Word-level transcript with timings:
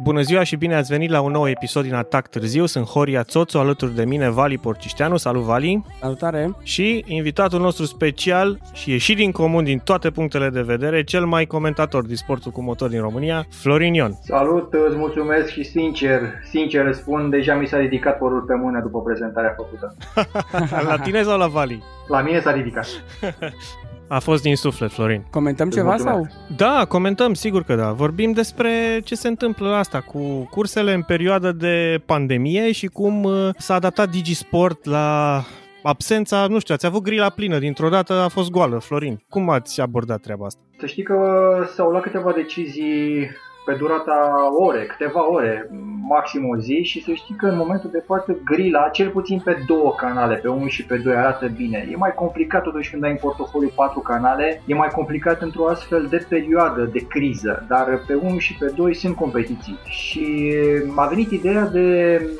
Bună 0.00 0.20
ziua 0.20 0.42
și 0.42 0.56
bine 0.56 0.74
ați 0.74 0.92
venit 0.92 1.10
la 1.10 1.20
un 1.20 1.32
nou 1.32 1.48
episod 1.48 1.82
din 1.82 1.94
Atac 1.94 2.28
Târziu. 2.28 2.66
Sunt 2.66 2.84
Horia 2.84 3.22
Țoțu, 3.22 3.58
alături 3.58 3.94
de 3.94 4.04
mine 4.04 4.28
Vali 4.28 4.58
Porcișteanu. 4.58 5.16
Salut, 5.16 5.42
Vali! 5.42 5.84
Salutare! 6.00 6.54
Și 6.62 7.04
invitatul 7.06 7.60
nostru 7.60 7.84
special 7.84 8.58
și 8.72 8.90
ieșit 8.90 9.16
din 9.16 9.30
comun 9.30 9.64
din 9.64 9.78
toate 9.78 10.10
punctele 10.10 10.48
de 10.48 10.60
vedere, 10.60 11.04
cel 11.04 11.24
mai 11.24 11.44
comentator 11.46 12.04
din 12.04 12.16
sportul 12.16 12.50
cu 12.52 12.62
motor 12.62 12.88
din 12.88 13.00
România, 13.00 13.46
Florin 13.50 13.94
Ion. 13.94 14.18
Salut, 14.22 14.72
îți 14.88 14.96
mulțumesc 14.96 15.48
și 15.48 15.64
sincer, 15.64 16.20
sincer 16.50 16.86
îți 16.86 16.98
spun, 16.98 17.30
deja 17.30 17.54
mi 17.54 17.66
s-a 17.66 17.78
ridicat 17.78 18.18
părul 18.18 18.40
pe 18.40 18.54
mână 18.54 18.80
după 18.80 19.02
prezentarea 19.02 19.54
făcută. 19.56 19.96
la 20.88 20.98
tine 20.98 21.22
sau 21.22 21.38
la 21.38 21.46
Vali? 21.46 21.82
La 22.08 22.22
mine 22.22 22.40
s-a 22.40 22.52
ridicat. 22.52 22.86
A 24.08 24.18
fost 24.18 24.42
din 24.42 24.56
suflet, 24.56 24.90
Florin. 24.90 25.24
Comentăm 25.30 25.70
ceva 25.70 25.96
sau? 25.96 26.26
Da, 26.56 26.84
comentăm, 26.88 27.34
sigur 27.34 27.62
că 27.62 27.74
da. 27.74 27.92
Vorbim 27.92 28.32
despre 28.32 29.00
ce 29.04 29.14
se 29.14 29.28
întâmplă 29.28 29.74
asta 29.74 30.00
cu 30.00 30.48
cursele 30.50 30.92
în 30.92 31.02
perioadă 31.02 31.52
de 31.52 32.02
pandemie 32.06 32.72
și 32.72 32.86
cum 32.86 33.22
uh, 33.22 33.48
s-a 33.58 33.74
adaptat 33.74 34.10
Digisport 34.10 34.84
la 34.84 35.42
absența, 35.82 36.46
nu 36.46 36.58
știu, 36.58 36.74
ați 36.74 36.86
avut 36.86 37.02
grila 37.02 37.30
plină, 37.30 37.58
dintr-o 37.58 37.88
dată 37.88 38.12
a 38.12 38.28
fost 38.28 38.50
goală, 38.50 38.78
Florin. 38.78 39.22
Cum 39.28 39.50
ați 39.50 39.80
abordat 39.80 40.20
treaba 40.20 40.46
asta? 40.46 40.60
Să 40.78 40.86
știi 40.86 41.02
că 41.02 41.16
s-au 41.74 41.90
luat 41.90 42.02
câteva 42.02 42.32
decizii 42.32 43.28
pe 43.68 43.74
durata 43.74 44.18
ore, 44.66 44.86
câteva 44.86 45.30
ore, 45.30 45.70
maxim 46.08 46.48
o 46.48 46.56
zi 46.56 46.82
și 46.82 47.02
să 47.02 47.12
știi 47.12 47.34
că 47.34 47.46
în 47.46 47.56
momentul 47.56 47.90
de 47.92 48.02
față 48.06 48.38
grila, 48.44 48.88
cel 48.88 49.10
puțin 49.10 49.40
pe 49.44 49.56
două 49.66 49.94
canale, 49.96 50.34
pe 50.34 50.48
unul 50.48 50.68
și 50.68 50.84
pe 50.84 50.96
doi 50.96 51.14
arată 51.14 51.46
bine. 51.56 51.88
E 51.92 51.96
mai 51.96 52.14
complicat 52.14 52.62
totuși 52.62 52.90
când 52.90 53.04
ai 53.04 53.10
în 53.10 53.16
portofoliu 53.16 53.70
patru 53.74 54.00
canale, 54.00 54.62
e 54.66 54.74
mai 54.74 54.88
complicat 54.88 55.42
într-o 55.42 55.68
astfel 55.68 56.06
de 56.10 56.26
perioadă 56.28 56.82
de 56.92 57.06
criză, 57.06 57.64
dar 57.68 58.02
pe 58.06 58.14
unul 58.14 58.38
și 58.38 58.56
pe 58.56 58.72
doi 58.76 58.94
sunt 58.94 59.14
competiții. 59.16 59.78
Și 59.84 60.54
m-a 60.94 61.06
venit 61.06 61.30
ideea 61.30 61.64
de 61.66 61.86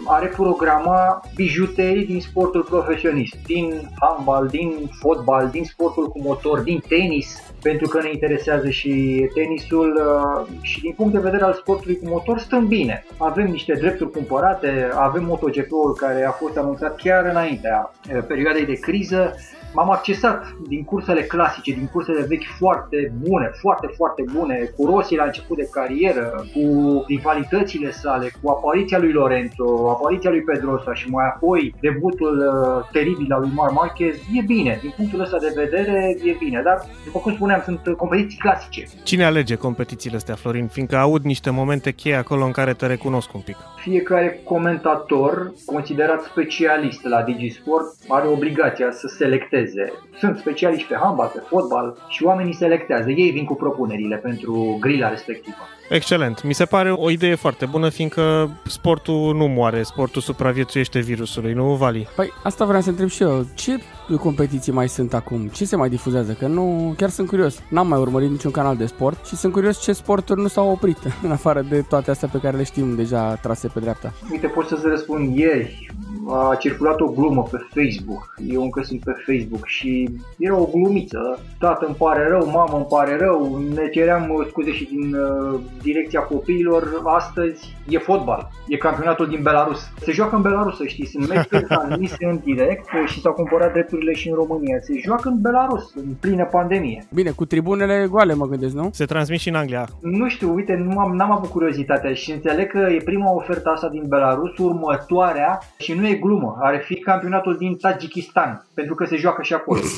a 0.06 0.18
reprograma 0.18 1.20
bijuterii 1.34 2.06
din 2.06 2.20
sportul 2.20 2.62
profesionist, 2.62 3.36
din 3.46 3.90
handbal, 4.00 4.46
din 4.46 4.72
fotbal, 5.00 5.48
din 5.50 5.64
sportul 5.64 6.08
cu 6.08 6.20
motor, 6.22 6.58
din 6.60 6.82
tenis, 6.88 7.48
pentru 7.62 7.88
că 7.88 8.00
ne 8.02 8.10
interesează 8.12 8.68
și 8.68 8.92
tenisul 9.34 10.00
uh, 10.06 10.46
și 10.62 10.80
din 10.80 10.92
punct 10.96 11.12
de 11.12 11.17
vedere 11.20 11.44
al 11.44 11.54
sportului 11.54 11.98
cu 11.98 12.08
motor 12.08 12.38
stăm 12.38 12.66
bine. 12.66 13.04
Avem 13.16 13.46
niște 13.46 13.72
drepturi 13.72 14.10
cumpărate, 14.10 14.88
avem 14.94 15.24
MotoGP-ul 15.24 15.94
care 15.94 16.24
a 16.24 16.30
fost 16.30 16.56
anunțat 16.56 16.96
chiar 16.96 17.24
înaintea 17.24 17.92
uh, 18.14 18.22
perioadei 18.26 18.66
de 18.66 18.72
criză, 18.72 19.34
m-am 19.74 19.90
accesat 19.90 20.56
din 20.68 20.84
cursele 20.84 21.22
clasice, 21.22 21.72
din 21.72 21.88
cursele 21.92 22.26
vechi 22.28 22.56
foarte 22.58 23.12
bune, 23.22 23.50
foarte, 23.60 23.86
foarte 23.96 24.24
bune, 24.32 24.72
cu 24.76 24.86
Rossi 24.86 25.14
la 25.14 25.24
început 25.24 25.56
de 25.56 25.68
carieră, 25.70 26.44
cu 26.54 26.64
rivalitățile 27.06 27.90
sale, 27.90 28.32
cu 28.42 28.50
apariția 28.50 28.98
lui 28.98 29.12
Lorenzo, 29.12 29.90
apariția 29.90 30.30
lui 30.30 30.42
Pedrosa 30.42 30.94
și 30.94 31.08
mai 31.08 31.26
apoi 31.26 31.74
debutul 31.80 32.36
uh, 32.38 32.88
teribil 32.92 33.32
al 33.32 33.40
lui 33.40 33.50
Mar 33.54 33.70
Marquez, 33.70 34.14
e 34.32 34.42
bine, 34.46 34.78
din 34.80 34.92
punctul 34.96 35.20
ăsta 35.20 35.38
de 35.38 35.52
vedere 35.54 36.16
e 36.24 36.36
bine, 36.38 36.60
dar 36.64 36.86
după 37.04 37.18
cum 37.18 37.32
spuneam, 37.32 37.62
sunt 37.64 37.96
competiții 37.96 38.38
clasice. 38.38 38.86
Cine 39.02 39.24
alege 39.24 39.54
competițiile 39.54 40.16
astea, 40.16 40.34
Florin? 40.34 40.66
Fiindcă 40.66 40.96
aud 41.08 41.24
niște 41.24 41.50
momente 41.50 41.90
cheie 41.90 42.14
acolo 42.14 42.44
în 42.44 42.52
care 42.52 42.72
te 42.72 42.86
recunosc 42.86 43.34
un 43.34 43.40
pic. 43.40 43.56
Fiecare 43.76 44.40
comentator, 44.44 45.52
considerat 45.66 46.22
specialist 46.22 47.04
la 47.04 47.22
Digisport, 47.22 47.86
are 48.08 48.26
obligația 48.26 48.90
să 48.90 49.06
selecteze 49.06 49.36
selecteze. 49.48 49.92
Sunt 50.18 50.38
specialiști 50.38 50.88
pe 50.88 50.96
handbal, 51.02 51.30
pe 51.34 51.42
fotbal 51.48 51.96
și 52.08 52.24
oamenii 52.24 52.54
selectează. 52.54 53.10
Ei 53.10 53.30
vin 53.30 53.44
cu 53.44 53.54
propunerile 53.54 54.16
pentru 54.16 54.76
grila 54.80 55.08
respectivă. 55.08 55.56
Excelent. 55.88 56.42
Mi 56.42 56.52
se 56.52 56.64
pare 56.64 56.90
o 56.92 57.10
idee 57.10 57.34
foarte 57.34 57.66
bună, 57.66 57.88
fiindcă 57.88 58.50
sportul 58.66 59.34
nu 59.34 59.46
moare, 59.46 59.82
sportul 59.82 60.22
supraviețuiește 60.22 60.98
virusului, 60.98 61.52
nu, 61.52 61.74
Vali? 61.74 62.08
Păi 62.16 62.32
asta 62.42 62.64
vreau 62.64 62.80
să 62.80 62.88
întreb 62.88 63.08
și 63.08 63.22
eu. 63.22 63.46
Ce 63.54 63.80
competiții 64.16 64.72
mai 64.72 64.88
sunt 64.88 65.14
acum? 65.14 65.46
Ce 65.46 65.64
se 65.64 65.76
mai 65.76 65.88
difuzează? 65.88 66.32
Că 66.32 66.46
nu, 66.46 66.94
chiar 66.96 67.08
sunt 67.08 67.28
curios. 67.28 67.62
N-am 67.70 67.88
mai 67.88 68.00
urmărit 68.00 68.30
niciun 68.30 68.50
canal 68.50 68.76
de 68.76 68.86
sport 68.86 69.26
și 69.26 69.36
sunt 69.36 69.52
curios 69.52 69.82
ce 69.82 69.92
sporturi 69.92 70.40
nu 70.40 70.48
s-au 70.48 70.70
oprit, 70.70 70.98
în 71.26 71.30
afară 71.30 71.60
de 71.68 71.82
toate 71.88 72.10
astea 72.10 72.28
pe 72.32 72.38
care 72.38 72.56
le 72.56 72.62
știm 72.62 72.94
deja 72.96 73.34
trase 73.34 73.68
pe 73.68 73.80
dreapta. 73.80 74.12
Uite, 74.30 74.46
pot 74.46 74.66
să-ți 74.66 74.86
răspund 74.86 75.36
ieri 75.36 75.88
a 76.30 76.54
circulat 76.54 77.00
o 77.00 77.10
glumă 77.10 77.42
pe 77.42 77.58
Facebook, 77.74 78.34
eu 78.46 78.62
încă 78.62 78.82
sunt 78.82 79.04
pe 79.04 79.12
Facebook 79.26 79.66
și 79.66 80.08
era 80.38 80.56
o 80.56 80.68
glumiță, 80.72 81.40
tată 81.58 81.86
îmi 81.86 81.94
pare 81.94 82.28
rău, 82.28 82.50
mamă 82.50 82.76
îmi 82.76 82.86
pare 82.88 83.16
rău, 83.16 83.62
ne 83.74 83.88
ceream 83.88 84.30
uh, 84.30 84.46
scuze 84.48 84.72
și 84.72 84.84
din 84.84 85.14
uh, 85.14 85.60
direcția 85.82 86.20
copiilor, 86.20 87.02
astăzi 87.04 87.76
e 87.88 87.98
fotbal, 87.98 88.50
e 88.68 88.76
campionatul 88.76 89.28
din 89.28 89.42
Belarus. 89.42 89.80
Se 90.00 90.12
joacă 90.12 90.36
în 90.36 90.42
Belarus, 90.42 90.76
să 90.76 90.84
știi, 90.84 91.06
sunt 91.06 91.28
meciuri 91.28 91.64
transmise 91.74 92.24
în 92.30 92.40
direct 92.44 92.88
uh, 92.92 93.08
și 93.08 93.20
s-au 93.20 93.32
cumpărat 93.32 93.72
drepturile 93.98 94.12
și 94.12 94.28
în 94.28 94.34
România. 94.34 94.78
Se 94.80 95.00
joacă 95.04 95.28
în 95.28 95.40
Belarus, 95.40 95.94
în 95.94 96.14
plină 96.20 96.44
pandemie. 96.44 97.06
Bine, 97.14 97.30
cu 97.30 97.44
tribunele 97.44 98.06
goale 98.10 98.34
mă 98.34 98.46
gândesc, 98.46 98.74
nu? 98.74 98.90
Se 98.92 99.04
transmit 99.04 99.40
și 99.40 99.48
în 99.48 99.54
Anglia. 99.54 99.88
Nu 100.00 100.28
știu, 100.28 100.54
uite, 100.54 100.74
nu 100.74 100.98
am, 100.98 101.16
n-am 101.16 101.30
avut 101.30 101.50
curiozitatea 101.50 102.14
și 102.14 102.32
înțeleg 102.32 102.70
că 102.70 102.78
e 102.78 103.00
prima 103.04 103.32
ofertă 103.32 103.70
asta 103.74 103.88
din 103.88 104.04
Belarus, 104.06 104.58
următoarea 104.58 105.58
și 105.78 105.92
nu 105.92 106.06
e 106.06 106.14
glumă, 106.14 106.56
ar 106.60 106.82
fi 106.84 106.94
campionatul 106.94 107.56
din 107.56 107.76
Tajikistan, 107.76 108.66
pentru 108.74 108.94
că 108.94 109.04
se 109.04 109.16
joacă 109.16 109.42
și 109.42 109.54
acolo. 109.54 109.80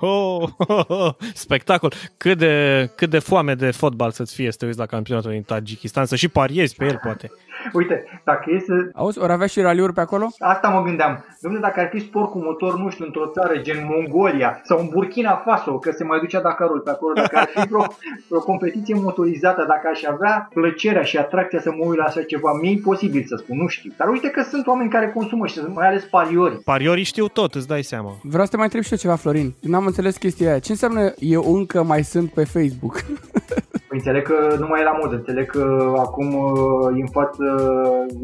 Oh, 0.00 0.48
oh, 0.58 0.84
oh, 0.88 1.14
spectacol! 1.34 1.92
Cât 2.16 2.38
de, 2.38 2.90
cât 2.96 3.10
de 3.10 3.18
foame 3.18 3.54
de 3.54 3.70
fotbal 3.70 4.10
să-ți 4.10 4.34
fie 4.34 4.50
să 4.50 4.56
te 4.58 4.66
uiți 4.66 4.78
la 4.78 4.86
campionatul 4.86 5.30
din 5.30 5.42
Tajikistan, 5.42 6.04
să 6.04 6.16
și 6.16 6.28
pariezi 6.28 6.74
pe 6.74 6.84
el, 6.84 7.00
poate. 7.02 7.30
Uite, 7.78 8.04
dacă 8.24 8.44
e 8.50 8.58
să... 8.58 8.72
Auzi, 8.94 9.18
ori 9.18 9.32
avea 9.32 9.46
și 9.46 9.60
raliuri 9.60 9.92
pe 9.92 10.00
acolo? 10.00 10.26
Asta 10.38 10.68
mă 10.68 10.82
gândeam. 10.82 11.24
Domnule, 11.40 11.62
dacă 11.62 11.80
ar 11.80 11.88
fi 11.92 12.00
sport 12.00 12.30
cu 12.30 12.38
motor, 12.38 12.78
nu 12.78 12.90
știu, 12.90 13.04
într-o 13.04 13.26
țară 13.26 13.56
gen 13.58 13.86
Mongolia 13.88 14.60
sau 14.62 14.78
în 14.78 14.88
Burkina 14.92 15.42
Faso, 15.44 15.78
că 15.78 15.90
se 15.90 16.04
mai 16.04 16.18
ducea 16.18 16.40
Dakarul 16.40 16.80
pe 16.80 16.90
acolo, 16.90 17.12
dacă 17.14 17.36
ar 17.38 17.48
fi 17.54 17.68
vreo, 17.68 17.86
vreo 18.28 18.40
competiție 18.40 18.94
motorizată, 18.94 19.64
dacă 19.68 19.88
aș 19.92 20.02
avea 20.02 20.48
plăcerea 20.54 21.02
și 21.02 21.16
atracția 21.18 21.60
să 21.60 21.70
mă 21.70 21.84
uit 21.86 21.98
la 21.98 22.04
așa 22.04 22.22
ceva, 22.22 22.52
mi-e 22.60 22.70
imposibil 22.70 23.24
să 23.26 23.36
spun, 23.36 23.56
nu 23.58 23.66
știu. 23.66 23.92
Dar 23.96 24.08
uite 24.08 24.28
că 24.28 24.42
sunt 24.42 24.66
oameni 24.66 24.90
care 24.90 25.10
consumă 25.10 25.46
și 25.46 25.60
mai 25.74 25.86
ales 25.86 26.04
pariori. 26.04 26.60
Pariorii 26.64 27.04
știu 27.04 27.28
tot, 27.28 27.54
îți 27.54 27.68
dai 27.68 27.82
seama. 27.82 28.12
Vreau 28.22 28.44
să 28.44 28.50
te 28.50 28.56
mai 28.56 28.64
întreb 28.64 28.82
și 28.82 28.92
eu 28.92 28.98
ceva, 28.98 29.16
Florin. 29.16 29.54
N-am 29.60 29.86
înțeles 29.86 30.16
chestia 30.16 30.48
aia. 30.48 30.58
Ce 30.58 30.72
înseamnă 30.72 31.12
eu 31.18 31.54
încă 31.54 31.82
mai 31.82 32.04
sunt 32.04 32.32
pe 32.32 32.44
Facebook? 32.44 33.04
Păi 33.94 34.02
înțeleg 34.06 34.26
că 34.26 34.56
nu 34.58 34.66
mai 34.66 34.80
e 34.80 34.84
la 34.84 34.98
modă, 35.02 35.14
înțeleg 35.14 35.50
că 35.50 35.92
acum 35.96 36.34
uh, 36.34 36.98
e 36.98 37.00
în 37.00 37.06
față 37.06 37.44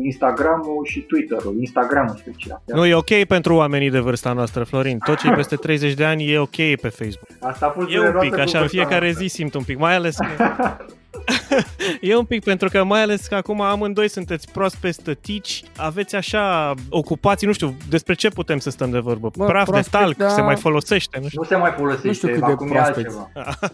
Instagram-ul 0.02 0.84
și 0.84 1.00
Twitter-ul, 1.00 1.56
Instagram-ul 1.58 2.16
special. 2.16 2.62
Nu, 2.66 2.86
e 2.86 2.94
ok 2.94 3.24
pentru 3.28 3.54
oamenii 3.54 3.90
de 3.90 3.98
vârsta 3.98 4.32
noastră, 4.32 4.64
Florin. 4.64 4.98
Tot 4.98 5.18
ce 5.18 5.28
e 5.28 5.32
peste 5.32 5.56
30 5.66 5.94
de 5.94 6.04
ani 6.04 6.32
e 6.32 6.38
ok 6.38 6.56
pe 6.56 6.88
Facebook. 6.88 7.28
Asta 7.40 7.66
a 7.66 7.70
fost 7.70 7.88
E 7.90 8.00
un 8.00 8.16
pic, 8.20 8.38
așa, 8.38 8.60
în 8.60 8.66
fiecare 8.66 9.10
zi 9.10 9.26
simt 9.26 9.54
un 9.54 9.62
pic, 9.62 9.78
mai 9.78 9.94
ales 9.94 10.16
că... 10.16 10.26
e 12.00 12.16
un 12.16 12.24
pic 12.24 12.44
pentru 12.44 12.68
că 12.68 12.84
mai 12.84 13.02
ales 13.02 13.26
că 13.26 13.34
acum 13.34 13.60
amândoi 13.60 14.08
sunteți 14.08 14.52
proaspe 14.52 14.90
stătici, 14.90 15.62
aveți 15.76 16.16
așa 16.16 16.74
ocupații, 16.90 17.46
nu 17.46 17.52
știu, 17.52 17.74
despre 17.88 18.14
ce 18.14 18.28
putem 18.28 18.58
să 18.58 18.70
stăm 18.70 18.90
de 18.90 18.98
vorbă? 18.98 19.30
Bă, 19.36 19.44
Praf 19.44 19.70
de 19.70 19.82
talc, 19.90 20.16
da... 20.16 20.28
se 20.28 20.40
mai 20.40 20.56
folosește, 20.56 21.18
nu 21.20 21.26
știu. 21.26 21.40
Nu 21.40 21.46
se 21.46 21.56
mai 21.56 21.70
folosește, 21.70 22.06
nu 22.06 22.12
știu 22.12 22.28
cât 22.28 22.42
acum 22.42 22.68
de 22.68 22.74
e 22.74 22.80
altceva. 22.80 23.30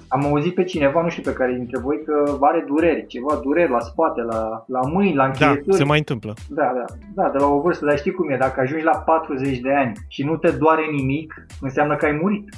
Am 0.09 0.25
auzit 0.25 0.55
pe 0.55 0.65
cineva, 0.65 1.03
nu 1.03 1.09
știu 1.09 1.23
pe 1.23 1.33
care 1.33 1.53
dintre 1.53 1.79
voi, 1.79 2.03
că 2.05 2.37
are 2.41 2.65
dureri, 2.67 3.07
ceva 3.07 3.41
dureri 3.43 3.71
la 3.71 3.81
spate, 3.81 4.21
la, 4.23 4.65
la 4.67 4.81
mâini, 4.81 5.15
la 5.15 5.25
încheieturi. 5.25 5.67
Da, 5.67 5.77
se 5.77 5.85
mai 5.85 5.99
întâmplă. 5.99 6.35
Da, 6.49 6.73
da, 6.75 6.85
da, 7.15 7.31
de 7.31 7.39
la 7.39 7.47
o 7.47 7.61
vârstă, 7.61 7.85
dar 7.85 7.99
știi 7.99 8.13
cum 8.13 8.31
e, 8.31 8.37
dacă 8.37 8.61
ajungi 8.61 8.85
la 8.85 8.97
40 8.97 9.59
de 9.59 9.75
ani 9.75 9.93
și 10.09 10.23
nu 10.23 10.37
te 10.37 10.51
doare 10.51 10.83
nimic, 10.93 11.47
înseamnă 11.61 11.97
că 11.97 12.05
ai 12.05 12.19
murit. 12.23 12.49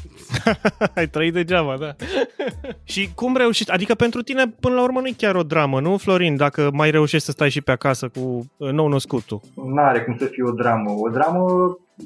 ai 0.96 1.06
trăit 1.06 1.32
degeaba, 1.32 1.76
da. 1.76 1.94
și 2.92 3.10
cum 3.14 3.36
reușești? 3.36 3.72
Adică 3.72 3.94
pentru 3.94 4.22
tine, 4.22 4.46
până 4.60 4.74
la 4.78 4.84
urmă, 4.84 5.00
nu 5.00 5.06
e 5.06 5.14
chiar 5.16 5.34
o 5.34 5.42
dramă, 5.42 5.80
nu, 5.80 5.96
Florin, 5.96 6.36
dacă 6.36 6.70
mai 6.72 6.90
reușești 6.90 7.26
să 7.26 7.30
stai 7.30 7.50
și 7.50 7.60
pe 7.60 7.70
acasă 7.70 8.08
cu 8.08 8.50
uh, 8.56 8.70
nou 8.70 8.88
născutul? 8.88 9.40
Nu 9.54 9.82
are 9.82 10.00
cum 10.00 10.16
să 10.16 10.24
fie 10.24 10.44
o 10.44 10.50
dramă. 10.50 10.90
O 10.90 11.08
dramă 11.08 11.44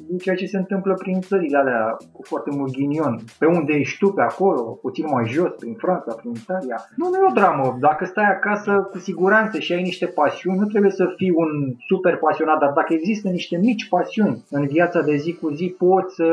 din 0.07 0.17
ceea 0.17 0.35
ce 0.35 0.45
se 0.45 0.57
întâmplă 0.57 0.93
prin 0.93 1.19
țările 1.21 1.57
alea 1.57 1.97
cu 2.11 2.21
foarte 2.23 2.49
mult 2.53 2.71
ghinion. 2.71 3.19
Pe 3.39 3.45
unde 3.45 3.73
ești 3.73 3.97
tu, 3.97 4.07
pe 4.11 4.21
acolo, 4.21 4.61
puțin 4.81 5.05
mai 5.11 5.25
jos, 5.27 5.51
prin 5.59 5.73
Franța, 5.73 6.13
prin 6.13 6.31
Italia. 6.31 6.77
Nu, 6.95 7.09
nu 7.09 7.15
e 7.17 7.29
o 7.29 7.33
dramă. 7.33 7.77
Dacă 7.79 8.05
stai 8.05 8.29
acasă 8.31 8.89
cu 8.91 8.97
siguranță 8.97 9.59
și 9.59 9.73
ai 9.73 9.81
niște 9.81 10.05
pasiuni, 10.05 10.57
nu 10.57 10.65
trebuie 10.65 10.91
să 10.91 11.13
fii 11.15 11.33
un 11.35 11.73
super 11.87 12.17
pasionat, 12.17 12.59
dar 12.59 12.71
dacă 12.71 12.93
există 12.93 13.29
niște 13.29 13.57
mici 13.57 13.89
pasiuni 13.89 14.43
în 14.49 14.65
viața 14.65 15.01
de 15.01 15.15
zi 15.15 15.33
cu 15.33 15.49
zi, 15.49 15.75
poți 15.77 16.15
să 16.15 16.27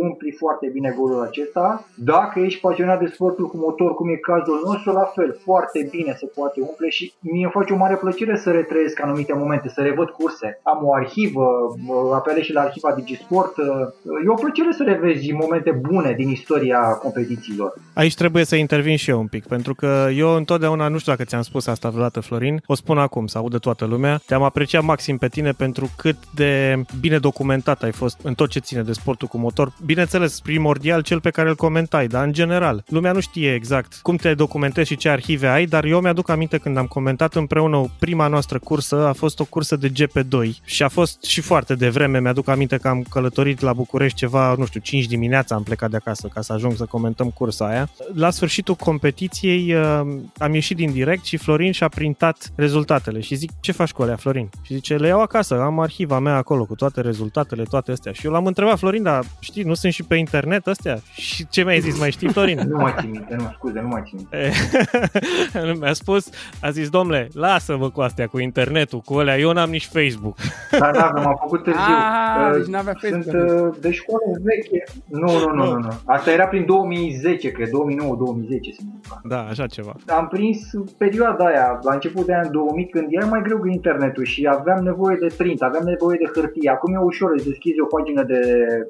umpli 0.00 0.32
foarte 0.32 0.70
bine 0.72 0.94
golul 0.98 1.22
acesta. 1.22 1.84
Dacă 1.94 2.40
ești 2.40 2.60
pasionat 2.60 2.98
de 2.98 3.06
sportul 3.06 3.46
cu 3.48 3.56
motor, 3.56 3.94
cum 3.94 4.08
e 4.08 4.16
cazul 4.16 4.62
nostru, 4.64 4.92
la 4.92 5.04
fel, 5.14 5.36
foarte 5.44 5.88
bine 5.90 6.12
se 6.16 6.26
poate 6.34 6.60
umple 6.60 6.88
și 6.88 7.12
mie 7.20 7.42
îmi 7.42 7.52
face 7.52 7.72
o 7.72 7.76
mare 7.76 7.96
plăcere 7.96 8.36
să 8.36 8.50
retrăiesc 8.50 9.02
anumite 9.02 9.34
momente, 9.34 9.68
să 9.68 9.80
revăd 9.80 10.08
curse. 10.08 10.60
Am 10.62 10.80
o 10.84 10.94
arhivă, 10.94 11.46
apelez 12.14 12.42
și 12.42 12.52
la 12.52 12.60
arhiva 12.60 12.92
Digisport. 13.00 13.56
E 14.24 14.28
o 14.28 14.34
plăcere 14.34 14.72
să 14.76 14.82
revezi 14.86 15.32
momente 15.32 15.70
bune 15.70 16.14
din 16.16 16.28
istoria 16.28 16.78
competițiilor. 16.78 17.74
Aici 17.92 18.14
trebuie 18.14 18.44
să 18.44 18.56
intervin 18.56 18.96
și 18.96 19.10
eu 19.10 19.18
un 19.18 19.26
pic, 19.26 19.46
pentru 19.46 19.74
că 19.74 20.08
eu 20.14 20.34
întotdeauna, 20.34 20.88
nu 20.88 20.98
știu 20.98 21.12
dacă 21.12 21.24
ți-am 21.24 21.42
spus 21.42 21.66
asta 21.66 21.88
vreodată, 21.88 22.20
Florin, 22.20 22.62
o 22.66 22.74
spun 22.74 22.98
acum, 22.98 23.26
să 23.26 23.38
audă 23.38 23.58
toată 23.58 23.84
lumea, 23.84 24.20
te-am 24.26 24.42
apreciat 24.42 24.82
maxim 24.82 25.16
pe 25.16 25.28
tine 25.28 25.50
pentru 25.50 25.90
cât 25.96 26.16
de 26.34 26.82
bine 27.00 27.18
documentat 27.18 27.82
ai 27.82 27.92
fost 27.92 28.20
în 28.22 28.34
tot 28.34 28.48
ce 28.48 28.58
ține 28.58 28.82
de 28.82 28.92
sportul 28.92 29.28
cu 29.28 29.38
motor. 29.38 29.72
Bineînțeles, 29.84 30.40
primordial 30.40 31.02
cel 31.02 31.20
pe 31.20 31.30
care 31.30 31.48
îl 31.48 31.54
comentai, 31.54 32.06
dar 32.06 32.24
în 32.24 32.32
general, 32.32 32.84
lumea 32.88 33.12
nu 33.12 33.20
știe 33.20 33.54
exact 33.54 33.94
cum 34.02 34.16
te 34.16 34.34
documentezi 34.34 34.88
și 34.88 34.96
ce 34.96 35.08
arhive 35.08 35.46
ai, 35.46 35.64
dar 35.64 35.84
eu 35.84 36.00
mi-aduc 36.00 36.28
aminte 36.28 36.58
când 36.58 36.76
am 36.76 36.86
comentat 36.86 37.34
împreună 37.34 37.84
prima 37.98 38.26
noastră 38.26 38.58
cursă, 38.58 39.06
a 39.06 39.12
fost 39.12 39.40
o 39.40 39.44
cursă 39.44 39.76
de 39.76 39.88
GP2 39.88 40.50
și 40.64 40.82
a 40.82 40.88
fost 40.88 41.24
și 41.24 41.40
foarte 41.40 41.74
devreme, 41.74 42.20
mi-aduc 42.20 42.48
aminte 42.48 42.76
că 42.76 42.88
am 42.90 43.04
călătorit 43.10 43.60
la 43.60 43.72
București 43.72 44.18
ceva, 44.18 44.54
nu 44.58 44.64
știu, 44.64 44.80
5 44.80 45.06
dimineața 45.06 45.54
am 45.54 45.62
plecat 45.62 45.90
de 45.90 45.96
acasă 45.96 46.28
ca 46.34 46.40
să 46.40 46.52
ajung 46.52 46.76
să 46.76 46.84
comentăm 46.84 47.30
cursa 47.30 47.66
aia. 47.66 47.88
La 48.14 48.30
sfârșitul 48.30 48.74
competiției 48.74 49.74
uh, 49.74 50.00
am 50.38 50.54
ieșit 50.54 50.76
din 50.76 50.92
direct 50.92 51.24
și 51.24 51.36
Florin 51.36 51.72
și-a 51.72 51.88
printat 51.88 52.52
rezultatele 52.54 53.20
și 53.20 53.34
zic, 53.34 53.50
ce 53.60 53.72
faci 53.72 53.92
cu 53.92 54.02
alea, 54.02 54.16
Florin? 54.16 54.48
Și 54.62 54.74
zice, 54.74 54.96
le 54.96 55.06
iau 55.06 55.20
acasă, 55.20 55.60
am 55.60 55.80
arhiva 55.80 56.18
mea 56.18 56.36
acolo 56.36 56.64
cu 56.64 56.74
toate 56.74 57.00
rezultatele, 57.00 57.62
toate 57.62 57.92
astea. 57.92 58.12
Și 58.12 58.26
eu 58.26 58.32
l-am 58.32 58.46
întrebat, 58.46 58.78
Florin, 58.78 59.02
dar 59.02 59.24
știi, 59.40 59.62
nu 59.62 59.74
sunt 59.74 59.92
și 59.92 60.02
pe 60.02 60.14
internet 60.14 60.66
astea? 60.66 61.00
Și 61.12 61.46
ce 61.48 61.64
mi-ai 61.64 61.80
zis, 61.80 61.98
mai 61.98 62.10
știi, 62.10 62.28
Florin? 62.28 62.58
nu 62.68 62.76
mai 62.76 62.94
țin 62.98 63.10
minte, 63.10 63.34
nu, 63.34 63.50
scuze, 63.56 63.80
nu 63.80 63.88
mai 63.88 64.02
țin 64.06 64.16
minte. 64.16 64.52
Mi-a 65.80 65.92
spus, 65.92 66.28
a 66.60 66.70
zis, 66.70 66.88
domnule, 66.88 67.28
lasă-vă 67.32 67.90
cu 67.90 68.00
astea, 68.00 68.26
cu 68.26 68.38
internetul, 68.38 69.00
cu 69.00 69.14
alea, 69.14 69.38
eu 69.38 69.52
n-am 69.52 69.70
nici 69.70 69.86
Facebook. 69.86 70.36
Da, 70.78 70.90
da, 70.90 71.12
m-am 71.14 71.36
făcut 71.40 71.62
târziu. 71.62 71.82
Ah, 71.82 72.50
deci 72.56 72.66
n-avea 72.80 72.96
Facebook. 73.02 73.22
Sunt 73.22 73.50
uh, 73.50 73.76
de 73.80 73.90
școală 73.90 74.30
veche. 74.48 74.82
Nu, 75.22 75.30
nu, 75.42 75.50
nu, 75.54 75.64
nu, 75.64 75.78
nu. 75.78 75.92
Asta 76.04 76.30
era 76.32 76.46
prin 76.46 76.64
2010, 76.66 77.50
cred, 77.50 77.68
2009-2010. 77.68 77.72
Da, 79.22 79.40
așa 79.52 79.66
ceva. 79.66 79.94
Am 80.06 80.26
prins 80.26 80.58
perioada 80.98 81.44
aia, 81.44 81.78
la 81.82 81.92
început 81.92 82.26
de 82.26 82.34
an 82.34 82.50
2000, 82.50 82.88
când 82.88 83.06
era 83.10 83.26
mai 83.26 83.42
greu 83.42 83.58
cu 83.58 83.68
internetul 83.68 84.24
și 84.24 84.48
aveam 84.50 84.84
nevoie 84.84 85.16
de 85.20 85.34
print, 85.36 85.62
aveam 85.62 85.84
nevoie 85.84 86.18
de 86.22 86.30
hârtie. 86.34 86.70
Acum 86.70 86.94
e 86.94 86.98
ușor, 86.98 87.30
îți 87.32 87.48
deschizi 87.48 87.80
o 87.80 87.86
pagină 87.96 88.22
de, 88.22 88.40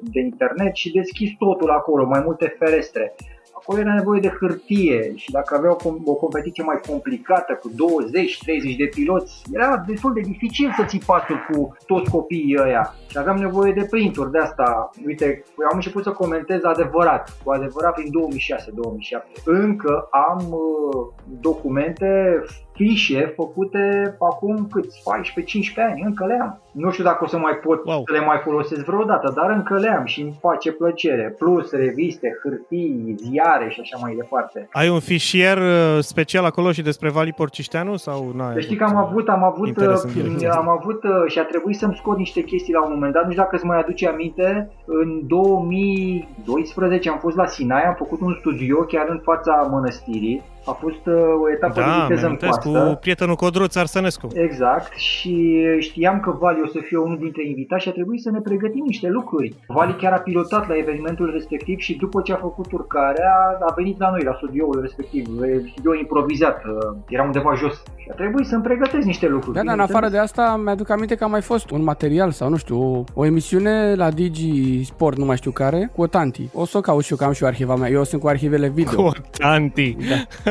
de 0.01 0.19
internet 0.19 0.75
și 0.75 0.91
deschizi 0.91 1.35
totul 1.39 1.69
acolo, 1.69 2.05
mai 2.05 2.21
multe 2.25 2.55
ferestre 2.59 3.15
acolo 3.61 3.79
era 3.79 3.93
nevoie 3.93 4.19
de 4.19 4.35
hârtie 4.39 5.11
și 5.15 5.31
dacă 5.31 5.55
avea 5.55 5.71
o, 5.71 5.89
o 6.05 6.13
competiție 6.13 6.63
mai 6.63 6.79
complicată 6.87 7.59
cu 7.61 7.69
20-30 7.69 8.77
de 8.77 8.85
piloți, 8.85 9.41
era 9.53 9.83
destul 9.87 10.13
de 10.13 10.19
dificil 10.19 10.73
să 10.77 10.85
ții 10.85 11.01
pasul 11.05 11.39
cu 11.51 11.75
toți 11.85 12.11
copiii 12.11 12.57
ăia 12.59 12.95
și 13.07 13.17
aveam 13.17 13.37
nevoie 13.37 13.73
de 13.73 13.87
printuri 13.89 14.31
de 14.31 14.39
asta. 14.39 14.89
Uite, 15.05 15.43
am 15.71 15.75
început 15.75 16.03
să 16.03 16.11
comentez 16.11 16.63
adevărat, 16.63 17.37
cu 17.43 17.51
adevărat 17.51 17.93
prin 17.93 18.07
2006-2007. 18.07 19.43
Încă 19.45 20.07
am 20.11 20.47
uh, 20.49 21.07
documente 21.39 22.41
fișe 22.73 23.33
făcute 23.35 24.15
acum 24.19 24.67
cât 24.71 24.85
14-15 24.85 24.91
ani, 25.75 26.01
încă 26.05 26.25
le 26.25 26.37
am. 26.41 26.61
Nu 26.71 26.91
știu 26.91 27.03
dacă 27.03 27.23
o 27.23 27.27
să 27.27 27.37
mai 27.37 27.53
pot 27.53 27.85
wow. 27.85 28.03
să 28.05 28.13
le 28.13 28.25
mai 28.25 28.39
folosesc 28.43 28.85
vreodată, 28.85 29.33
dar 29.35 29.49
încă 29.49 29.77
le 29.77 29.89
am 29.89 30.05
și 30.05 30.21
îmi 30.21 30.37
face 30.39 30.71
plăcere. 30.71 31.35
Plus 31.37 31.71
reviste, 31.71 32.39
hârtii, 32.43 33.15
ziare 33.17 33.69
și 33.69 33.79
așa 33.79 33.97
mai 34.01 34.15
departe. 34.15 34.67
Ai 34.71 34.89
un 34.89 34.99
fișier 34.99 35.57
uh, 35.57 35.97
special 35.99 36.45
acolo 36.45 36.71
și 36.71 36.81
despre 36.81 37.09
Vali 37.09 37.33
Porcișteanu 37.33 37.95
sau 37.95 38.31
nu? 38.35 38.51
Deci 38.53 38.63
știi 38.63 38.75
că 38.75 38.83
am 38.83 38.95
avut, 38.95 39.29
am 39.29 39.43
avut, 39.43 39.77
uh, 39.77 40.47
am 40.51 40.69
avut 40.69 41.03
uh, 41.03 41.11
și 41.27 41.39
a 41.39 41.43
trebuit 41.43 41.77
să-mi 41.77 41.95
scot 41.95 42.17
niște 42.17 42.41
chestii 42.41 42.73
la 42.73 42.83
un 42.83 42.91
moment 42.93 43.13
dat, 43.13 43.23
nu 43.23 43.29
știu 43.29 43.43
dacă 43.43 43.55
îți 43.55 43.65
mai 43.65 43.79
aduce 43.79 44.07
aminte, 44.07 44.71
în 44.85 45.27
2012 45.27 47.09
am 47.09 47.19
fost 47.19 47.35
la 47.35 47.45
Sinai, 47.45 47.83
am 47.83 47.95
făcut 47.97 48.21
un 48.21 48.35
studio 48.39 48.77
chiar 48.77 49.05
în 49.09 49.19
fața 49.23 49.67
mănăstirii 49.71 50.43
a 50.65 50.71
fost 50.71 51.05
uh, 51.05 51.13
o 51.43 51.51
etapă 51.55 51.79
da, 51.79 51.85
de 51.85 52.01
viteză 52.01 52.27
în 52.27 52.35
coastă. 52.35 52.69
cu 52.69 52.97
prietenul 53.01 53.35
Codruț 53.35 53.71
Țarsănescu. 53.71 54.27
Exact 54.33 54.93
și 54.97 55.35
știam 55.79 56.19
că 56.19 56.35
Vali 56.39 56.61
o 56.63 56.67
să 56.67 56.79
fie 56.87 56.97
unul 56.97 57.17
dintre 57.17 57.47
invitați 57.47 57.83
și 57.83 57.89
a 57.89 57.91
trebuit 57.91 58.21
să 58.21 58.31
ne 58.31 58.39
pregătim 58.39 58.83
niște 58.85 59.07
lucruri. 59.07 59.55
Vali 59.67 59.95
chiar 59.95 60.13
a 60.13 60.19
pilotat 60.19 60.67
la 60.67 60.77
evenimentul 60.77 61.31
respectiv 61.33 61.79
și 61.79 61.95
după 61.95 62.21
ce 62.21 62.33
a 62.33 62.35
făcut 62.35 62.71
urcarea 62.71 63.57
a 63.59 63.73
venit 63.75 63.99
la 63.99 64.09
noi, 64.09 64.23
la 64.23 64.33
studioul 64.33 64.79
respectiv, 64.81 65.25
studio 65.71 65.95
improvizat, 65.95 66.63
uh, 66.63 66.97
era 67.07 67.23
undeva 67.23 67.53
jos 67.55 67.83
și 67.95 68.07
a 68.11 68.13
trebuit 68.13 68.45
să-mi 68.45 68.63
pregătesc 68.63 69.05
niște 69.05 69.27
lucruri. 69.27 69.55
Da, 69.55 69.63
dar 69.63 69.73
în 69.73 69.79
afară 69.79 70.09
de 70.09 70.17
asta 70.17 70.61
mi-aduc 70.63 70.89
aminte 70.89 71.15
că 71.15 71.23
a 71.23 71.27
mai 71.27 71.41
fost 71.41 71.69
un 71.69 71.83
material 71.83 72.31
sau 72.31 72.49
nu 72.49 72.55
știu, 72.55 72.81
o, 72.81 73.03
o 73.13 73.25
emisiune 73.25 73.95
la 73.95 74.11
Digi 74.11 74.83
Sport, 74.83 75.17
nu 75.17 75.25
mai 75.25 75.37
știu 75.37 75.51
care, 75.51 75.89
cu 75.95 76.01
o 76.01 76.07
tanti. 76.07 76.49
O 76.53 76.65
să 76.65 76.77
o 76.77 76.81
caut 76.81 77.03
și 77.03 77.11
eu, 77.11 77.17
că 77.17 77.23
am 77.23 77.31
și 77.31 77.43
eu 77.43 77.49
arhiva 77.49 77.75
mea. 77.75 77.89
Eu 77.89 78.03
sunt 78.03 78.21
cu 78.21 78.27
arhivele 78.27 78.67
video. 78.67 79.01
Cu 79.01 79.07
o 79.07 79.11
tanti. 79.37 79.97
Da. 80.09 80.50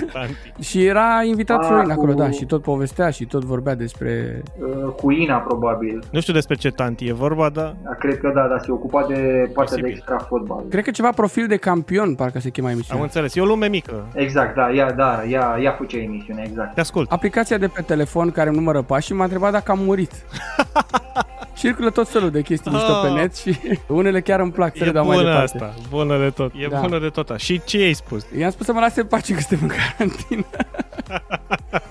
și 0.68 0.84
era 0.86 1.22
invitat 1.22 1.66
Florin 1.66 1.90
acolo, 1.90 2.12
cu... 2.12 2.18
da, 2.18 2.30
și 2.30 2.44
tot 2.44 2.62
povestea 2.62 3.10
și 3.10 3.24
tot 3.24 3.44
vorbea 3.44 3.74
despre... 3.74 4.42
Uh, 4.58 4.92
cu 4.92 5.10
Ina, 5.10 5.36
probabil. 5.36 6.02
Nu 6.10 6.20
știu 6.20 6.32
despre 6.32 6.54
ce 6.54 6.70
tanti 6.70 7.06
e 7.06 7.12
vorba, 7.12 7.48
dar... 7.48 7.76
Da, 7.84 7.90
cred 7.90 8.18
că 8.18 8.30
da, 8.34 8.46
dar 8.48 8.60
se 8.64 8.72
ocupa 8.72 9.06
de 9.08 9.50
partea 9.54 9.76
de 9.76 9.88
extra 9.88 10.18
fotbal. 10.18 10.64
Cred 10.68 10.84
că 10.84 10.90
ceva 10.90 11.10
profil 11.10 11.46
de 11.46 11.56
campion, 11.56 12.14
parcă 12.14 12.38
se 12.38 12.50
chema 12.50 12.70
emisiunea. 12.70 12.96
Am 12.96 13.02
înțeles, 13.02 13.34
e 13.34 13.40
o 13.40 13.44
lume 13.44 13.68
mică. 13.68 14.06
Exact, 14.14 14.54
da, 14.54 14.72
ea, 14.72 14.92
da, 14.92 15.24
ea, 15.24 15.58
ea 15.60 15.72
făcea 15.72 15.98
emisiune, 15.98 16.44
exact. 16.46 16.74
Te 16.74 16.80
ascult. 16.80 17.10
Aplicația 17.10 17.58
de 17.58 17.68
pe 17.68 17.82
telefon 17.82 18.30
care 18.30 18.50
numără 18.50 18.82
pașii 18.82 19.14
m-a 19.14 19.24
întrebat 19.24 19.52
dacă 19.52 19.70
am 19.70 19.78
murit. 19.78 20.12
circulă 21.58 21.90
tot 21.90 22.08
felul 22.08 22.30
de 22.30 22.42
chestii 22.42 22.70
mișto 22.70 22.92
oh. 22.92 23.00
pe 23.02 23.20
net 23.20 23.36
și 23.36 23.58
unele 23.86 24.20
chiar 24.20 24.40
îmi 24.40 24.52
plac 24.52 24.76
să 24.76 24.84
le 24.84 24.90
dau 24.90 25.06
mai 25.06 25.16
departe. 25.16 25.40
asta, 25.40 25.74
bună 25.88 26.18
de 26.18 26.30
tot. 26.30 26.52
E 26.56 26.66
da. 26.66 26.80
bună 26.80 26.98
de 26.98 27.08
tot. 27.08 27.38
Și 27.38 27.60
ce 27.64 27.76
ai 27.76 27.92
spus? 27.92 28.26
I-am 28.38 28.50
spus 28.50 28.66
să 28.66 28.72
mă 28.72 28.80
lase 28.80 29.00
în 29.00 29.06
pace 29.06 29.34
că 29.34 29.40
suntem 29.40 29.68
în 29.68 29.76
carantină. 29.76 30.46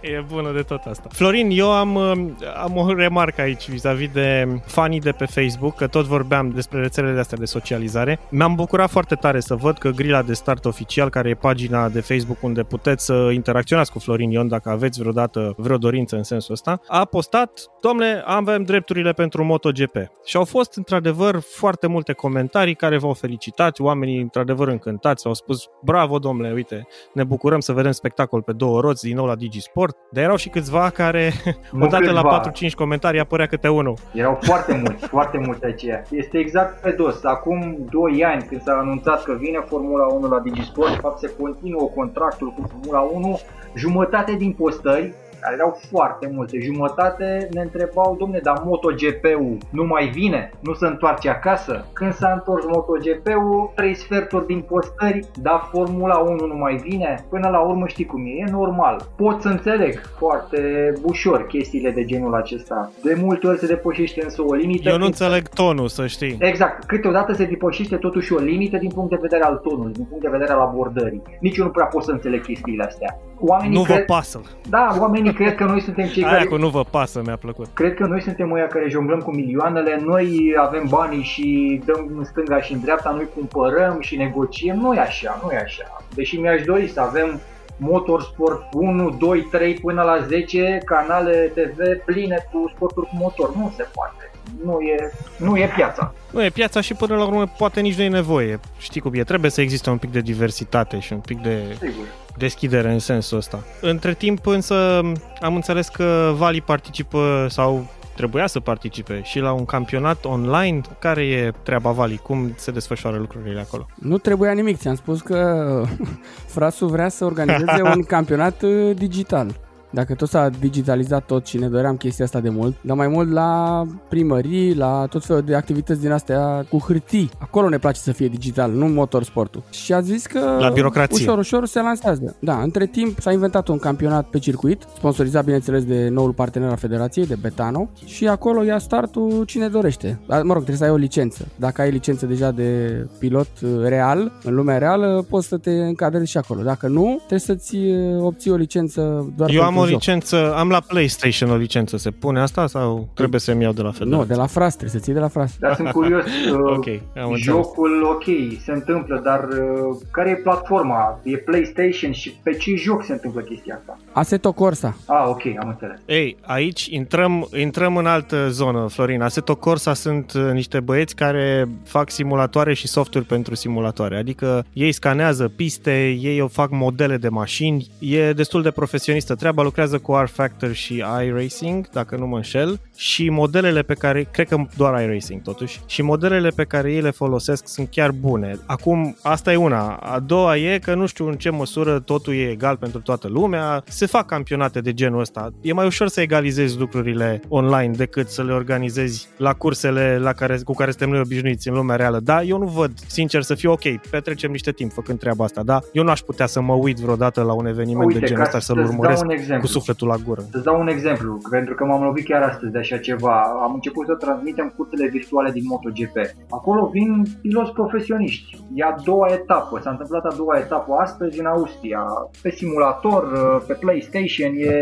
e 0.00 0.24
bună 0.28 0.52
de 0.52 0.62
tot 0.62 0.80
asta. 0.84 1.08
Florin, 1.12 1.50
eu 1.50 1.70
am, 1.70 1.94
um, 1.94 2.36
am 2.62 2.76
o 2.76 2.94
remarcă 2.94 3.40
aici 3.40 3.68
vis-a-vis 3.68 4.10
de 4.12 4.60
fanii 4.66 5.00
de 5.00 5.12
pe 5.12 5.24
Facebook, 5.24 5.74
că 5.74 5.86
tot 5.86 6.04
vorbeam 6.04 6.50
despre 6.50 6.80
rețelele 6.80 7.20
astea 7.20 7.38
de 7.38 7.44
socializare. 7.44 8.18
Mi-am 8.30 8.54
bucurat 8.54 8.90
foarte 8.90 9.14
tare 9.14 9.40
să 9.40 9.54
văd 9.54 9.78
că 9.78 9.90
Grila 9.90 10.22
de 10.22 10.32
Start 10.32 10.64
Oficial, 10.64 11.08
care 11.08 11.28
e 11.28 11.34
pagina 11.34 11.88
de 11.88 12.00
Facebook 12.00 12.42
unde 12.42 12.62
puteți 12.62 13.04
să 13.04 13.30
interacționați 13.32 13.92
cu 13.92 13.98
Florin 13.98 14.30
Ion 14.30 14.48
dacă 14.48 14.70
aveți 14.70 15.00
vreodată 15.00 15.54
vreo 15.56 15.76
dorință 15.76 16.16
în 16.16 16.22
sensul 16.22 16.52
ăsta, 16.52 16.80
a 16.86 17.04
postat, 17.04 17.60
domnule, 17.80 18.22
avem 18.26 18.62
drepturile 18.62 19.12
pentru 19.12 19.44
MotoGP. 19.44 19.96
Și 20.24 20.36
au 20.36 20.44
fost 20.44 20.76
într-adevăr 20.76 21.40
foarte 21.40 21.86
multe 21.86 22.12
comentarii 22.12 22.74
care 22.74 22.98
v-au 22.98 23.12
felicitat, 23.12 23.78
oamenii 23.78 24.20
într-adevăr 24.20 24.68
încântați, 24.68 25.26
au 25.26 25.34
spus, 25.34 25.68
bravo 25.82 26.18
domnule, 26.18 26.52
uite, 26.52 26.86
ne 27.12 27.24
bucurăm 27.24 27.60
să 27.60 27.72
vedem 27.72 27.92
spectacol 27.92 28.42
pe 28.42 28.52
două 28.52 28.80
roți 28.80 29.04
din 29.04 29.16
nou 29.16 29.26
la 29.26 29.34
Digisport, 29.52 29.96
dar 30.10 30.24
erau 30.24 30.36
și 30.36 30.48
câțiva 30.48 30.90
care, 30.90 31.32
nu 31.72 31.84
odată 31.84 32.04
câțiva. 32.04 32.20
la 32.20 32.50
4-5 32.68 32.74
comentarii, 32.74 33.20
apărea 33.20 33.46
câte 33.46 33.68
unul. 33.68 33.96
Erau 34.14 34.38
foarte 34.40 34.82
mulți, 34.84 35.06
foarte 35.06 35.38
mulți 35.38 35.64
aceia. 35.64 36.02
Este 36.10 36.38
exact 36.38 36.80
pe 36.80 36.90
dos. 36.90 37.24
Acum 37.24 37.76
2 37.90 38.24
ani, 38.24 38.42
când 38.42 38.62
s-a 38.62 38.72
anunțat 38.80 39.24
că 39.24 39.32
vine 39.38 39.64
Formula 39.68 40.06
1 40.06 40.28
la 40.28 40.40
Digisport, 40.40 40.90
de 40.90 41.00
fapt 41.00 41.18
se 41.18 41.30
continuă 41.40 41.90
contractul 41.94 42.48
cu 42.48 42.68
Formula 42.70 43.00
1, 43.00 43.40
jumătate 43.74 44.32
din 44.32 44.52
postări 44.52 45.14
care 45.42 45.54
erau 45.54 45.80
foarte 45.90 46.30
multe, 46.34 46.58
jumătate 46.60 47.48
ne 47.52 47.60
întrebau, 47.60 48.16
domne, 48.18 48.38
dar 48.42 48.62
MotoGP-ul 48.64 49.56
nu 49.70 49.84
mai 49.84 50.06
vine? 50.06 50.50
Nu 50.60 50.74
se 50.74 50.86
întoarce 50.86 51.28
acasă? 51.28 51.86
Când 51.92 52.12
s-a 52.12 52.32
întors 52.32 52.64
MotoGP-ul, 52.64 53.72
trei 53.74 53.94
sferturi 53.94 54.46
din 54.46 54.60
postări, 54.60 55.20
dar 55.42 55.68
Formula 55.72 56.18
1 56.18 56.46
nu 56.46 56.56
mai 56.56 56.76
vine? 56.76 57.24
Până 57.28 57.48
la 57.48 57.60
urmă 57.60 57.86
știi 57.86 58.04
cum 58.04 58.26
e, 58.26 58.30
e 58.30 58.50
normal. 58.50 58.96
Pot 59.16 59.40
să 59.40 59.48
înțeleg 59.48 60.00
foarte 60.18 60.92
ușor 61.02 61.46
chestiile 61.46 61.90
de 61.90 62.04
genul 62.04 62.34
acesta. 62.34 62.90
De 63.02 63.16
multe 63.20 63.46
ori 63.46 63.58
se 63.58 63.66
depășește 63.66 64.24
însă 64.24 64.42
o 64.46 64.54
limită. 64.54 64.88
Eu 64.88 64.98
nu 64.98 65.04
înțeleg 65.04 65.48
tonul, 65.48 65.88
să 65.88 66.06
știi. 66.06 66.36
Exact. 66.38 66.84
Câteodată 66.84 67.32
se 67.32 67.44
depășește 67.44 67.96
totuși 67.96 68.32
o 68.32 68.38
limită 68.38 68.76
din 68.76 68.90
punct 68.90 69.10
de 69.10 69.18
vedere 69.20 69.42
al 69.42 69.56
tonului, 69.56 69.92
din 69.92 70.04
punct 70.04 70.22
de 70.22 70.30
vedere 70.30 70.52
al 70.52 70.60
abordării. 70.60 71.22
Nici 71.40 71.56
eu 71.56 71.64
nu 71.64 71.70
prea 71.70 71.86
pot 71.86 72.02
să 72.02 72.10
înțeleg 72.10 72.42
chestiile 72.42 72.84
astea. 72.84 73.20
Oamenii 73.44 73.76
nu 73.76 73.82
cred... 73.82 73.96
vă 73.96 74.02
pasă. 74.02 74.40
Da, 74.68 74.96
oamenii 74.98 75.32
cred 75.32 75.54
că 75.54 75.64
noi 75.64 75.80
suntem 75.80 76.06
cei 76.06 76.24
Aia 76.24 76.32
care... 76.32 76.44
cu 76.44 76.56
nu 76.56 76.68
vă 76.68 76.84
pasă 76.90 77.22
mi-a 77.24 77.36
plăcut. 77.36 77.66
Cred 77.74 77.94
că 77.94 78.06
noi 78.06 78.22
suntem 78.22 78.50
oia 78.50 78.66
care 78.66 78.88
jonglăm 78.88 79.20
cu 79.20 79.30
milioanele, 79.30 80.02
noi 80.04 80.54
avem 80.58 80.86
banii 80.88 81.22
și 81.22 81.80
dăm 81.84 82.10
în 82.16 82.24
stânga 82.24 82.60
și 82.60 82.72
în 82.72 82.80
dreapta, 82.80 83.10
noi 83.10 83.28
cumpărăm 83.34 83.96
și 84.00 84.16
negociem. 84.16 84.76
Nu 84.76 84.94
e 84.94 85.00
așa, 85.00 85.40
nu 85.42 85.50
e 85.50 85.56
așa. 85.56 86.04
Deși 86.14 86.36
mi-aș 86.36 86.62
dori 86.62 86.88
să 86.88 87.00
avem 87.00 87.40
Motorsport 87.76 88.62
1, 88.72 89.10
2, 89.10 89.40
3 89.50 89.74
până 89.74 90.02
la 90.02 90.18
10 90.26 90.78
canale 90.84 91.52
TV 91.54 92.04
pline 92.04 92.46
cu 92.52 92.70
sporturi 92.74 93.06
cu 93.06 93.16
motor. 93.16 93.54
Nu 93.54 93.72
se 93.76 93.86
poate. 93.94 94.31
Nu 94.64 94.80
e, 94.80 95.12
nu 95.36 95.56
e 95.56 95.70
piața. 95.76 96.14
Nu 96.30 96.44
e 96.44 96.48
piața 96.50 96.80
și 96.80 96.94
până 96.94 97.16
la 97.16 97.24
urmă 97.24 97.46
poate 97.58 97.80
nici 97.80 97.96
nu 97.96 98.02
e 98.02 98.08
nevoie. 98.08 98.60
Știi 98.78 99.00
cum 99.00 99.12
e, 99.14 99.24
trebuie 99.24 99.50
să 99.50 99.60
existe 99.60 99.90
un 99.90 99.98
pic 99.98 100.12
de 100.12 100.20
diversitate 100.20 100.98
și 100.98 101.12
un 101.12 101.18
pic 101.18 101.42
de 101.42 101.62
Sigur. 101.80 102.06
deschidere 102.36 102.92
în 102.92 102.98
sensul 102.98 103.36
ăsta. 103.38 103.64
Între 103.80 104.14
timp 104.14 104.46
însă 104.46 105.00
am 105.40 105.54
înțeles 105.54 105.88
că 105.88 106.32
Vali 106.36 106.60
participă 106.60 107.46
sau 107.50 107.86
trebuia 108.16 108.46
să 108.46 108.60
participe 108.60 109.20
și 109.24 109.38
la 109.38 109.52
un 109.52 109.64
campionat 109.64 110.24
online. 110.24 110.80
Care 110.98 111.22
e 111.26 111.52
treaba 111.62 111.90
Vali? 111.90 112.16
Cum 112.16 112.52
se 112.56 112.70
desfășoară 112.70 113.16
lucrurile 113.16 113.60
acolo? 113.60 113.86
Nu 113.94 114.18
trebuia 114.18 114.52
nimic, 114.52 114.78
ți-am 114.78 114.94
spus 114.94 115.20
că 115.20 115.82
frasul 116.54 116.88
vrea 116.88 117.08
să 117.08 117.24
organizeze 117.24 117.82
un 117.94 118.02
campionat 118.14 118.62
uh, 118.62 118.96
digital. 118.96 119.54
Dacă 119.92 120.14
tot 120.14 120.28
s-a 120.28 120.50
digitalizat 120.60 121.24
tot 121.26 121.46
și 121.46 121.58
ne 121.58 121.68
doream 121.68 121.96
chestia 121.96 122.24
asta 122.24 122.40
de 122.40 122.48
mult, 122.48 122.76
dar 122.80 122.96
mai 122.96 123.08
mult 123.08 123.32
la 123.32 123.82
primării, 124.08 124.74
la 124.74 125.06
tot 125.10 125.24
felul 125.24 125.42
de 125.42 125.54
activități 125.54 126.00
din 126.00 126.10
astea 126.10 126.66
cu 126.68 126.78
hârtii. 126.78 127.30
Acolo 127.38 127.68
ne 127.68 127.78
place 127.78 128.00
să 128.00 128.12
fie 128.12 128.28
digital, 128.28 128.70
nu 128.70 128.86
motorsportul. 128.86 129.62
Și 129.70 129.92
a 129.92 130.00
zis 130.00 130.26
că 130.26 130.56
la 130.58 130.70
birocrație. 130.70 131.24
ușor, 131.24 131.38
ușor 131.38 131.66
se 131.66 131.80
lansează. 131.80 132.36
Da, 132.38 132.60
între 132.62 132.86
timp 132.86 133.20
s-a 133.20 133.32
inventat 133.32 133.68
un 133.68 133.78
campionat 133.78 134.26
pe 134.26 134.38
circuit, 134.38 134.82
sponsorizat 134.96 135.44
bineînțeles 135.44 135.84
de 135.84 136.08
noul 136.08 136.32
partener 136.32 136.68
al 136.68 136.76
federației, 136.76 137.26
de 137.26 137.36
Betano, 137.40 137.90
și 138.04 138.28
acolo 138.28 138.62
ia 138.62 138.78
startul 138.78 139.44
cine 139.46 139.68
dorește. 139.68 140.20
Mă 140.26 140.36
rog, 140.36 140.52
trebuie 140.52 140.76
să 140.76 140.84
ai 140.84 140.90
o 140.90 140.96
licență. 140.96 141.46
Dacă 141.56 141.82
ai 141.82 141.90
licență 141.90 142.26
deja 142.26 142.50
de 142.50 142.90
pilot 143.18 143.48
uh, 143.62 143.70
real, 143.82 144.32
în 144.42 144.54
lumea 144.54 144.78
reală, 144.78 145.26
poți 145.28 145.48
să 145.48 145.56
te 145.56 145.70
încadrezi 145.70 146.30
și 146.30 146.36
acolo. 146.36 146.62
Dacă 146.62 146.88
nu, 146.88 147.14
trebuie 147.16 147.38
să-ți 147.38 147.76
uh, 147.76 148.22
obții 148.22 148.50
o 148.50 148.54
licență 148.54 149.32
doar 149.36 149.50
Eu 149.50 149.62
am 149.62 149.76
o 149.76 149.81
licență, 149.84 150.54
am 150.56 150.68
la 150.68 150.80
PlayStation 150.80 151.50
o 151.50 151.56
licență, 151.56 151.96
se 151.96 152.10
pune 152.10 152.40
asta 152.40 152.66
sau 152.66 153.08
trebuie 153.14 153.40
să-mi 153.40 153.62
iau 153.62 153.72
de 153.72 153.82
la 153.82 153.90
Federație? 153.90 154.16
Nu, 154.16 154.24
de 154.24 154.34
la 154.34 154.46
Fras, 154.46 154.76
trebuie 154.76 155.00
să 155.00 155.04
ții 155.04 155.12
de 155.12 155.18
la 155.18 155.28
Fras. 155.28 155.56
Dar 155.58 155.74
sunt 155.74 155.90
curios, 155.90 156.24
uh, 156.52 156.76
okay, 156.76 157.02
jocul 157.36 158.02
ok, 158.02 158.24
se 158.64 158.72
întâmplă, 158.72 159.20
dar 159.24 159.48
uh, 159.48 159.96
care 160.10 160.30
e 160.30 160.34
platforma? 160.34 161.20
E 161.22 161.36
PlayStation 161.36 162.12
și 162.12 162.34
pe 162.42 162.52
ce 162.52 162.74
joc 162.74 163.04
se 163.04 163.12
întâmplă 163.12 163.40
chestia 163.40 163.74
asta? 163.78 163.98
Assetto 164.12 164.52
Corsa. 164.52 164.96
Ah, 165.06 165.24
ok, 165.26 165.42
am 165.60 165.68
înțeles. 165.68 165.98
Ei, 166.06 166.36
aici 166.40 166.86
intrăm, 166.86 167.48
intrăm 167.58 167.96
în 167.96 168.06
altă 168.06 168.48
zonă, 168.48 168.86
Florin. 168.88 169.22
Assetto 169.22 169.54
Corsa 169.54 169.94
sunt 169.94 170.32
uh, 170.32 170.50
niște 170.52 170.80
băieți 170.80 171.14
care 171.14 171.68
fac 171.84 172.10
simulatoare 172.10 172.74
și 172.74 172.88
softuri 172.88 173.24
pentru 173.24 173.54
simulatoare, 173.54 174.16
adică 174.16 174.64
ei 174.72 174.92
scanează 174.92 175.48
piste, 175.48 176.08
ei 176.08 176.40
o 176.40 176.48
fac 176.48 176.70
modele 176.70 177.16
de 177.16 177.28
mașini, 177.28 177.86
e 177.98 178.32
destul 178.32 178.62
de 178.62 178.70
profesionistă 178.70 179.34
treaba, 179.34 179.62
lucrează 179.72 179.98
cu 179.98 180.14
R-Factor 180.24 180.72
și 180.72 181.04
iRacing, 181.24 181.88
dacă 181.88 182.16
nu 182.16 182.26
mă 182.26 182.36
înșel, 182.36 182.80
și 182.96 183.28
modelele 183.28 183.82
pe 183.82 183.94
care, 183.94 184.28
cred 184.30 184.48
că 184.48 184.56
doar 184.76 185.02
iRacing 185.02 185.42
totuși, 185.42 185.80
și 185.86 186.02
modelele 186.02 186.48
pe 186.48 186.64
care 186.64 186.92
ei 186.92 187.00
le 187.00 187.10
folosesc 187.10 187.68
sunt 187.68 187.88
chiar 187.90 188.10
bune. 188.10 188.58
Acum, 188.66 189.16
asta 189.22 189.52
e 189.52 189.56
una. 189.56 189.92
A 189.92 190.18
doua 190.18 190.56
e 190.56 190.78
că 190.78 190.94
nu 190.94 191.06
știu 191.06 191.28
în 191.28 191.34
ce 191.34 191.50
măsură 191.50 191.98
totul 191.98 192.34
e 192.34 192.50
egal 192.50 192.76
pentru 192.76 193.00
toată 193.00 193.28
lumea. 193.28 193.82
Se 193.86 194.06
fac 194.06 194.26
campionate 194.26 194.80
de 194.80 194.92
genul 194.92 195.20
ăsta. 195.20 195.52
E 195.60 195.72
mai 195.72 195.86
ușor 195.86 196.08
să 196.08 196.20
egalizezi 196.20 196.78
lucrurile 196.78 197.40
online 197.48 197.94
decât 197.96 198.28
să 198.28 198.42
le 198.42 198.52
organizezi 198.52 199.28
la 199.36 199.52
cursele 199.52 200.18
la 200.18 200.32
care, 200.32 200.58
cu 200.64 200.74
care 200.74 200.90
suntem 200.90 201.08
noi 201.08 201.20
obișnuiți 201.20 201.68
în 201.68 201.74
lumea 201.74 201.96
reală. 201.96 202.20
Da, 202.20 202.42
eu 202.42 202.58
nu 202.58 202.66
văd, 202.66 202.92
sincer, 203.06 203.42
să 203.42 203.54
fiu 203.54 203.70
ok, 203.70 203.96
petrecem 204.10 204.50
niște 204.50 204.72
timp 204.72 204.92
făcând 204.92 205.18
treaba 205.18 205.44
asta, 205.44 205.62
da? 205.62 205.80
Eu 205.92 206.02
nu 206.02 206.10
aș 206.10 206.20
putea 206.20 206.46
să 206.46 206.60
mă 206.60 206.72
uit 206.72 206.96
vreodată 206.96 207.42
la 207.42 207.52
un 207.52 207.66
eveniment 207.66 208.06
Uite, 208.06 208.18
de 208.18 208.26
genul 208.26 208.42
ăsta 208.42 208.58
să-l 208.58 208.78
urmăresc 208.78 209.24
cu 209.62 209.66
sufletul 209.66 210.08
la 210.08 210.18
gură. 210.26 210.42
Să 210.50 210.58
dau 210.58 210.80
un 210.80 210.88
exemplu, 210.88 211.38
pentru 211.50 211.74
că 211.74 211.84
m-am 211.84 212.02
lovit 212.02 212.24
chiar 212.24 212.42
astăzi 212.42 212.72
de 212.72 212.78
așa 212.78 212.98
ceva. 212.98 213.36
Am 213.66 213.72
început 213.74 214.06
să 214.06 214.14
transmitem 214.14 214.72
cursele 214.76 215.08
virtuale 215.08 215.50
din 215.50 215.64
MotoGP. 215.66 216.16
Acolo 216.50 216.90
vin 216.92 217.10
piloți 217.42 217.72
profesioniști. 217.72 218.58
E 218.74 218.84
a 218.84 218.94
doua 219.04 219.28
etapă, 219.38 219.80
s-a 219.82 219.90
întâmplat 219.90 220.24
a 220.24 220.34
doua 220.36 220.56
etapă 220.58 220.92
astăzi 221.06 221.40
în 221.40 221.46
Austria. 221.46 222.00
Pe 222.42 222.50
simulator, 222.50 223.22
pe 223.66 223.72
PlayStation, 223.72 224.52
e 224.54 224.72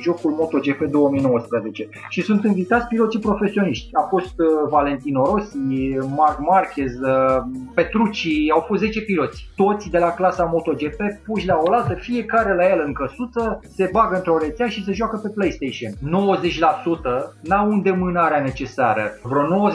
jocul 0.00 0.30
MotoGP 0.30 0.80
2019. 0.90 1.88
Și 2.08 2.22
sunt 2.22 2.44
invitați 2.44 2.86
piloții 2.86 3.20
profesioniști. 3.20 3.88
A 3.92 4.06
fost 4.08 4.34
uh, 4.38 4.46
Valentino 4.70 5.24
Rossi, 5.24 5.56
Marc 6.16 6.38
Marquez, 6.50 6.92
uh, 6.92 7.38
Petrucci, 7.74 8.28
au 8.54 8.60
fost 8.60 8.80
10 8.80 9.00
piloți. 9.00 9.48
Toți 9.56 9.90
de 9.90 9.98
la 9.98 10.10
clasa 10.10 10.44
MotoGP 10.44 11.00
puși 11.24 11.46
la 11.46 11.58
oaltă, 11.62 11.94
fiecare 11.94 12.54
la 12.54 12.68
el 12.72 12.82
în 12.86 12.92
căsuță, 12.92 13.60
se 13.76 13.88
bagă 13.92 14.14
într-o 14.16 14.29
rețea 14.38 14.68
și 14.68 14.84
se 14.84 14.92
joacă 14.92 15.16
pe 15.22 15.28
PlayStation. 15.28 15.92
90% 15.92 17.40
n-au 17.40 17.70
îndemânarea 17.70 18.42
necesară. 18.42 19.18
Vreo 19.22 19.70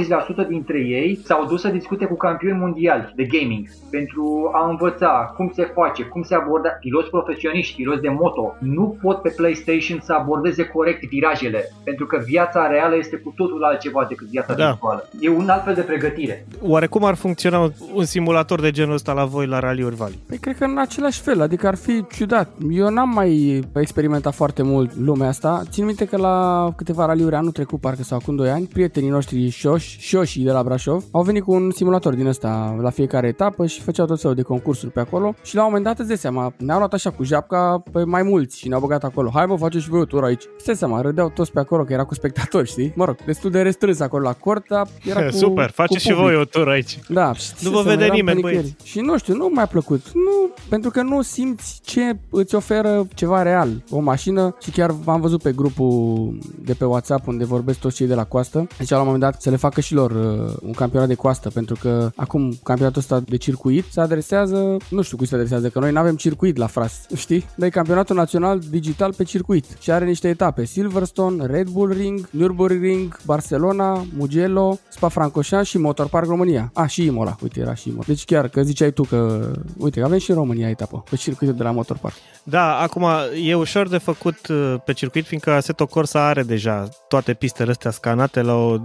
90% 0.46 0.48
dintre 0.48 0.80
ei 0.80 1.20
s-au 1.24 1.46
dus 1.46 1.62
să 1.62 1.68
discute 1.68 2.06
cu 2.06 2.16
campioni 2.16 2.60
mondiali 2.60 3.14
de 3.16 3.24
gaming 3.24 3.68
pentru 3.90 4.50
a 4.54 4.70
învăța 4.70 5.34
cum 5.36 5.52
se 5.56 5.64
face, 5.74 6.04
cum 6.04 6.24
se 6.24 6.36
aborda 6.36 6.70
piloți 6.70 7.10
profesioniști, 7.10 7.76
piloți 7.76 8.02
de 8.02 8.10
moto. 8.10 8.56
Nu 8.60 8.98
pot 9.02 9.22
pe 9.22 9.34
PlayStation 9.36 10.00
să 10.04 10.14
abordeze 10.14 10.64
corect 10.66 11.04
virajele, 11.04 11.72
pentru 11.84 12.06
că 12.06 12.22
viața 12.26 12.68
reală 12.68 12.96
este 12.96 13.16
cu 13.16 13.34
totul 13.36 13.64
altceva 13.64 14.06
decât 14.10 14.28
viața 14.28 14.54
da. 14.54 14.68
virtuală. 14.68 15.10
E 15.20 15.30
un 15.30 15.50
alt 15.50 15.64
fel 15.64 15.74
de 15.74 15.82
pregătire. 15.82 16.46
Oare 16.62 16.88
cum 16.88 17.04
ar 17.04 17.16
funcționa 17.16 17.72
un 17.94 18.06
simulator 18.06 18.62
de 18.62 18.72
genul 18.72 18.94
ăsta 18.94 19.14
la 19.14 19.26
voi 19.26 19.48
la 19.48 19.60
Rally 19.60 19.84
Valley? 19.84 20.20
Păi 20.28 20.38
cred 20.38 20.58
că 20.58 20.64
în 20.64 20.78
același 20.78 21.22
fel, 21.22 21.42
adică 21.42 21.68
ar 21.68 21.76
fi 21.76 22.06
ciudat. 22.08 22.50
Eu 22.72 22.90
n-am 22.90 23.10
mai 23.10 23.62
experimentat 23.76 24.35
foarte 24.36 24.64
mult 24.64 24.96
lumea 24.98 25.28
asta. 25.28 25.64
Țin 25.70 25.86
minte 25.86 26.06
că 26.06 26.18
la 26.18 26.70
câteva 26.76 27.06
raliuri 27.06 27.36
anul 27.36 27.52
trecut, 27.52 27.80
parcă 27.80 28.04
sau 28.04 28.18
acum 28.22 28.36
2 28.36 28.50
ani, 28.50 28.66
prietenii 28.66 29.10
noștri 29.10 29.50
șoși, 29.50 29.98
șoși 30.00 30.42
de 30.42 30.52
la 30.52 30.64
Brașov, 30.64 31.04
au 31.12 31.24
venit 31.24 31.44
cu 31.44 31.52
un 31.54 31.72
simulator 31.72 32.14
din 32.14 32.28
ăsta 32.28 32.78
la 32.82 32.90
fiecare 32.90 33.28
etapă 33.28 33.66
și 33.66 33.82
făceau 33.82 34.06
tot 34.06 34.22
felul 34.22 34.36
de 34.36 34.42
concursuri 34.42 34.92
pe 34.92 35.00
acolo 35.00 35.36
și 35.44 35.56
la 35.56 35.62
un 35.62 35.68
moment 35.68 35.86
dat 35.86 36.00
îți 36.00 36.08
dai 36.08 36.18
seama, 36.18 36.54
ne-au 36.58 36.78
luat 36.78 36.94
așa 36.94 37.12
cu 37.12 37.24
japca 37.24 37.84
pe 37.92 38.04
mai 38.04 38.24
mulți 38.24 38.58
și 38.58 38.68
ne-au 38.68 38.80
băgat 38.80 39.04
acolo. 39.04 39.30
Hai 39.34 39.46
mă, 39.46 39.58
faceți 39.58 39.84
și 39.84 39.90
voi 39.90 40.00
o 40.00 40.06
tur 40.06 40.24
aici. 40.24 40.44
Stai 40.58 40.76
seama, 40.76 41.02
râdeau 41.02 41.30
toți 41.30 41.52
pe 41.52 41.60
acolo 41.60 41.84
că 41.84 41.94
era 41.94 42.04
cu 42.04 42.14
spectatori, 42.14 42.68
știi? 42.70 42.94
Mă 42.96 43.06
rog, 43.06 43.16
destul 43.26 43.52
de 43.52 43.62
restrâns 43.62 44.00
acolo 44.00 44.24
la 44.24 44.34
cort, 44.34 44.68
dar 44.68 44.88
era 45.06 45.24
cu 45.30 45.32
Super, 45.36 45.70
faceți 45.70 46.06
și 46.06 46.14
voi 46.14 46.36
o 46.36 46.44
tur 46.44 46.70
aici. 46.70 47.00
Da, 47.08 47.32
nu 47.60 47.70
vă 47.70 47.82
vede 47.82 48.08
nimeni, 48.08 48.42
băieți. 48.42 48.76
Și 48.84 49.00
nu 49.00 49.18
știu, 49.18 49.36
nu 49.36 49.46
mi-a 49.46 49.66
plăcut. 49.66 50.12
Nu, 50.14 50.50
pentru 50.70 50.90
că 50.90 51.02
nu 51.02 51.22
simți 51.22 51.80
ce 51.84 52.18
îți 52.30 52.56
oferă 52.56 53.08
ceva 53.14 53.42
real. 53.42 53.84
O 53.90 54.00
mașină 54.00 54.25
și 54.60 54.72
chiar 54.72 54.96
am 55.06 55.22
văzut 55.22 55.42
pe 55.42 55.52
grupul 55.52 56.38
de 56.64 56.74
pe 56.74 56.86
WhatsApp 56.86 57.28
unde 57.28 57.46
vorbesc 57.46 57.80
toți 57.80 57.96
cei 57.96 58.08
de 58.08 58.16
la 58.16 58.24
coastă. 58.24 58.68
Deci 58.78 58.90
la 58.90 58.98
un 58.98 59.04
moment 59.04 59.24
dat 59.24 59.42
să 59.42 59.50
le 59.50 59.56
facă 59.56 59.82
și 59.82 59.94
lor 59.94 60.12
uh, 60.12 60.54
un 60.62 60.72
campionat 60.72 61.08
de 61.08 61.14
coastă, 61.14 61.50
pentru 61.50 61.76
că 61.82 62.12
acum 62.16 62.58
campionatul 62.64 63.00
ăsta 63.02 63.20
de 63.20 63.38
circuit 63.38 63.86
se 63.92 64.02
adresează, 64.02 64.78
nu 64.90 65.02
știu 65.02 65.18
cui 65.18 65.28
se 65.28 65.36
adresează, 65.36 65.70
că 65.70 65.80
noi 65.80 65.92
nu 65.92 66.00
avem 66.00 66.16
circuit 66.16 66.58
la 66.58 66.68
Fras, 66.68 67.06
știi? 67.16 67.46
Dar 67.56 67.68
e 67.68 67.72
campionatul 67.72 68.16
național 68.16 68.60
digital 68.70 69.14
pe 69.14 69.24
circuit 69.24 69.66
și 69.80 69.92
are 69.92 70.06
niște 70.06 70.28
etape, 70.28 70.66
Silverstone, 70.66 71.46
Red 71.46 71.68
Bull 71.68 71.92
Ring, 71.92 72.30
Nürburgring, 72.30 73.08
Barcelona, 73.26 74.06
Mugello, 74.18 74.78
Spa-Francorchamps 74.90 75.70
și 75.70 75.78
Motor 75.78 76.08
Park 76.08 76.26
România. 76.26 76.72
Ah, 76.74 76.90
și 76.90 77.06
Imola, 77.06 77.36
uite, 77.42 77.60
era 77.60 77.74
și 77.74 77.88
Imola. 77.88 78.04
Deci 78.08 78.26
chiar 78.26 78.48
că 78.48 78.62
ziceai 78.62 78.92
tu 78.92 79.04
că, 79.04 79.52
uite, 79.78 80.02
avem 80.02 80.18
și 80.18 80.30
în 80.30 80.36
România 80.36 80.70
etapă, 80.70 81.04
pe 81.10 81.16
circuitul 81.16 81.58
de 81.58 81.64
la 81.64 81.72
Motor 81.72 81.98
Park. 81.98 82.16
Da, 82.44 82.78
acum 82.78 83.06
e 83.44 83.56
ușor 83.56 83.88
de 83.88 83.98
făcut 83.98 84.15
uh, 84.24 84.76
pe 84.86 84.94
circuit, 84.94 85.26
fiindcă 85.26 85.52
Assetto 85.52 85.86
Corsa 85.86 86.28
are 86.28 86.44
deja 86.44 86.90
toate 87.08 87.34
pistele 87.34 87.72
astea 87.72 87.92
scanate 87.92 88.42
la 88.42 88.54
o 88.54 88.78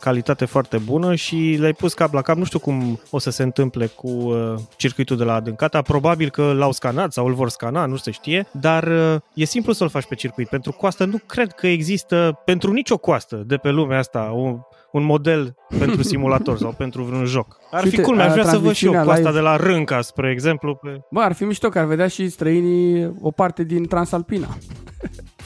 calitate 0.00 0.44
foarte 0.44 0.78
bună 0.78 1.14
și 1.14 1.56
le-ai 1.58 1.72
pus 1.72 1.94
cap 1.94 2.12
la 2.12 2.22
cap. 2.22 2.36
Nu 2.36 2.44
știu 2.44 2.58
cum 2.58 3.00
o 3.10 3.18
să 3.18 3.30
se 3.30 3.42
întâmple 3.42 3.86
cu 3.86 4.08
uh, 4.08 4.54
circuitul 4.76 5.16
de 5.16 5.24
la 5.24 5.34
Adâncata. 5.34 5.82
Probabil 5.82 6.30
că 6.30 6.52
l-au 6.52 6.72
scanat 6.72 7.12
sau 7.12 7.26
îl 7.26 7.34
vor 7.34 7.48
scana, 7.48 7.86
nu 7.86 7.96
se 7.96 8.10
știe, 8.10 8.46
dar 8.52 8.86
uh, 8.86 9.20
e 9.34 9.44
simplu 9.44 9.72
să-l 9.72 9.88
faci 9.88 10.06
pe 10.06 10.14
circuit. 10.14 10.48
Pentru 10.48 10.72
coastă 10.72 11.04
nu 11.04 11.20
cred 11.26 11.52
că 11.52 11.66
există 11.66 12.40
pentru 12.44 12.72
nicio 12.72 12.96
coastă 12.96 13.36
de 13.36 13.56
pe 13.56 13.70
lumea 13.70 13.98
asta 13.98 14.20
un, 14.34 14.58
un 14.92 15.04
model 15.04 15.54
pentru 15.78 16.02
simulator 16.02 16.58
sau 16.58 16.74
pentru 16.78 17.02
vreun 17.02 17.24
joc. 17.24 17.56
Ar 17.70 17.84
Uite, 17.84 17.96
fi 17.96 18.02
cool, 18.02 18.16
mi-aș 18.16 18.32
vrea 18.32 18.44
să 18.44 18.58
văd 18.58 18.72
și 18.72 18.84
eu 18.84 18.92
coasta 18.92 19.16
live... 19.16 19.32
de 19.32 19.38
la 19.38 19.56
Rânca, 19.56 20.00
spre 20.00 20.30
exemplu. 20.30 20.74
Pe... 20.74 21.00
Bă, 21.10 21.20
ar 21.20 21.32
fi 21.32 21.44
mișto 21.44 21.68
că 21.68 21.78
ar 21.78 21.84
vedea 21.84 22.06
și 22.08 22.28
străinii 22.28 23.12
o 23.20 23.30
parte 23.30 23.64
din 23.64 23.86
Transalpina. 23.86 24.56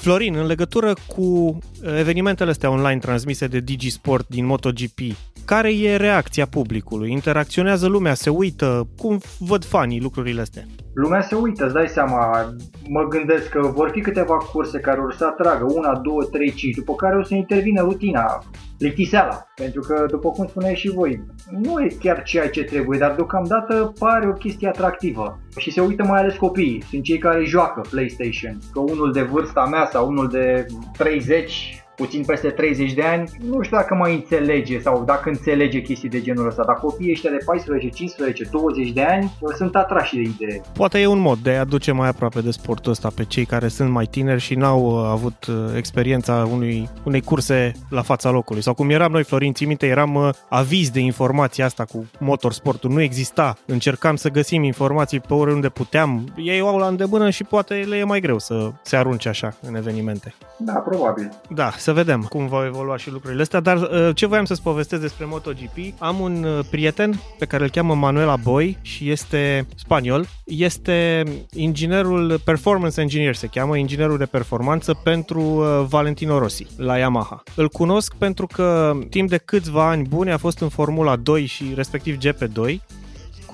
Florin, 0.05 0.35
în 0.35 0.47
legătură 0.47 0.93
cu 1.17 1.59
evenimentele 1.99 2.51
astea 2.51 2.71
online 2.71 2.99
transmise 2.99 3.47
de 3.47 3.61
Digisport 3.61 4.29
din 4.29 4.47
MotoGP, 4.47 4.99
care 5.45 5.75
e 5.75 5.97
reacția 5.97 6.47
publicului? 6.47 7.11
Interacționează 7.13 7.87
lumea, 7.87 8.15
se 8.15 8.31
uită? 8.31 8.89
Cum 8.97 9.21
văd 9.39 9.65
fanii 9.65 10.01
lucrurile 10.01 10.41
astea? 10.41 10.65
Lumea 10.95 11.21
se 11.21 11.35
uită, 11.35 11.65
îți 11.65 11.75
dai 11.75 11.89
seama, 11.89 12.55
mă 12.89 13.03
gândesc 13.09 13.49
că 13.49 13.61
vor 13.61 13.91
fi 13.91 14.01
câteva 14.01 14.37
curse 14.37 14.79
care 14.79 15.01
o 15.01 15.11
să 15.11 15.25
atragă, 15.25 15.67
una, 15.69 15.99
două, 15.99 16.23
trei, 16.23 16.53
cinci, 16.53 16.75
după 16.75 16.95
care 16.95 17.17
o 17.19 17.23
să 17.23 17.35
intervină 17.35 17.83
rutina, 17.83 18.43
plictiseala, 18.79 19.47
pentru 19.55 19.81
că, 19.81 20.07
după 20.11 20.31
cum 20.31 20.47
spuneai 20.47 20.75
și 20.75 20.91
voi, 20.91 21.25
nu 21.51 21.81
e 21.81 21.97
chiar 22.01 22.23
ceea 22.23 22.51
ce 22.51 22.65
trebuie, 22.65 22.99
dar 22.99 23.15
deocamdată 23.15 23.93
pare 23.99 24.29
o 24.29 24.33
chestie 24.33 24.69
atractivă. 24.69 25.41
Și 25.57 25.71
se 25.71 25.81
uită 25.81 26.05
mai 26.05 26.21
ales 26.21 26.37
copiii, 26.37 26.83
sunt 26.91 27.03
cei 27.03 27.19
care 27.19 27.45
joacă 27.45 27.81
PlayStation, 27.91 28.59
că 28.73 28.81
unul 28.81 29.13
de 29.13 29.23
vârsta 29.23 29.65
mea 29.65 29.89
sau 29.93 30.09
unul 30.09 30.29
de 30.29 30.67
30 30.97 31.84
puțin 31.97 32.25
peste 32.25 32.49
30 32.49 32.93
de 32.93 33.03
ani, 33.03 33.31
nu 33.51 33.63
știu 33.63 33.77
dacă 33.77 33.95
mai 33.95 34.15
înțelege 34.15 34.81
sau 34.81 35.05
dacă 35.05 35.29
înțelege 35.29 35.81
chestii 35.81 36.09
de 36.09 36.21
genul 36.21 36.47
ăsta, 36.47 36.65
dar 36.67 36.77
copiii 36.77 37.11
ăștia 37.11 37.31
de 37.31 37.45
14, 37.45 37.89
15, 37.89 38.49
20 38.51 38.91
de 38.91 39.03
ani 39.03 39.33
sunt 39.57 39.77
atrași 39.77 40.15
de 40.15 40.21
idee. 40.21 40.61
Poate 40.73 40.99
e 40.99 41.07
un 41.07 41.19
mod 41.19 41.39
de 41.39 41.51
a 41.51 41.61
aduce 41.61 41.93
mai 41.93 42.09
aproape 42.09 42.41
de 42.41 42.51
sportul 42.51 42.93
ăsta 42.93 43.11
pe 43.15 43.25
cei 43.25 43.45
care 43.45 43.69
sunt 43.69 43.91
mai 43.91 44.07
tineri 44.07 44.41
și 44.41 44.55
n-au 44.55 44.81
uh, 44.81 45.09
avut 45.09 45.47
uh, 45.47 45.55
experiența 45.77 46.49
unui, 46.53 46.89
unei 47.05 47.21
curse 47.21 47.73
la 47.91 48.03
fața 48.03 48.31
locului. 48.31 48.63
Sau 48.63 48.75
cum 48.75 48.91
eram 48.91 49.13
noi, 49.13 49.25
Florin, 49.25 49.53
ții 49.53 49.67
minte, 49.67 49.87
eram 49.87 50.15
uh, 50.15 50.29
aviz 50.49 50.91
de 50.91 51.01
informația 51.01 51.65
asta 51.65 51.85
cu 51.85 52.07
motorsportul. 52.19 52.91
Nu 52.91 53.01
exista. 53.01 53.57
Încercam 53.67 54.17
să 54.17 54.29
găsim 54.29 54.63
informații 54.63 55.21
pe 55.21 55.35
oriunde 55.35 55.69
puteam. 55.69 56.33
Ei 56.37 56.61
au 56.61 56.77
la 56.79 56.87
îndemână 56.87 57.31
și 57.31 57.45
poate 57.45 57.75
le 57.75 57.97
e 57.97 58.05
mai 58.05 58.21
greu 58.21 58.39
să 58.39 58.71
se 58.83 58.97
arunce 58.97 59.29
așa 59.29 59.55
în 59.63 59.75
evenimente. 59.75 60.35
Da, 60.57 60.73
probabil. 60.73 61.33
Da, 61.49 61.71
să 61.85 61.93
vedem 61.93 62.23
cum 62.23 62.47
va 62.47 62.65
evolua 62.65 62.97
și 62.97 63.11
lucrurile 63.11 63.43
astea, 63.43 63.61
dar 63.61 63.77
uh, 63.77 64.15
ce 64.15 64.27
voiam 64.27 64.45
să-ți 64.45 64.63
povestesc 64.63 65.03
despre 65.03 65.25
MotoGP, 65.25 65.79
am 65.99 66.21
un 66.21 66.45
uh, 66.45 66.65
prieten 66.71 67.21
pe 67.39 67.45
care 67.45 67.63
îl 67.63 67.71
cheamă 67.71 67.95
Manuela 67.95 68.37
Boy 68.37 68.79
și 68.83 69.11
este 69.11 69.67
spaniol, 69.75 70.27
este 70.45 71.25
inginerul, 71.53 72.41
performance 72.45 73.01
engineer 73.01 73.35
se 73.35 73.47
cheamă, 73.47 73.77
inginerul 73.77 74.19
de 74.19 74.25
performanță 74.27 74.95
pentru 75.03 75.41
uh, 75.41 75.85
Valentino 75.89 76.39
Rossi 76.39 76.67
la 76.77 76.99
Yamaha. 76.99 77.43
Îl 77.57 77.69
cunosc 77.69 78.15
pentru 78.15 78.47
că 78.47 78.97
timp 79.11 79.29
de 79.29 79.37
câțiva 79.37 79.89
ani 79.89 80.07
buni 80.09 80.33
a 80.33 80.37
fost 80.37 80.59
în 80.61 80.69
Formula 80.69 81.17
2 81.17 81.47
și 81.47 81.73
respectiv 81.75 82.17
GP2 82.17 82.77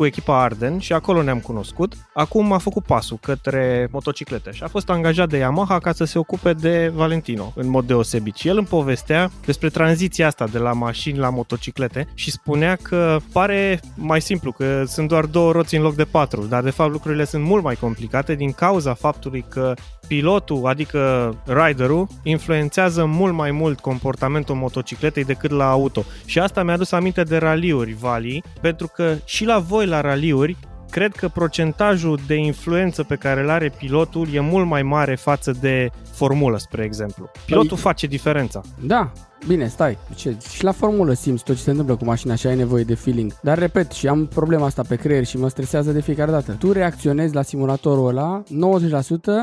cu 0.00 0.06
echipa 0.06 0.42
Arden 0.42 0.78
și 0.78 0.92
acolo 0.92 1.22
ne-am 1.22 1.38
cunoscut. 1.38 1.94
Acum 2.14 2.52
a 2.52 2.58
făcut 2.58 2.84
pasul 2.84 3.18
către 3.20 3.88
motociclete 3.90 4.50
și 4.52 4.62
a 4.62 4.68
fost 4.68 4.90
angajat 4.90 5.28
de 5.28 5.36
Yamaha 5.36 5.78
ca 5.78 5.92
să 5.92 6.04
se 6.04 6.18
ocupe 6.18 6.52
de 6.52 6.90
Valentino 6.94 7.52
în 7.54 7.68
mod 7.68 7.86
deosebit. 7.86 8.36
Și 8.36 8.48
el 8.48 8.56
îmi 8.56 8.66
povestea 8.66 9.30
despre 9.44 9.68
tranziția 9.68 10.26
asta 10.26 10.46
de 10.46 10.58
la 10.58 10.72
mașini 10.72 11.18
la 11.18 11.30
motociclete 11.30 12.08
și 12.14 12.30
spunea 12.30 12.76
că 12.82 13.18
pare 13.32 13.80
mai 13.96 14.20
simplu, 14.20 14.52
că 14.52 14.84
sunt 14.86 15.08
doar 15.08 15.24
două 15.24 15.52
roți 15.52 15.76
în 15.76 15.82
loc 15.82 15.94
de 15.94 16.04
patru, 16.04 16.42
dar 16.42 16.62
de 16.62 16.70
fapt 16.70 16.92
lucrurile 16.92 17.24
sunt 17.24 17.44
mult 17.44 17.62
mai 17.62 17.74
complicate 17.74 18.34
din 18.34 18.52
cauza 18.52 18.94
faptului 18.94 19.44
că 19.48 19.74
pilotul, 20.10 20.66
adică 20.66 21.34
riderul, 21.44 22.06
influențează 22.22 23.04
mult 23.04 23.34
mai 23.34 23.50
mult 23.50 23.80
comportamentul 23.80 24.54
motocicletei 24.54 25.24
decât 25.24 25.50
la 25.50 25.70
auto. 25.70 26.04
Și 26.24 26.38
asta 26.38 26.62
mi-a 26.62 26.74
adus 26.74 26.92
aminte 26.92 27.22
de 27.22 27.36
raliuri, 27.36 27.96
Vali, 28.00 28.42
pentru 28.60 28.90
că 28.94 29.14
și 29.24 29.44
la 29.44 29.58
voi 29.58 29.86
la 29.90 30.00
raliuri 30.00 30.56
cred 30.90 31.14
că 31.14 31.28
procentajul 31.28 32.18
de 32.26 32.34
influență 32.34 33.02
pe 33.02 33.16
care 33.16 33.40
îl 33.40 33.50
are 33.50 33.68
pilotul 33.68 34.28
e 34.32 34.40
mult 34.40 34.66
mai 34.66 34.82
mare 34.82 35.14
față 35.14 35.52
de 35.60 35.90
formulă, 36.12 36.58
spre 36.58 36.84
exemplu. 36.84 37.30
Pilotul 37.46 37.68
păi, 37.68 37.78
face 37.78 38.06
diferența. 38.06 38.60
Da, 38.80 39.12
Bine, 39.46 39.66
stai. 39.66 39.98
Ce? 40.14 40.36
Și 40.50 40.64
la 40.64 40.72
formulă 40.72 41.12
simți 41.12 41.44
tot 41.44 41.56
ce 41.56 41.62
se 41.62 41.70
întâmplă 41.70 41.96
cu 41.96 42.04
mașina 42.04 42.34
și 42.34 42.46
ai 42.46 42.56
nevoie 42.56 42.84
de 42.84 42.94
feeling. 42.94 43.32
Dar 43.42 43.58
repet, 43.58 43.90
și 43.90 44.08
am 44.08 44.26
problema 44.26 44.66
asta 44.66 44.82
pe 44.88 44.96
creier 44.96 45.24
și 45.24 45.38
mă 45.38 45.48
stresează 45.48 45.92
de 45.92 46.00
fiecare 46.00 46.30
dată. 46.30 46.52
Tu 46.52 46.72
reacționezi 46.72 47.34
la 47.34 47.42
simulatorul 47.42 48.08
ăla 48.08 48.42
90% 48.42 48.50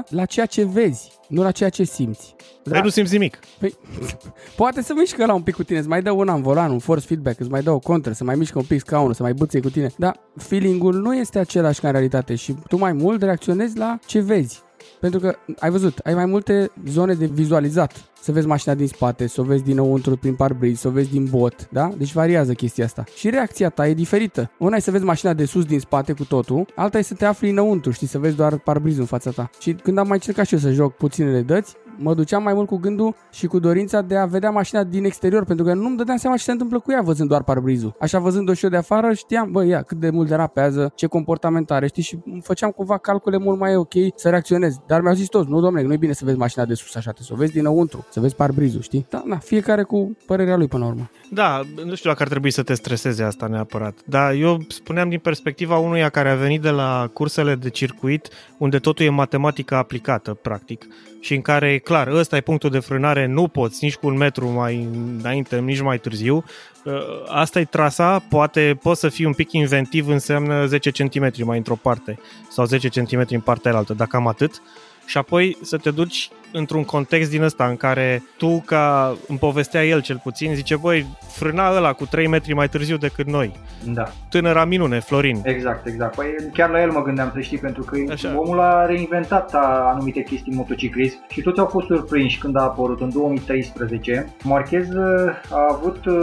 la 0.09 0.25
ceea 0.25 0.45
ce 0.45 0.65
vezi, 0.65 1.11
nu 1.27 1.43
la 1.43 1.51
ceea 1.51 1.69
ce 1.69 1.83
simți. 1.83 2.35
Da? 2.63 2.71
Păi 2.71 2.81
nu 2.83 2.89
simți 2.89 3.13
nimic. 3.13 3.39
Păi, 3.59 3.77
poate 4.55 4.81
să 4.81 4.93
mișcă 4.95 5.25
la 5.25 5.33
un 5.33 5.41
pic 5.41 5.55
cu 5.55 5.63
tine, 5.63 5.79
îți 5.79 5.87
mai 5.87 6.01
dă 6.01 6.11
una 6.11 6.33
în 6.33 6.41
volan, 6.41 6.71
un 6.71 6.79
force 6.79 7.05
feedback, 7.05 7.39
îți 7.39 7.49
mai 7.49 7.61
dă 7.61 7.71
o 7.71 7.79
contră, 7.79 8.11
să 8.11 8.23
mai 8.23 8.35
mișcă 8.35 8.57
un 8.57 8.65
pic 8.65 8.79
scaunul, 8.79 9.13
să 9.13 9.23
mai 9.23 9.33
bâție 9.33 9.59
cu 9.59 9.69
tine. 9.69 9.89
Dar 9.97 10.19
feeling-ul 10.35 10.93
nu 10.93 11.15
este 11.15 11.39
același 11.39 11.79
ca 11.79 11.87
în 11.87 11.93
realitate 11.93 12.35
și 12.35 12.55
tu 12.67 12.77
mai 12.77 12.93
mult 12.93 13.21
reacționezi 13.21 13.77
la 13.77 13.99
ce 14.05 14.19
vezi. 14.19 14.65
Pentru 14.99 15.19
că, 15.19 15.35
ai 15.59 15.69
văzut, 15.69 15.97
ai 15.97 16.13
mai 16.13 16.25
multe 16.25 16.71
zone 16.87 17.13
de 17.13 17.25
vizualizat. 17.25 18.09
Să 18.21 18.31
vezi 18.31 18.47
mașina 18.47 18.73
din 18.73 18.87
spate, 18.87 19.27
să 19.27 19.41
o 19.41 19.43
vezi 19.43 19.63
dinăuntru 19.63 20.17
prin 20.17 20.35
parbriz, 20.35 20.79
să 20.79 20.87
o 20.87 20.91
vezi 20.91 21.09
din 21.09 21.27
bot, 21.29 21.69
da? 21.71 21.91
Deci 21.97 22.13
variază 22.13 22.53
chestia 22.53 22.85
asta. 22.85 23.03
Și 23.15 23.29
reacția 23.29 23.69
ta 23.69 23.87
e 23.87 23.93
diferită. 23.93 24.51
Una 24.57 24.75
e 24.75 24.79
să 24.79 24.91
vezi 24.91 25.03
mașina 25.03 25.33
de 25.33 25.45
sus 25.45 25.65
din 25.65 25.79
spate 25.79 26.13
cu 26.13 26.25
totul, 26.25 26.65
alta 26.75 26.97
e 26.97 27.01
să 27.01 27.13
te 27.13 27.25
afli 27.25 27.49
înăuntru, 27.49 27.91
știi, 27.91 28.07
să 28.07 28.19
vezi 28.19 28.35
doar 28.35 28.57
parbrizul 28.57 28.99
în 28.99 29.05
fața 29.05 29.31
ta. 29.31 29.49
Și 29.59 29.73
când 29.73 29.97
am 29.97 30.07
mai 30.07 30.15
încercat 30.15 30.45
și 30.45 30.53
eu 30.53 30.59
să 30.59 30.71
joc 30.71 30.95
puținele 30.95 31.41
dăți, 31.41 31.75
mă 31.97 32.13
duceam 32.13 32.43
mai 32.43 32.53
mult 32.53 32.67
cu 32.67 32.75
gândul 32.77 33.15
și 33.31 33.47
cu 33.47 33.59
dorința 33.59 34.01
de 34.01 34.17
a 34.17 34.25
vedea 34.25 34.49
mașina 34.49 34.83
din 34.83 35.05
exterior, 35.05 35.45
pentru 35.45 35.65
că 35.65 35.73
nu-mi 35.73 35.97
dădeam 35.97 36.17
seama 36.17 36.35
ce 36.35 36.43
se 36.43 36.51
întâmplă 36.51 36.79
cu 36.79 36.91
ea 36.91 37.01
văzând 37.01 37.29
doar 37.29 37.43
parbrizul. 37.43 37.95
Așa 37.99 38.19
văzând-o 38.19 38.53
și 38.53 38.63
eu 38.63 38.69
de 38.69 38.77
afară, 38.77 39.13
știam, 39.13 39.51
bă, 39.51 39.65
ia, 39.65 39.81
cât 39.81 39.97
de 39.97 40.09
mult 40.09 40.27
derapează, 40.27 40.91
ce 40.95 41.07
comportament 41.07 41.71
are, 41.71 41.87
știi, 41.87 42.03
și 42.03 42.17
făceam 42.41 42.69
cumva 42.69 42.97
calcule 42.97 43.37
mult 43.37 43.59
mai 43.59 43.75
ok 43.75 43.93
să 44.15 44.29
reacționez. 44.29 44.77
Dar 44.87 45.01
mi-au 45.01 45.13
zis 45.13 45.27
toți, 45.27 45.49
nu 45.49 45.61
domnule, 45.61 45.85
nu 45.85 45.93
e 45.93 45.97
bine 45.97 46.13
să 46.13 46.25
vezi 46.25 46.37
mașina 46.37 46.65
de 46.65 46.73
sus 46.73 46.95
așa, 46.95 47.13
să 47.19 47.29
o 47.33 47.35
vezi 47.35 47.51
dinăuntru, 47.51 48.05
să 48.09 48.19
vezi 48.19 48.35
parbrizul, 48.35 48.81
știi? 48.81 49.05
Da, 49.09 49.23
da, 49.29 49.37
fiecare 49.37 49.83
cu 49.83 50.17
părerea 50.25 50.57
lui 50.57 50.67
până 50.67 50.83
la 50.83 50.89
urmă. 50.89 51.09
Da, 51.31 51.61
nu 51.85 51.95
știu 51.95 52.09
dacă 52.09 52.23
ar 52.23 52.29
trebui 52.29 52.51
să 52.51 52.63
te 52.63 52.73
streseze 52.73 53.23
asta 53.23 53.47
neapărat, 53.47 53.97
dar 54.05 54.33
eu 54.33 54.57
spuneam 54.67 55.09
din 55.09 55.19
perspectiva 55.19 55.77
unuia 55.77 56.09
care 56.09 56.29
a 56.29 56.35
venit 56.35 56.61
de 56.61 56.69
la 56.69 57.09
cursele 57.13 57.55
de 57.55 57.69
circuit, 57.69 58.29
unde 58.57 58.79
totul 58.79 59.05
e 59.05 59.09
matematică 59.09 59.75
aplicată, 59.75 60.33
practic, 60.33 60.85
și 61.19 61.33
în 61.33 61.41
care 61.41 61.73
e 61.73 61.77
clar, 61.77 62.07
ăsta 62.07 62.35
e 62.35 62.41
punctul 62.41 62.69
de 62.69 62.79
frânare, 62.79 63.25
nu 63.25 63.47
poți 63.47 63.83
nici 63.83 63.95
cu 63.95 64.07
un 64.07 64.17
metru 64.17 64.47
mai 64.47 64.87
înainte, 65.19 65.59
nici 65.59 65.81
mai 65.81 65.99
târziu, 65.99 66.43
ă, 66.85 67.01
asta 67.27 67.59
e 67.59 67.65
trasa, 67.65 68.19
poate 68.19 68.77
poți 68.81 68.99
să 68.99 69.09
fii 69.09 69.25
un 69.25 69.33
pic 69.33 69.51
inventiv, 69.51 70.07
înseamnă 70.07 70.65
10 70.65 70.91
cm 70.91 71.31
mai 71.45 71.57
într-o 71.57 71.75
parte 71.75 72.19
sau 72.49 72.65
10 72.65 72.87
cm 72.87 73.25
în 73.29 73.39
partea 73.39 73.75
altă, 73.75 73.93
dacă 73.93 74.15
am 74.15 74.27
atât, 74.27 74.61
și 75.05 75.17
apoi 75.17 75.57
să 75.61 75.77
te 75.77 75.91
duci 75.91 76.29
într-un 76.51 76.83
context 76.83 77.29
din 77.29 77.41
ăsta 77.41 77.65
în 77.65 77.77
care 77.77 78.23
tu, 78.37 78.63
ca 78.65 79.15
îmi 79.27 79.37
povestea 79.37 79.85
el 79.85 80.01
cel 80.01 80.19
puțin, 80.23 80.55
zice, 80.55 80.75
băi, 80.75 81.05
frâna 81.27 81.75
ăla 81.75 81.93
cu 81.93 82.05
3 82.05 82.27
metri 82.27 82.53
mai 82.53 82.69
târziu 82.69 82.97
decât 82.97 83.25
noi. 83.25 83.51
Da. 83.83 84.03
Tânăra 84.29 84.65
minune, 84.65 84.99
Florin. 84.99 85.41
Exact, 85.43 85.87
exact. 85.87 86.15
Păi 86.15 86.35
chiar 86.53 86.69
la 86.69 86.81
el 86.81 86.91
mă 86.91 87.01
gândeam 87.01 87.31
să 87.33 87.39
știi, 87.39 87.57
pentru 87.57 87.83
că 87.83 87.97
Așa. 88.11 88.39
omul 88.39 88.59
a 88.59 88.85
reinventat 88.85 89.53
anumite 89.93 90.21
chestii 90.21 90.51
în 90.51 90.57
motociclism 90.57 91.17
și 91.29 91.41
toți 91.41 91.59
au 91.59 91.65
fost 91.65 91.87
surprinși 91.87 92.39
când 92.39 92.57
a 92.57 92.61
apărut 92.61 93.01
în 93.01 93.09
2013. 93.13 94.33
Marquez 94.43 94.89
uh, 94.89 95.29
a 95.49 95.67
avut 95.69 96.05
uh, 96.05 96.15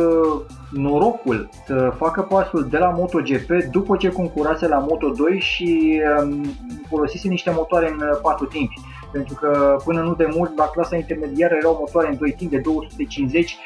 norocul 0.70 1.48
să 1.66 1.92
facă 1.96 2.20
pasul 2.22 2.66
de 2.70 2.78
la 2.78 2.88
MotoGP 2.88 3.50
după 3.70 3.96
ce 3.96 4.08
concurase 4.08 4.68
la 4.68 4.86
Moto2 4.86 5.38
și 5.38 6.00
um, 6.20 6.44
folosise 6.88 7.28
niște 7.28 7.50
motoare 7.54 7.88
în 7.88 7.96
uh, 7.96 8.18
patru 8.22 8.46
timpi 8.46 8.80
pentru 9.14 9.34
că 9.34 9.76
până 9.84 10.00
nu 10.00 10.14
de 10.14 10.28
mult 10.34 10.56
la 10.56 10.64
clasa 10.64 10.96
intermediară 10.96 11.54
erau 11.54 11.76
motoare 11.78 12.08
în 12.08 12.16
2 12.18 12.32
timp 12.32 12.50
de 12.50 12.58
250, 12.58 13.56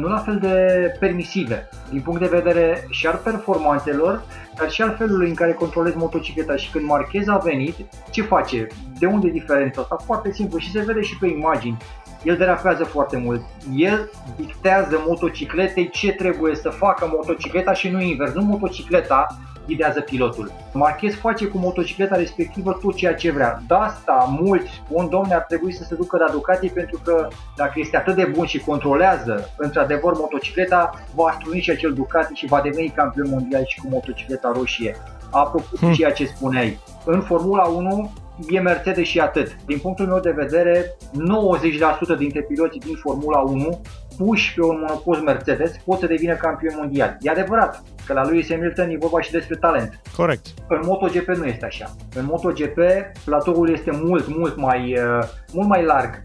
nu 0.00 0.08
la 0.08 0.18
fel 0.18 0.38
de 0.38 0.54
permisive 0.98 1.68
din 1.90 2.00
punct 2.00 2.20
de 2.20 2.36
vedere 2.40 2.86
și 2.90 3.06
al 3.06 3.20
performanțelor, 3.24 4.22
dar 4.58 4.70
și 4.70 4.82
al 4.82 4.94
felului 4.98 5.28
în 5.28 5.34
care 5.34 5.52
controlezi 5.52 5.96
motocicleta 5.96 6.56
și 6.56 6.70
când 6.70 6.84
Marquez 6.84 7.28
a 7.28 7.36
venit, 7.36 7.74
ce 8.10 8.22
face? 8.22 8.66
De 8.98 9.06
unde 9.06 9.26
e 9.28 9.30
diferența 9.30 9.80
asta? 9.80 9.96
Foarte 10.04 10.32
simplu 10.32 10.58
și 10.58 10.70
se 10.70 10.82
vede 10.86 11.00
și 11.00 11.18
pe 11.18 11.26
imagini. 11.26 11.76
El 12.22 12.36
derapează 12.36 12.84
foarte 12.84 13.16
mult. 13.16 13.40
El 13.74 14.10
dictează 14.36 15.02
motocicletei 15.06 15.90
ce 15.90 16.12
trebuie 16.12 16.54
să 16.54 16.68
facă 16.68 17.10
motocicleta 17.12 17.72
și 17.72 17.88
nu 17.88 18.00
invers. 18.00 18.32
Nu 18.32 18.42
motocicleta 18.42 19.26
ghidează 19.66 20.00
pilotul. 20.00 20.52
Marquez 20.72 21.14
face 21.14 21.46
cu 21.46 21.58
motocicleta 21.58 22.16
respectivă 22.16 22.78
tot 22.82 22.94
ceea 22.94 23.14
ce 23.14 23.30
vrea. 23.30 23.62
De 23.68 23.74
asta 23.74 24.36
mulți 24.40 24.70
spun, 24.84 25.08
domne, 25.08 25.34
ar 25.34 25.44
trebui 25.48 25.72
să 25.72 25.84
se 25.84 25.94
ducă 25.94 26.16
la 26.16 26.32
Ducati 26.32 26.68
pentru 26.68 27.00
că 27.04 27.28
dacă 27.56 27.72
este 27.74 27.96
atât 27.96 28.14
de 28.14 28.30
bun 28.34 28.46
și 28.46 28.58
controlează 28.58 29.50
într-adevăr 29.56 30.12
motocicleta, 30.16 30.90
va 31.14 31.36
struni 31.40 31.60
și 31.60 31.70
acel 31.70 31.92
Ducati 31.92 32.34
și 32.34 32.46
va 32.46 32.60
deveni 32.60 32.88
campion 32.88 33.28
mondial 33.30 33.64
și 33.66 33.80
cu 33.80 33.86
motocicleta 33.90 34.52
roșie. 34.54 34.96
Apropo 35.30 35.76
hmm. 35.76 35.92
ceea 35.92 36.12
ce 36.12 36.26
spuneai, 36.26 36.78
în 37.04 37.20
Formula 37.20 37.62
1 37.62 38.12
e 38.48 38.60
Mercedes 38.60 39.06
și 39.06 39.20
atât. 39.20 39.56
Din 39.66 39.78
punctul 39.78 40.06
meu 40.06 40.20
de 40.20 40.30
vedere, 40.30 40.96
90% 42.14 42.18
dintre 42.18 42.40
piloții 42.40 42.80
din 42.80 42.94
Formula 42.94 43.38
1 43.38 43.80
puși 44.16 44.54
pe 44.54 44.64
un 44.64 44.78
monopost 44.80 45.22
Mercedes 45.22 45.76
pot 45.84 45.98
să 45.98 46.06
devină 46.06 46.34
campion 46.34 46.74
mondial. 46.76 47.16
E 47.20 47.30
adevărat 47.30 47.82
că 48.06 48.12
la 48.12 48.28
lui 48.28 48.46
Hamilton 48.48 48.90
e 48.90 48.96
vorba 48.96 49.20
și 49.20 49.30
despre 49.30 49.56
talent. 49.56 50.00
Corect. 50.16 50.46
În 50.68 50.80
MotoGP 50.84 51.28
nu 51.28 51.44
este 51.44 51.64
așa. 51.64 51.94
În 52.14 52.24
MotoGP 52.24 52.78
platoul 53.24 53.70
este 53.70 53.90
mult, 54.02 54.36
mult 54.36 54.56
mai, 54.56 54.98
uh, 54.98 55.28
mult 55.52 55.68
mai 55.68 55.84
larg 55.84 56.22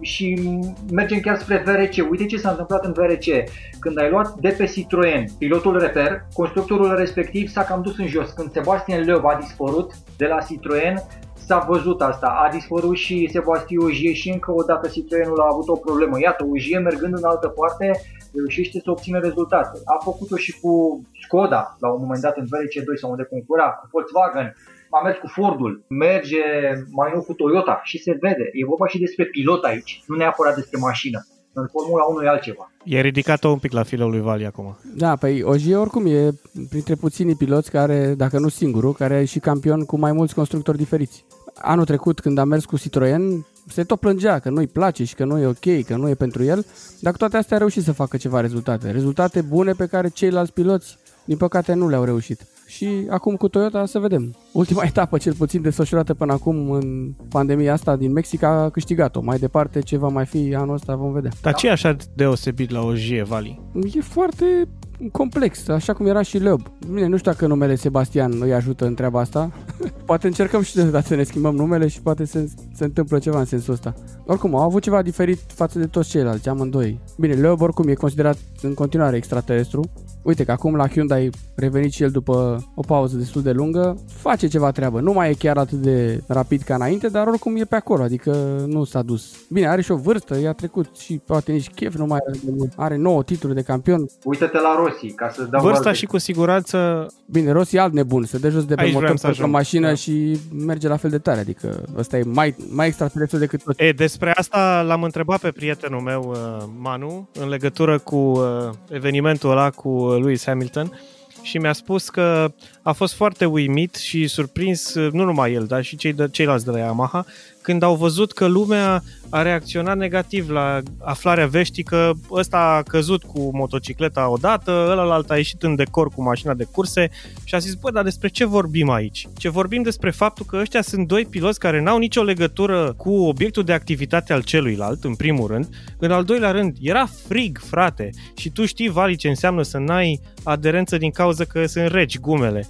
și 0.00 0.58
mergem 0.92 1.20
chiar 1.20 1.38
spre 1.38 1.62
VRC. 1.64 2.10
Uite 2.10 2.26
ce 2.26 2.36
s-a 2.36 2.50
întâmplat 2.50 2.84
în 2.84 2.92
VRC. 2.92 3.50
Când 3.78 3.98
ai 3.98 4.10
luat 4.10 4.34
de 4.34 4.54
pe 4.58 4.64
Citroen 4.64 5.26
pilotul 5.38 5.78
reper, 5.78 6.26
constructorul 6.32 6.96
respectiv 6.96 7.48
s-a 7.48 7.62
cam 7.62 7.82
dus 7.82 7.98
în 7.98 8.06
jos. 8.06 8.30
Când 8.30 8.52
Sebastian 8.52 9.06
Loeb 9.06 9.24
a 9.24 9.38
dispărut 9.40 9.92
de 10.16 10.26
la 10.26 10.40
Citroen, 10.40 11.02
s-a 11.46 11.58
văzut 11.68 12.00
asta. 12.02 12.26
A 12.26 12.50
dispărut 12.50 12.96
și 12.96 13.28
Sebastian 13.32 13.84
Ogier 13.84 14.14
și 14.14 14.28
încă 14.30 14.52
o 14.52 14.62
dată 14.62 14.88
Citroenul 14.88 15.40
a 15.40 15.48
avut 15.52 15.68
o 15.68 15.82
problemă. 15.86 16.20
Iată, 16.20 16.46
Ogier 16.50 16.82
mergând 16.82 17.14
în 17.16 17.24
altă 17.24 17.48
parte 17.48 17.86
reușește 18.34 18.80
să 18.84 18.90
obțină 18.90 19.18
rezultate. 19.18 19.78
A 19.84 19.96
făcut-o 20.04 20.36
și 20.36 20.60
cu 20.60 21.02
Skoda 21.22 21.76
la 21.80 21.88
un 21.92 22.00
moment 22.00 22.20
dat 22.20 22.36
în 22.36 22.44
VRC2 22.44 23.00
sau 23.00 23.10
unde 23.10 23.24
concura, 23.24 23.66
cu 23.80 23.88
Volkswagen, 23.92 24.56
a 24.90 25.02
mers 25.04 25.18
cu 25.18 25.26
Fordul, 25.26 25.84
merge 25.88 26.44
mai 26.90 27.10
nou 27.12 27.22
cu 27.22 27.32
Toyota 27.32 27.80
și 27.84 27.98
se 27.98 28.12
vede. 28.20 28.46
E 28.52 28.70
vorba 28.72 28.86
și 28.86 28.98
despre 28.98 29.24
pilot 29.24 29.64
aici, 29.64 30.02
nu 30.06 30.16
neapărat 30.16 30.54
despre 30.54 30.78
mașină. 30.80 31.26
În 31.56 31.66
Formula 31.72 32.04
1 32.04 32.22
e 32.22 32.28
altceva. 32.28 32.70
E 32.84 33.00
ridicat-o 33.00 33.48
un 33.48 33.58
pic 33.58 33.72
la 33.72 33.82
filul 33.82 34.10
lui 34.10 34.20
Vali 34.20 34.46
acum. 34.46 34.76
Da, 34.96 35.16
păi 35.16 35.42
Ogier 35.42 35.78
oricum 35.78 36.06
e 36.06 36.30
printre 36.68 36.94
puținii 36.94 37.34
piloți 37.34 37.70
care, 37.70 38.14
dacă 38.16 38.38
nu 38.38 38.48
singurul, 38.48 38.92
care 38.92 39.14
e 39.14 39.24
și 39.24 39.38
campion 39.38 39.84
cu 39.84 39.98
mai 39.98 40.12
mulți 40.12 40.34
constructori 40.34 40.76
diferiți. 40.76 41.24
Anul 41.54 41.84
trecut, 41.84 42.20
când 42.20 42.38
a 42.38 42.44
mers 42.44 42.64
cu 42.64 42.78
Citroen, 42.78 43.46
se 43.68 43.84
tot 43.84 44.00
plângea 44.00 44.38
că 44.38 44.50
nu-i 44.50 44.66
place 44.66 45.04
și 45.04 45.14
că 45.14 45.24
nu 45.24 45.38
e 45.38 45.46
ok, 45.46 45.84
că 45.86 45.96
nu 45.96 46.08
e 46.08 46.14
pentru 46.14 46.42
el, 46.42 46.66
dar 47.00 47.12
cu 47.12 47.18
toate 47.18 47.36
astea 47.36 47.56
a 47.56 47.58
reușit 47.58 47.82
să 47.82 47.92
facă 47.92 48.16
ceva 48.16 48.40
rezultate. 48.40 48.90
Rezultate 48.90 49.40
bune 49.40 49.72
pe 49.72 49.86
care 49.86 50.08
ceilalți 50.08 50.52
piloți, 50.52 50.98
din 51.24 51.36
păcate, 51.36 51.74
nu 51.74 51.88
le-au 51.88 52.04
reușit. 52.04 52.46
Și 52.66 53.06
acum 53.10 53.36
cu 53.36 53.48
Toyota 53.48 53.86
să 53.86 53.98
vedem. 53.98 54.34
Ultima 54.52 54.82
etapă, 54.90 55.18
cel 55.18 55.34
puțin 55.34 55.62
desfășurată 55.62 56.14
până 56.14 56.32
acum 56.32 56.70
în 56.70 57.12
pandemia 57.28 57.72
asta 57.72 57.96
din 57.96 58.12
Mexic, 58.12 58.42
a 58.42 58.70
câștigat-o. 58.70 59.20
Mai 59.22 59.38
departe, 59.38 59.80
ce 59.80 59.96
va 59.96 60.08
mai 60.08 60.26
fi 60.26 60.54
anul 60.54 60.74
ăsta, 60.74 60.94
vom 60.94 61.12
vedea. 61.12 61.30
Dar 61.42 61.54
ce 61.54 61.66
e 61.66 61.70
așa 61.70 61.96
deosebit 62.14 62.70
la 62.70 62.80
Ogier, 62.80 63.24
Vali? 63.24 63.60
E 63.94 64.00
foarte 64.00 64.68
complex, 65.12 65.68
așa 65.68 65.92
cum 65.92 66.06
era 66.06 66.22
și 66.22 66.38
Loeb. 66.38 66.60
Bine, 66.92 67.06
nu 67.06 67.16
știu 67.16 67.30
dacă 67.30 67.46
numele 67.46 67.74
Sebastian 67.74 68.32
îi 68.40 68.54
ajută 68.54 68.86
în 68.86 68.94
treaba 68.94 69.20
asta. 69.20 69.50
poate 70.06 70.26
încercăm 70.26 70.62
și 70.62 70.74
de 70.74 70.82
dată 70.82 71.06
să 71.06 71.14
ne 71.14 71.22
schimbăm 71.22 71.54
numele 71.54 71.88
și 71.88 72.02
poate 72.02 72.24
se, 72.24 72.50
se 72.74 72.84
întâmplă 72.84 73.18
ceva 73.18 73.38
în 73.38 73.44
sensul 73.44 73.72
ăsta. 73.72 73.94
Oricum, 74.26 74.54
au 74.54 74.62
avut 74.62 74.82
ceva 74.82 75.02
diferit 75.02 75.38
față 75.46 75.78
de 75.78 75.86
toți 75.86 76.08
ceilalți, 76.08 76.48
amândoi. 76.48 77.00
Bine, 77.18 77.34
Loeb 77.34 77.60
oricum 77.60 77.88
e 77.88 77.94
considerat 77.94 78.38
în 78.62 78.74
continuare 78.74 79.16
extraterestru. 79.16 79.90
Uite 80.22 80.44
că 80.44 80.52
acum 80.52 80.76
la 80.76 80.88
Hyundai 80.88 81.30
revenit 81.54 81.92
și 81.92 82.02
el 82.02 82.10
după 82.10 82.64
o 82.74 82.80
pauză 82.80 83.16
destul 83.16 83.42
de 83.42 83.50
lungă, 83.50 83.98
face 84.06 84.46
ceva 84.46 84.70
treabă. 84.70 85.00
Nu 85.00 85.12
mai 85.12 85.30
e 85.30 85.34
chiar 85.34 85.56
atât 85.56 85.78
de 85.78 86.22
rapid 86.26 86.62
ca 86.62 86.74
înainte, 86.74 87.08
dar 87.08 87.26
oricum 87.26 87.56
e 87.56 87.64
pe 87.64 87.76
acolo, 87.76 88.02
adică 88.02 88.64
nu 88.66 88.84
s-a 88.84 89.02
dus. 89.02 89.34
Bine, 89.50 89.68
are 89.68 89.82
și 89.82 89.90
o 89.90 89.96
vârstă, 89.96 90.38
i-a 90.38 90.52
trecut 90.52 90.96
și 90.96 91.20
poate 91.26 91.52
nici 91.52 91.70
chef 91.70 91.94
nu 91.94 92.06
mai 92.06 92.18
are 92.28 92.38
de 92.44 92.50
mult. 92.56 92.72
Are 92.76 92.96
9 92.96 93.22
titluri 93.22 93.54
de 93.54 93.62
campion. 93.62 94.06
Uită-te 94.24 94.60
la 94.60 94.74
Rossi, 94.84 95.10
ca 95.14 95.30
să 95.34 95.42
dau 95.42 95.62
Vârsta 95.62 95.78
alte- 95.88 95.98
și 95.98 96.06
cu 96.06 96.18
siguranță 96.18 97.06
Bine, 97.26 97.50
Rossi 97.52 97.76
e 97.76 97.80
alt 97.80 97.92
nebun, 97.92 98.24
se 98.24 98.38
dă 98.38 98.48
jos 98.48 98.64
de 98.64 98.74
pe 98.74 98.80
Aici 98.82 98.92
motor 98.92 99.02
vreau 99.02 99.16
să 99.16 99.26
pe 99.26 99.32
ajung. 99.32 99.52
mașină 99.52 99.88
Da. 99.88 99.94
și 99.94 100.38
merge 100.66 100.88
la 100.88 100.96
fel 100.96 101.10
de 101.10 101.18
tare, 101.18 101.40
adică 101.40 101.82
ăsta 101.96 102.16
e 102.18 102.22
mai, 102.22 102.54
mai 102.70 102.86
extraterestru 102.86 103.38
decât 103.38 103.62
toți. 103.62 103.82
E, 103.82 103.92
despre 103.92 104.30
asta 104.34 104.82
l-am 104.86 105.02
întrebat 105.02 105.40
pe 105.40 105.50
prietenul 105.50 106.00
meu, 106.00 106.28
uh, 106.30 106.64
Manu, 106.78 107.28
în 107.40 107.48
legătură 107.48 107.98
cu 107.98 108.16
uh, 108.16 108.42
evenimentul 108.90 109.50
ăla 109.50 109.70
cu 109.70 109.88
uh, 109.88 110.16
Lewis 110.18 110.44
Hamilton 110.44 110.98
și 111.42 111.58
mi-a 111.58 111.72
spus 111.72 112.08
că 112.08 112.52
a 112.82 112.92
fost 112.92 113.14
foarte 113.14 113.44
uimit 113.44 113.94
și 113.94 114.26
surprins, 114.26 114.94
uh, 114.94 115.12
nu 115.12 115.24
numai 115.24 115.52
el, 115.52 115.64
dar 115.64 115.82
și 115.82 115.96
cei 115.96 116.12
de, 116.12 116.28
ceilalți 116.30 116.64
de 116.64 116.70
la 116.70 116.78
Yamaha, 116.78 117.24
când 117.64 117.82
au 117.82 117.94
văzut 117.94 118.32
că 118.32 118.46
lumea 118.46 119.02
a 119.28 119.42
reacționat 119.42 119.96
negativ 119.96 120.50
la 120.50 120.80
aflarea 120.98 121.46
veștii 121.46 121.82
că 121.82 122.12
ăsta 122.30 122.58
a 122.58 122.82
căzut 122.82 123.22
cu 123.22 123.56
motocicleta 123.56 124.28
odată, 124.28 124.86
ălalt 124.90 125.30
a 125.30 125.36
ieșit 125.36 125.62
în 125.62 125.74
decor 125.74 126.08
cu 126.08 126.22
mașina 126.22 126.54
de 126.54 126.66
curse 126.72 127.10
și 127.44 127.54
a 127.54 127.58
zis, 127.58 127.74
bă, 127.74 127.90
dar 127.90 128.04
despre 128.04 128.28
ce 128.28 128.44
vorbim 128.44 128.90
aici? 128.90 129.28
Ce 129.36 129.48
vorbim 129.48 129.82
despre 129.82 130.10
faptul 130.10 130.46
că 130.46 130.56
ăștia 130.56 130.82
sunt 130.82 131.06
doi 131.06 131.26
piloți 131.26 131.58
care 131.58 131.82
n-au 131.82 131.98
nicio 131.98 132.22
legătură 132.22 132.94
cu 132.96 133.10
obiectul 133.10 133.64
de 133.64 133.72
activitate 133.72 134.32
al 134.32 134.42
celuilalt, 134.42 135.04
în 135.04 135.14
primul 135.14 135.46
rând. 135.46 135.68
În 135.98 136.10
al 136.10 136.24
doilea 136.24 136.50
rând, 136.50 136.76
era 136.80 137.06
frig, 137.26 137.58
frate, 137.58 138.10
și 138.36 138.50
tu 138.50 138.64
știi, 138.64 138.88
Vali, 138.88 139.16
ce 139.16 139.28
înseamnă 139.28 139.62
să 139.62 139.78
n-ai 139.78 140.20
aderență 140.42 140.96
din 140.96 141.10
cauza 141.10 141.44
că 141.44 141.66
sunt 141.66 141.90
reci 141.90 142.18
gumele. 142.18 142.66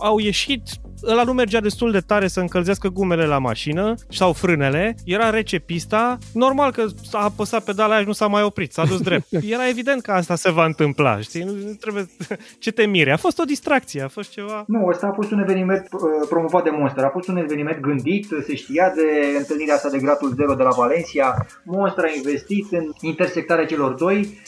Au 0.00 0.18
ieșit 0.18 0.62
ăla 1.06 1.22
nu 1.22 1.32
mergea 1.32 1.60
destul 1.60 1.90
de 1.90 2.00
tare 2.00 2.28
să 2.28 2.40
încălzească 2.40 2.88
gumele 2.88 3.26
la 3.26 3.38
mașină 3.38 3.94
sau 4.08 4.32
frânele, 4.32 4.94
era 5.04 5.30
rece 5.30 5.58
pista, 5.58 6.18
normal 6.32 6.72
că 6.72 6.84
s-a 7.10 7.18
apăsat 7.18 7.64
pedala 7.64 7.92
aia 7.92 8.00
și 8.00 8.06
nu 8.06 8.12
s-a 8.12 8.26
mai 8.26 8.42
oprit, 8.42 8.72
s-a 8.72 8.84
dus 8.84 9.00
drept. 9.00 9.26
Era 9.54 9.68
evident 9.68 10.02
că 10.02 10.10
asta 10.10 10.34
se 10.34 10.50
va 10.50 10.64
întâmpla, 10.64 11.20
știi? 11.20 11.42
Nu, 11.42 11.52
nu 11.52 11.72
trebuie... 11.80 12.06
Ce 12.58 12.70
te 12.70 12.86
mire? 12.86 13.12
A 13.12 13.16
fost 13.16 13.38
o 13.38 13.44
distracție, 13.44 14.02
a 14.02 14.08
fost 14.08 14.30
ceva... 14.30 14.64
Nu, 14.66 14.86
ăsta 14.86 15.06
a 15.06 15.12
fost 15.12 15.30
un 15.30 15.38
eveniment 15.38 15.88
uh, 15.92 16.00
promovat 16.28 16.64
de 16.64 16.70
Monster. 16.70 17.04
A 17.04 17.10
fost 17.10 17.28
un 17.28 17.36
eveniment 17.36 17.80
gândit, 17.80 18.26
se 18.46 18.54
știa 18.54 18.92
de 18.94 19.36
întâlnirea 19.38 19.74
asta 19.74 19.88
de 19.88 19.98
gradul 19.98 20.32
0 20.36 20.54
de 20.54 20.62
la 20.62 20.70
Valencia. 20.76 21.46
Monster 21.64 22.04
a 22.04 22.16
investit 22.16 22.66
în 22.70 22.92
intersectarea 23.00 23.66
celor 23.66 23.92
doi 23.92 24.38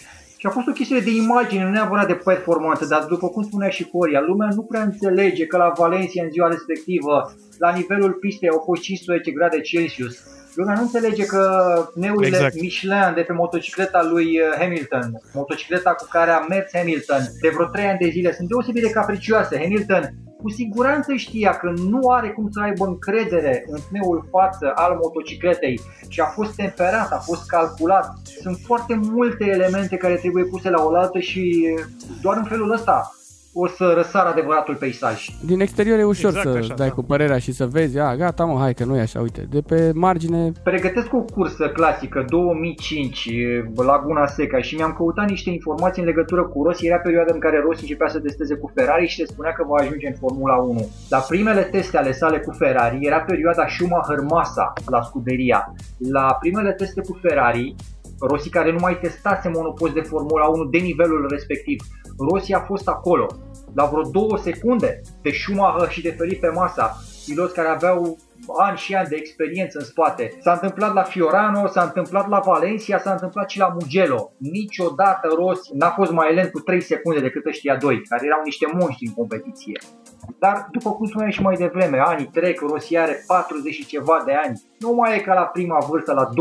și 0.41 0.47
a 0.47 0.51
fost 0.51 0.69
o 0.69 0.73
chestiune 0.73 1.01
de 1.01 1.11
imagine, 1.11 1.65
nu 1.65 1.71
neapărat 1.71 2.07
de 2.07 2.21
performanță, 2.25 2.85
dar 2.85 3.05
după 3.05 3.29
cum 3.29 3.43
spunea 3.43 3.69
și 3.69 3.85
Coria, 3.85 4.21
lumea 4.21 4.49
nu 4.55 4.63
prea 4.63 4.83
înțelege 4.83 5.47
că 5.47 5.57
la 5.57 5.73
Valencia 5.77 6.23
în 6.25 6.31
ziua 6.31 6.49
respectivă, 6.49 7.35
la 7.59 7.73
nivelul 7.73 8.13
pistei 8.13 8.49
au 8.49 8.63
fost 8.65 8.83
15 8.83 9.31
grade 9.31 9.61
Celsius. 9.61 10.15
Lumea 10.55 10.75
nu 10.75 10.81
înțelege 10.81 11.25
că 11.25 11.43
pneurile 11.95 12.27
Exact. 12.27 12.55
exact. 12.55 12.63
Michelin 12.63 13.15
de 13.15 13.21
pe 13.21 13.33
motocicleta 13.33 14.09
lui 14.13 14.41
uh, 14.41 14.47
Hamilton, 14.59 15.21
motocicleta 15.33 15.91
cu 15.91 16.07
care 16.11 16.31
a 16.31 16.41
mers 16.49 16.71
Hamilton 16.73 17.23
de 17.41 17.49
vreo 17.55 17.67
3 17.67 17.85
ani 17.85 17.99
de 17.99 18.09
zile, 18.09 18.33
sunt 18.33 18.49
deosebit 18.49 18.83
de 18.83 18.91
capricioase. 18.91 19.59
Hamilton 19.59 20.05
cu 20.43 20.51
siguranță 20.51 21.15
știa 21.15 21.51
că 21.51 21.73
nu 21.89 22.09
are 22.09 22.31
cum 22.31 22.51
să 22.51 22.61
aibă 22.61 22.87
încredere 22.87 23.65
în 23.67 23.79
pneul 23.89 24.29
față 24.31 24.73
al 24.75 24.99
motocicletei 25.03 25.81
și 26.09 26.21
a 26.21 26.25
fost 26.25 26.55
temperat, 26.55 27.13
a 27.13 27.19
fost 27.19 27.47
calculat. 27.47 28.15
Sunt 28.41 28.59
foarte 28.65 28.95
multe 28.95 29.45
elemente 29.45 29.97
care 29.97 30.15
trebuie 30.15 30.45
puse 30.45 30.71
la 30.71 30.83
oaltă 30.83 31.19
și 31.19 31.75
doar 32.21 32.37
în 32.37 32.45
felul 32.45 32.71
ăsta 32.73 33.15
o 33.53 33.67
să 33.67 33.93
răsară 33.97 34.29
adevăratul 34.29 34.75
peisaj. 34.75 35.29
Din 35.45 35.61
exterior 35.61 35.99
e 35.99 36.05
ușor 36.05 36.29
Exact 36.29 36.51
să 36.51 36.59
așa, 36.59 36.75
dai 36.75 36.89
da. 36.89 36.95
cu 36.95 37.03
părerea 37.03 37.39
și 37.39 37.53
să 37.53 37.67
vezi, 37.67 37.99
a, 37.99 38.17
gata 38.17 38.45
mă, 38.45 38.59
hai 38.59 38.75
că 38.75 38.85
nu 38.85 38.97
e 38.97 39.01
așa, 39.01 39.21
uite. 39.21 39.47
De 39.51 39.61
pe 39.61 39.91
margine, 39.95 40.53
Pregătesc 40.63 41.13
o 41.13 41.21
cursă 41.21 41.69
clasică 41.69 42.25
2005 42.29 43.29
Laguna 43.77 44.27
Seca 44.27 44.61
și 44.61 44.75
mi-am 44.75 44.93
căutat 44.93 45.29
niște 45.29 45.51
informații 45.51 46.03
în 46.03 46.09
legătură 46.09 46.45
cu 46.45 46.63
Rossi. 46.63 46.87
Era 46.87 46.99
perioada 46.99 47.33
în 47.33 47.41
care 47.41 47.61
Rossi 47.61 47.83
începea 47.83 48.09
să 48.09 48.21
testeze 48.21 48.55
cu 48.55 48.71
Ferrari 48.75 49.07
și 49.07 49.17
se 49.17 49.27
spunea 49.27 49.53
că 49.53 49.65
va 49.69 49.77
ajunge 49.81 50.07
în 50.07 50.15
Formula 50.15 50.57
1. 50.57 50.89
La 51.09 51.19
primele 51.19 51.63
teste 51.63 51.97
ale 51.97 52.13
sale 52.13 52.39
cu 52.39 52.53
Ferrari 52.53 52.99
era 53.01 53.21
perioada 53.21 53.67
Schumacher-Massa 53.69 54.73
la 54.87 55.03
scuderia. 55.03 55.75
La 56.11 56.37
primele 56.41 56.73
teste 56.73 57.01
cu 57.01 57.19
Ferrari, 57.23 57.75
Rossi 58.21 58.49
care 58.49 58.73
nu 58.73 58.79
mai 58.81 58.99
testase 58.99 59.49
monopost 59.49 59.93
de 59.93 60.01
Formula 60.01 60.47
1 60.47 60.65
de 60.65 60.79
nivelul 60.79 61.27
respectiv, 61.31 61.83
Rossi 62.29 62.53
a 62.53 62.61
fost 62.61 62.89
acolo 62.89 63.27
la 63.75 63.85
vreo 63.85 64.03
două 64.03 64.39
secunde 64.39 65.01
de 65.23 65.31
Schumacher 65.31 65.91
și 65.91 66.03
de 66.03 66.11
Felipe 66.11 66.49
Massa, 66.49 66.97
piloți 67.27 67.55
care 67.55 67.69
aveau 67.69 68.19
ani 68.59 68.77
și 68.77 68.95
ani 68.95 69.09
de 69.09 69.17
experiență 69.17 69.79
în 69.79 69.85
spate. 69.85 70.39
S-a 70.41 70.53
întâmplat 70.53 70.95
la 70.95 71.03
Fiorano, 71.03 71.67
s-a 71.67 71.83
întâmplat 71.83 72.29
la 72.29 72.41
Valencia, 72.45 72.99
s-a 72.99 73.13
întâmplat 73.13 73.51
și 73.51 73.59
la 73.59 73.77
Mugello. 73.81 74.33
Niciodată 74.37 75.29
Rossi 75.37 75.71
n-a 75.75 75.91
fost 75.91 76.13
mai 76.13 76.35
lent 76.35 76.51
cu 76.51 76.61
3 76.61 76.83
secunde 76.83 77.21
decât 77.21 77.47
ăștia 77.47 77.77
doi, 77.77 78.03
care 78.09 78.27
erau 78.27 78.41
niște 78.45 78.67
monștri 78.73 79.07
în 79.07 79.15
competiție. 79.15 79.79
Dar, 80.39 80.69
după 80.73 80.91
cum 80.93 81.07
spuneam 81.07 81.31
și 81.31 81.43
mai 81.43 81.57
devreme, 81.57 81.99
anii 82.05 82.31
trec, 82.33 82.61
Rossi 82.61 82.97
are 82.97 83.25
40 83.27 83.75
și 83.75 83.87
ceva 83.87 84.23
de 84.27 84.33
ani. 84.45 84.63
Nu 84.79 84.93
mai 84.93 85.17
e 85.17 85.21
ca 85.21 85.35
la 85.35 85.43
prima 85.43 85.79
vârstă, 85.89 86.13
la 86.13 86.29
20-25, 86.29 86.33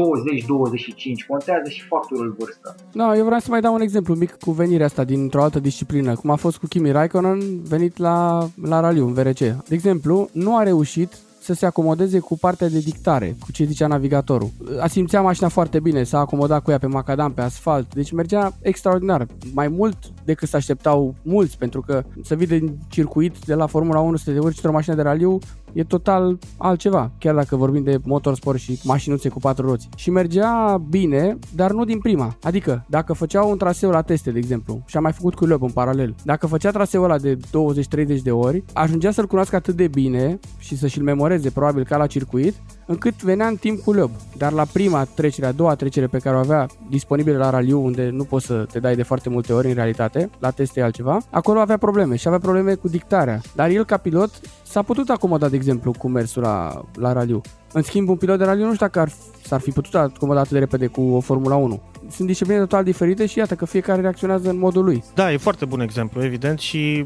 contează 1.28 1.70
și 1.70 1.88
factorul 1.88 2.36
vârstă. 2.40 2.76
Da, 2.92 3.16
eu 3.16 3.26
vreau 3.26 3.40
să 3.40 3.48
mai 3.50 3.62
dau 3.62 3.74
un 3.74 3.82
exemplu 3.82 4.16
mic 4.16 4.38
cu 4.38 4.52
venirea 4.52 4.86
asta 4.86 5.04
dintr-o 5.04 5.44
altă 5.44 5.60
disciplină, 5.60 6.16
cum 6.16 6.30
a 6.30 6.36
fost 6.36 6.58
cu 6.58 6.68
Kimi 6.68 6.92
Raikkonen 6.92 7.64
venit 7.64 7.98
la, 7.98 8.48
la 8.64 8.80
raliu 8.80 9.06
în 9.06 9.14
VRC. 9.14 9.40
De 9.40 9.74
exemplu, 9.74 10.30
nu 10.32 10.58
a 10.58 10.64
reușit 10.64 11.14
să 11.42 11.54
se 11.54 11.66
acomodeze 11.66 12.20
cu 12.20 12.38
partea 12.38 12.70
de 12.70 12.80
dictare, 12.80 13.36
cu 13.40 13.52
ce 13.52 13.64
zicea 13.64 13.88
navigatorul. 13.88 14.50
A 14.80 14.88
simțea 14.88 15.22
mașina 15.22 15.48
foarte 15.48 15.80
bine, 15.80 16.04
s-a 16.04 16.20
acomodat 16.20 16.64
cu 16.64 16.72
ea 16.72 16.78
pe 16.78 16.88
macadam, 16.88 17.34
pe 17.34 17.42
asfalt, 17.42 17.94
deci 17.94 18.12
mergea 18.12 18.54
extraordinar, 18.62 19.28
mai 19.54 19.68
mult 19.68 19.98
decât 20.24 20.50
se 20.50 20.56
așteptau 20.56 21.16
mulți, 21.22 21.58
pentru 21.58 21.82
că 21.82 22.04
să 22.24 22.36
vii 22.36 22.48
din 22.48 22.78
circuit 22.88 23.46
de 23.46 23.54
la 23.54 23.66
Formula 23.66 24.00
1 24.00 24.16
să 24.16 24.32
te 24.32 24.40
urci 24.40 24.56
într-o 24.56 24.72
mașină 24.72 24.96
de 24.96 25.02
raliu 25.02 25.40
e 25.74 25.84
total 25.84 26.38
altceva, 26.58 27.12
chiar 27.18 27.36
dacă 27.36 27.56
vorbim 27.56 27.84
de 27.84 28.00
motorsport 28.04 28.60
și 28.60 28.80
mașinuțe 28.84 29.30
cu 29.30 29.40
patru 29.40 29.68
roți. 29.68 29.90
Și 29.96 30.10
mergea 30.10 30.82
bine, 30.90 31.38
dar 31.56 31.72
nu 31.72 31.86
din 31.86 32.00
prima. 32.00 32.36
Adică, 32.44 32.86
dacă 32.90 33.14
făceau 33.14 33.50
un 33.50 33.58
traseu 33.58 33.90
la 33.90 34.02
teste, 34.02 34.32
de 34.32 34.38
exemplu, 34.38 34.84
și 34.86 34.98
am 34.98 35.04
mai 35.04 35.12
făcut 35.12 35.36
cu 35.36 35.46
Loeb 35.46 35.64
în 35.64 35.70
paralel, 35.70 36.16
dacă 36.24 36.48
făcea 36.48 36.72
traseul 36.72 37.04
ăla 37.04 37.18
de 37.18 37.38
20-30 37.38 38.22
de 38.24 38.32
ori, 38.32 38.64
ajungea 38.74 39.12
să-l 39.12 39.28
cunoască 39.28 39.56
atât 39.56 39.76
de 39.76 39.88
bine 39.88 40.40
și 40.58 40.78
să 40.78 40.88
și-l 40.88 41.04
memoreze 41.04 41.50
probabil 41.50 41.84
ca 41.84 41.98
la 41.98 42.08
circuit, 42.08 42.56
încât 42.90 43.24
venea 43.24 43.48
în 43.48 43.56
timp 43.56 43.80
cu 43.84 43.92
Loeb. 43.92 44.12
Dar 44.38 44.52
la 44.52 44.66
prima 44.66 45.04
trecere, 45.04 45.48
a 45.48 45.52
doua 45.52 45.76
trecere 45.76 46.08
pe 46.08 46.18
care 46.18 46.36
o 46.36 46.40
avea 46.40 46.68
disponibilă 46.90 47.38
la 47.38 47.50
raliu, 47.50 47.84
unde 47.84 48.10
nu 48.10 48.24
poți 48.24 48.46
să 48.46 48.66
te 48.72 48.80
dai 48.80 48.96
de 48.96 49.04
foarte 49.04 49.30
multe 49.30 49.54
ori 49.54 49.68
în 49.68 49.74
realitate, 49.74 50.30
la 50.40 50.50
teste 50.50 50.80
e 50.80 50.84
altceva, 50.84 51.18
acolo 51.30 51.60
avea 51.60 51.78
probleme 51.78 52.16
și 52.16 52.28
avea 52.28 52.40
probleme 52.40 52.74
cu 52.74 52.88
dictarea. 52.88 53.42
Dar 53.56 53.70
el 53.70 53.86
ca 53.86 53.98
pilot 53.98 54.30
s-a 54.64 54.82
putut 54.82 55.10
acomoda, 55.10 55.50
de 55.50 55.56
exemplu, 55.56 55.92
cu 55.92 56.08
mersul 56.08 56.42
la, 56.42 56.82
la 56.96 57.14
raliu. 57.14 57.42
În 57.74 57.82
schimb, 57.82 58.10
un 58.10 58.16
pilot 58.16 58.38
de 58.38 58.44
raliu 58.44 58.66
nu 58.66 58.74
știu 58.74 58.86
dacă 58.86 59.00
ar, 59.00 59.12
s-ar 59.44 59.60
fi 59.60 59.72
putut 59.72 59.96
acomoda 59.96 60.40
atât 60.40 60.52
de 60.52 60.60
repede 60.60 60.88
cu 60.88 61.02
o 61.02 61.20
Formula 61.20 61.56
1. 61.56 61.82
Sunt 62.10 62.28
discipline 62.28 62.60
total 62.60 62.84
diferite 62.84 63.26
și 63.26 63.38
iată 63.38 63.56
că 63.56 63.66
fiecare 63.66 64.02
reacționează 64.02 64.50
în 64.50 64.58
modul 64.58 64.84
lui. 64.84 65.04
Da, 65.14 65.32
e 65.34 65.38
foarte 65.38 65.66
bun 65.66 65.80
exemplu, 65.80 66.24
evident, 66.24 66.60
și 66.60 66.98
e, 66.98 67.06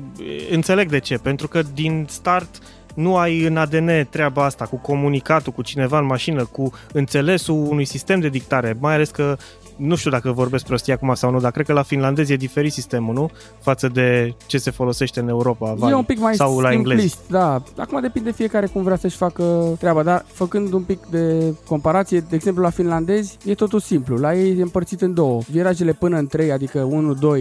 înțeleg 0.51 0.89
de 0.89 0.99
ce. 0.99 1.17
Pentru 1.17 1.47
că 1.47 1.61
din 1.73 2.05
start 2.09 2.59
nu 2.93 3.17
ai 3.17 3.45
în 3.45 3.57
ADN 3.57 3.89
treaba 4.09 4.45
asta 4.45 4.65
cu 4.65 4.75
comunicatul 4.75 5.51
cu 5.51 5.61
cineva 5.61 5.99
în 5.99 6.05
mașină, 6.05 6.45
cu 6.45 6.71
înțelesul 6.93 7.65
unui 7.69 7.85
sistem 7.85 8.19
de 8.19 8.29
dictare, 8.29 8.77
mai 8.79 8.93
ales 8.93 9.09
că 9.09 9.37
nu 9.75 9.95
știu 9.95 10.11
dacă 10.11 10.31
vorbesc 10.31 10.65
prostie 10.65 10.93
acum 10.93 11.13
sau 11.13 11.31
nu, 11.31 11.39
dar 11.39 11.51
cred 11.51 11.65
că 11.65 11.73
la 11.73 11.83
finlandez 11.83 12.29
e 12.29 12.35
diferit 12.35 12.71
sistemul, 12.71 13.13
nu? 13.13 13.29
Față 13.59 13.87
de 13.87 14.33
ce 14.45 14.57
se 14.57 14.71
folosește 14.71 15.19
în 15.19 15.27
Europa, 15.27 15.73
vai, 15.73 15.91
e 15.91 15.93
un 15.93 16.03
pic 16.03 16.19
mai 16.19 16.35
sau 16.35 16.59
la 16.59 16.71
englez. 16.71 17.17
Da, 17.29 17.63
acum 17.77 18.01
depinde 18.01 18.31
fiecare 18.31 18.65
cum 18.65 18.83
vrea 18.83 18.97
să-și 18.97 19.15
facă 19.15 19.75
treaba, 19.79 20.03
dar 20.03 20.25
făcând 20.27 20.73
un 20.73 20.81
pic 20.81 20.99
de 21.09 21.53
comparație, 21.67 22.19
de 22.19 22.35
exemplu 22.35 22.63
la 22.63 22.69
finlandezi, 22.69 23.37
e 23.45 23.53
totul 23.53 23.79
simplu. 23.79 24.15
La 24.15 24.35
ei 24.35 24.57
e 24.57 24.61
împărțit 24.61 25.01
în 25.01 25.13
două. 25.13 25.41
Virajele 25.49 25.93
până 25.93 26.17
în 26.17 26.27
3, 26.27 26.51
adică 26.51 26.87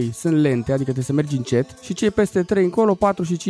1-2, 0.09 0.13
sunt 0.13 0.33
lente, 0.33 0.71
adică 0.71 0.83
trebuie 0.83 1.03
să 1.03 1.13
mergi 1.13 1.35
încet 1.35 1.65
și 1.81 1.93
cei 1.93 2.11
peste 2.11 2.43
3 2.43 2.63
încolo, 2.63 2.93
4 2.93 3.23
și 3.23 3.37
5-6, 3.37 3.41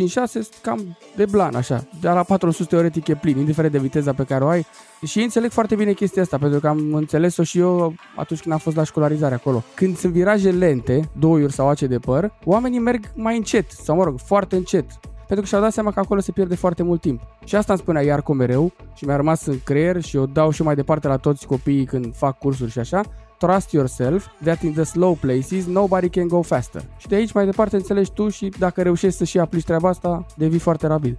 cam 0.62 0.96
de 1.16 1.24
blan, 1.30 1.54
așa. 1.54 1.84
Dar 2.00 2.14
la 2.14 2.22
400 2.22 2.68
teoretic 2.74 3.08
e 3.08 3.14
plin, 3.14 3.38
indiferent 3.38 3.72
de 3.72 3.78
viteza 3.78 4.12
pe 4.12 4.24
care 4.24 4.44
o 4.44 4.48
ai. 4.48 4.66
Și 5.06 5.22
înțeleg 5.22 5.50
foarte 5.50 5.74
bine 5.74 5.92
chestia 5.92 6.22
asta, 6.22 6.38
pentru 6.38 6.60
că 6.60 6.68
am 6.68 6.94
înțeles-o 6.94 7.42
și 7.42 7.58
eu 7.58 7.94
atunci 8.16 8.40
când 8.40 8.54
am 8.54 8.60
fost 8.60 8.76
la 8.76 8.84
școlarizare 8.84 9.34
acolo. 9.34 9.62
Când 9.74 9.96
sunt 9.96 10.12
viraje 10.12 10.50
lente, 10.50 11.10
două 11.18 11.48
sau 11.48 11.68
ace 11.68 11.86
de 11.86 11.98
păr, 11.98 12.32
oamenii 12.44 12.78
merg 12.78 13.10
mai 13.14 13.36
încet, 13.36 13.70
sau 13.70 13.96
mă 13.96 14.04
rog, 14.04 14.18
foarte 14.18 14.56
încet. 14.56 14.84
Pentru 15.26 15.40
că 15.40 15.44
și-au 15.44 15.60
dat 15.60 15.72
seama 15.72 15.90
că 15.90 16.00
acolo 16.00 16.20
se 16.20 16.32
pierde 16.32 16.54
foarte 16.54 16.82
mult 16.82 17.00
timp. 17.00 17.20
Și 17.44 17.56
asta 17.56 17.72
îmi 17.72 17.82
spunea 17.82 18.02
Iarco 18.02 18.32
mereu 18.32 18.72
și 18.94 19.04
mi-a 19.04 19.16
rămas 19.16 19.46
în 19.46 19.60
creier 19.64 20.02
și 20.02 20.16
o 20.16 20.26
dau 20.26 20.50
și 20.50 20.62
mai 20.62 20.74
departe 20.74 21.08
la 21.08 21.16
toți 21.16 21.46
copiii 21.46 21.84
când 21.84 22.14
fac 22.14 22.38
cursuri 22.38 22.70
și 22.70 22.78
așa. 22.78 23.00
Trust 23.46 23.72
yourself 23.72 24.26
that 24.42 24.62
in 24.62 24.72
the 24.72 24.82
slow 24.82 25.14
places 25.14 25.66
nobody 25.66 26.08
can 26.08 26.28
go 26.28 26.42
faster. 26.42 26.82
Și 26.96 27.06
de 27.06 27.14
aici 27.14 27.32
mai 27.32 27.44
departe 27.44 27.76
înțelegi 27.76 28.12
tu 28.12 28.28
și 28.28 28.48
dacă 28.58 28.82
reușești 28.82 29.16
să 29.16 29.24
și 29.24 29.38
aplici 29.38 29.64
treaba 29.64 29.88
asta, 29.88 30.26
devii 30.36 30.58
foarte 30.58 30.86
rapid. 30.86 31.16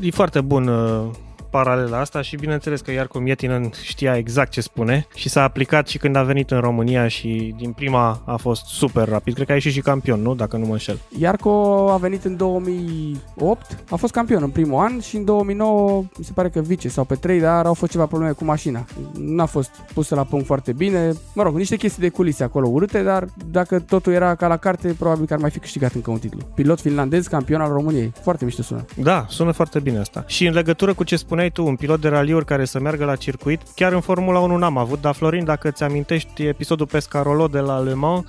E 0.00 0.10
foarte 0.10 0.40
bun 0.40 0.68
uh, 0.68 1.10
paralela 1.50 2.00
asta 2.00 2.22
și 2.22 2.36
bineînțeles 2.36 2.80
că 2.80 2.92
Iarco 2.92 3.18
Mietinen 3.18 3.70
știa 3.82 4.16
exact 4.16 4.50
ce 4.50 4.60
spune 4.60 5.06
și 5.14 5.28
s-a 5.28 5.42
aplicat 5.42 5.88
și 5.88 5.98
când 5.98 6.16
a 6.16 6.22
venit 6.22 6.50
în 6.50 6.60
România 6.60 7.08
și 7.08 7.54
din 7.58 7.72
prima 7.72 8.22
a 8.24 8.36
fost 8.36 8.64
super 8.66 9.08
rapid. 9.08 9.34
Cred 9.34 9.46
că 9.46 9.52
a 9.52 9.54
ieșit 9.54 9.72
și 9.72 9.80
campion, 9.80 10.22
nu? 10.22 10.34
Dacă 10.34 10.56
nu 10.56 10.66
mă 10.66 10.72
înșel. 10.72 10.98
Iarco 11.18 11.50
a 11.90 11.96
venit 11.96 12.24
în 12.24 12.36
2008, 12.36 13.78
a 13.90 13.96
fost 13.96 14.12
campion 14.12 14.42
în 14.42 14.50
primul 14.50 14.80
an 14.80 15.00
și 15.00 15.16
în 15.16 15.24
2009 15.24 16.04
mi 16.16 16.24
se 16.24 16.32
pare 16.34 16.48
că 16.48 16.60
vice 16.60 16.88
sau 16.88 17.04
pe 17.04 17.14
3, 17.14 17.40
dar 17.40 17.66
au 17.66 17.74
fost 17.74 17.92
ceva 17.92 18.06
probleme 18.06 18.32
cu 18.32 18.44
mașina. 18.44 18.84
N-a 19.18 19.46
fost 19.46 19.70
pusă 19.94 20.14
la 20.14 20.24
punct 20.24 20.46
foarte 20.46 20.72
bine. 20.72 21.12
Mă 21.34 21.42
rog, 21.42 21.56
niște 21.56 21.76
chestii 21.76 22.02
de 22.02 22.08
culise 22.08 22.44
acolo 22.44 22.68
urâte, 22.68 23.02
dar 23.02 23.26
dacă 23.50 23.80
totul 23.80 24.12
era 24.12 24.34
ca 24.34 24.46
la 24.46 24.56
carte, 24.56 24.94
probabil 24.98 25.26
că 25.26 25.32
ar 25.32 25.40
mai 25.40 25.50
fi 25.50 25.58
câștigat 25.58 25.92
încă 25.92 26.10
un 26.10 26.18
titlu. 26.18 26.40
Pilot 26.54 26.80
finlandez, 26.80 27.26
campion 27.26 27.60
al 27.60 27.72
României. 27.72 28.12
Foarte 28.22 28.44
mișto 28.44 28.62
sună. 28.62 28.84
Da, 28.96 29.26
sună 29.28 29.50
foarte 29.50 29.80
bine 29.80 29.98
asta. 29.98 30.24
Și 30.26 30.46
în 30.46 30.54
legătură 30.54 30.94
cu 30.94 31.04
ce 31.04 31.16
spune 31.16 31.37
spuneai 31.38 31.56
tu, 31.56 31.70
un 31.70 31.76
pilot 31.76 32.00
de 32.00 32.08
raliuri 32.08 32.44
care 32.44 32.64
să 32.64 32.80
meargă 32.80 33.04
la 33.04 33.16
circuit, 33.16 33.60
chiar 33.74 33.92
în 33.92 34.00
Formula 34.00 34.38
1 34.38 34.56
n-am 34.56 34.76
avut, 34.76 35.00
dar 35.00 35.14
Florin, 35.14 35.44
dacă 35.44 35.70
ți 35.70 35.82
amintești 35.82 36.46
episodul 36.46 36.86
Pescarolo 36.86 37.46
de 37.46 37.58
la 37.58 37.78
Le 37.78 37.94
Mans, 37.94 38.24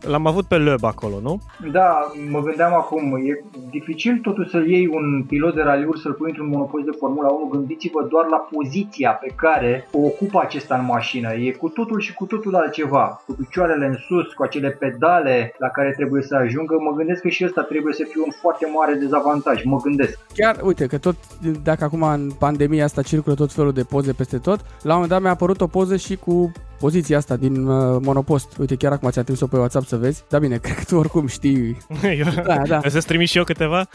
L-am 0.00 0.26
avut 0.26 0.44
pe 0.44 0.56
Loeb 0.56 0.84
acolo, 0.84 1.20
nu? 1.20 1.40
Da, 1.72 2.12
mă 2.30 2.40
gândeam 2.40 2.74
acum, 2.74 3.16
e 3.16 3.44
dificil 3.70 4.18
totuși 4.18 4.50
să 4.50 4.58
iei 4.66 4.86
un 4.86 5.24
pilot 5.28 5.54
de 5.54 5.62
raliuri 5.62 6.00
să-l 6.00 6.12
pui 6.12 6.28
într-un 6.28 6.48
monopost 6.48 6.84
de 6.84 6.96
Formula 6.98 7.28
1, 7.28 7.46
gândiți-vă 7.46 8.06
doar 8.10 8.26
la 8.26 8.36
poziția 8.36 9.10
pe 9.10 9.32
care 9.36 9.88
o 9.92 10.00
ocupă 10.00 10.40
acesta 10.42 10.74
în 10.76 10.84
mașină. 10.84 11.32
E 11.32 11.50
cu 11.50 11.68
totul 11.68 12.00
și 12.00 12.14
cu 12.14 12.24
totul 12.24 12.54
altceva, 12.54 13.22
cu 13.26 13.32
picioarele 13.32 13.86
în 13.86 13.94
sus, 13.94 14.32
cu 14.32 14.42
acele 14.42 14.70
pedale 14.70 15.54
la 15.58 15.68
care 15.68 15.94
trebuie 15.96 16.22
să 16.22 16.34
ajungă, 16.34 16.76
mă 16.80 16.96
gândesc 16.96 17.20
că 17.20 17.28
și 17.28 17.44
ăsta 17.44 17.62
trebuie 17.62 17.94
să 17.94 18.04
fie 18.10 18.22
un 18.24 18.32
foarte 18.40 18.66
mare 18.74 18.94
dezavantaj, 18.94 19.64
mă 19.64 19.76
gândesc. 19.76 20.18
Chiar, 20.34 20.56
uite, 20.62 20.86
că 20.86 20.98
tot, 20.98 21.16
dacă 21.62 21.84
acum 21.84 22.02
în 22.02 22.30
pandemia 22.38 22.84
asta 22.84 23.02
circulă 23.02 23.34
tot 23.34 23.52
felul 23.52 23.72
de 23.72 23.82
poze 23.82 24.12
peste 24.12 24.38
tot, 24.38 24.60
la 24.82 24.94
un 24.94 25.00
moment 25.00 25.10
dat 25.10 25.20
mi-a 25.20 25.30
apărut 25.30 25.60
o 25.60 25.66
poză 25.66 25.96
și 25.96 26.16
cu 26.16 26.52
poziția 26.80 27.16
asta 27.16 27.36
din 27.36 27.66
uh, 27.66 28.00
monopost. 28.02 28.56
Uite, 28.58 28.76
chiar 28.76 28.92
acum 28.92 29.10
ți-a 29.10 29.22
trimis-o 29.22 29.46
pe 29.46 29.56
WhatsApp 29.56 29.86
să 29.86 29.96
vezi. 29.96 30.24
Da 30.28 30.38
bine, 30.38 30.56
cred 30.64 30.76
că 30.76 30.84
tu 30.84 30.96
oricum 30.96 31.26
știi. 31.26 31.76
eu, 32.02 32.26
da, 32.44 32.62
da. 32.66 32.80
Să-ți 32.88 33.06
trimis 33.06 33.30
și 33.30 33.38
eu 33.38 33.44
câteva? 33.44 33.88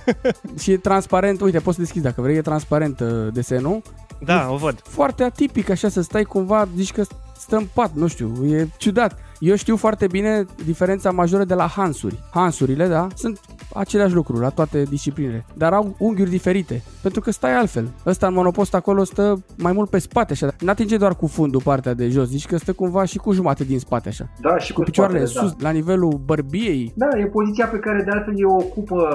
și 0.62 0.72
e 0.72 0.76
transparent, 0.76 1.40
uite, 1.40 1.58
poți 1.58 1.76
să 1.76 1.82
deschizi 1.82 2.04
dacă 2.04 2.20
vrei, 2.20 2.36
e 2.36 2.40
transparent 2.40 3.00
uh, 3.00 3.08
desenul. 3.32 3.82
Da, 4.18 4.46
e 4.48 4.52
o 4.52 4.56
văd. 4.56 4.80
Foarte 4.84 5.22
atipic 5.22 5.70
așa 5.70 5.88
să 5.88 6.02
stai 6.02 6.22
cumva, 6.22 6.68
zici 6.76 6.92
că 6.92 7.04
stă 7.36 7.56
în 7.56 7.66
pat, 7.74 7.92
nu 7.94 8.06
știu, 8.06 8.46
e 8.46 8.68
ciudat. 8.76 9.18
Eu 9.38 9.54
știu 9.54 9.76
foarte 9.76 10.06
bine 10.06 10.44
diferența 10.64 11.10
majoră 11.10 11.44
de 11.44 11.54
la 11.54 11.66
Hansuri. 11.66 12.18
Hansurile, 12.30 12.86
da, 12.86 13.06
sunt 13.14 13.40
aceleași 13.74 14.14
lucruri 14.14 14.40
la 14.40 14.48
toate 14.48 14.82
disciplinele, 14.82 15.44
dar 15.54 15.72
au 15.72 15.94
unghiuri 15.98 16.30
diferite, 16.30 16.82
pentru 17.02 17.20
că 17.20 17.30
stai 17.30 17.54
altfel. 17.54 17.88
Ăsta 18.06 18.26
în 18.26 18.34
monopost 18.34 18.74
acolo 18.74 19.04
stă 19.04 19.44
mai 19.58 19.72
mult 19.72 19.90
pe 19.90 19.98
spate 19.98 20.32
așa, 20.32 20.48
n-atinge 20.60 20.96
doar 20.96 21.16
cu 21.16 21.26
fundul 21.26 21.62
partea 21.62 21.94
de 21.94 22.08
jos, 22.08 22.28
zici 22.28 22.46
că 22.46 22.56
stă 22.56 22.72
cumva 22.72 23.04
și 23.04 23.18
cu 23.18 23.32
jumate 23.32 23.64
din 23.64 23.78
spate 23.78 24.08
așa. 24.08 24.24
Da, 24.40 24.58
și 24.58 24.72
cu, 24.72 24.78
cu 24.78 24.84
picioarele 24.84 25.24
spatele, 25.24 25.48
sus, 25.48 25.56
da. 25.56 25.68
la 25.68 25.74
nivelul 25.74 26.20
bărbiei. 26.24 26.92
Da, 26.96 27.08
e 27.18 27.26
poziția 27.26 27.66
pe 27.66 27.78
care 27.78 28.02
de 28.02 28.10
altfel 28.10 28.46
o 28.46 28.54
ocupă 28.54 29.08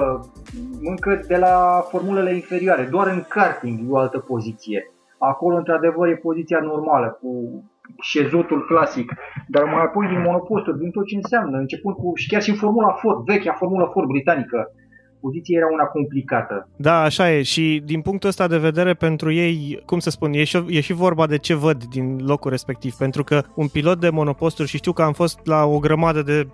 încă 0.82 1.24
de 1.26 1.36
la 1.36 1.86
formulele 1.90 2.34
inferioare, 2.34 2.88
doar 2.90 3.06
în 3.06 3.24
karting 3.28 3.78
e 3.78 3.90
o 3.90 3.96
altă 3.96 4.18
poziție. 4.18 4.92
Acolo, 5.18 5.56
într-adevăr, 5.56 6.08
e 6.08 6.16
poziția 6.16 6.60
normală, 6.62 7.18
cu 7.20 7.28
șezotul 8.00 8.64
clasic, 8.70 9.12
dar 9.48 9.64
mai 9.64 9.82
apoi 9.82 10.06
din 10.06 10.20
monoposturi, 10.26 10.78
din 10.78 10.90
tot 10.90 11.06
ce 11.06 11.16
înseamnă, 11.16 11.56
începând 11.58 11.94
cu, 11.94 12.12
și 12.14 12.28
chiar 12.28 12.42
și 12.42 12.50
în 12.50 12.56
Formula 12.56 12.92
Ford, 13.00 13.24
vechea 13.24 13.52
Formula 13.52 13.86
Ford 13.86 14.08
britanică, 14.08 14.58
poziția 15.20 15.58
era 15.58 15.68
una 15.72 15.84
complicată. 15.84 16.68
Da, 16.76 17.02
așa 17.02 17.32
e. 17.32 17.42
Și 17.42 17.82
din 17.84 18.00
punctul 18.00 18.28
ăsta 18.28 18.46
de 18.48 18.58
vedere 18.58 18.94
pentru 18.94 19.32
ei, 19.32 19.82
cum 19.86 19.98
să 19.98 20.10
spun, 20.10 20.32
e 20.32 20.44
și, 20.44 20.64
e 20.68 20.80
și 20.80 20.92
vorba 20.92 21.26
de 21.26 21.38
ce 21.38 21.54
văd 21.54 21.84
din 21.84 22.18
locul 22.26 22.50
respectiv, 22.50 22.94
pentru 22.94 23.24
că 23.24 23.42
un 23.54 23.68
pilot 23.68 24.00
de 24.00 24.10
monoposturi 24.10 24.68
și 24.68 24.76
știu 24.76 24.92
că 24.92 25.02
am 25.02 25.12
fost 25.12 25.46
la 25.46 25.64
o 25.64 25.78
grămadă 25.78 26.22
de 26.22 26.46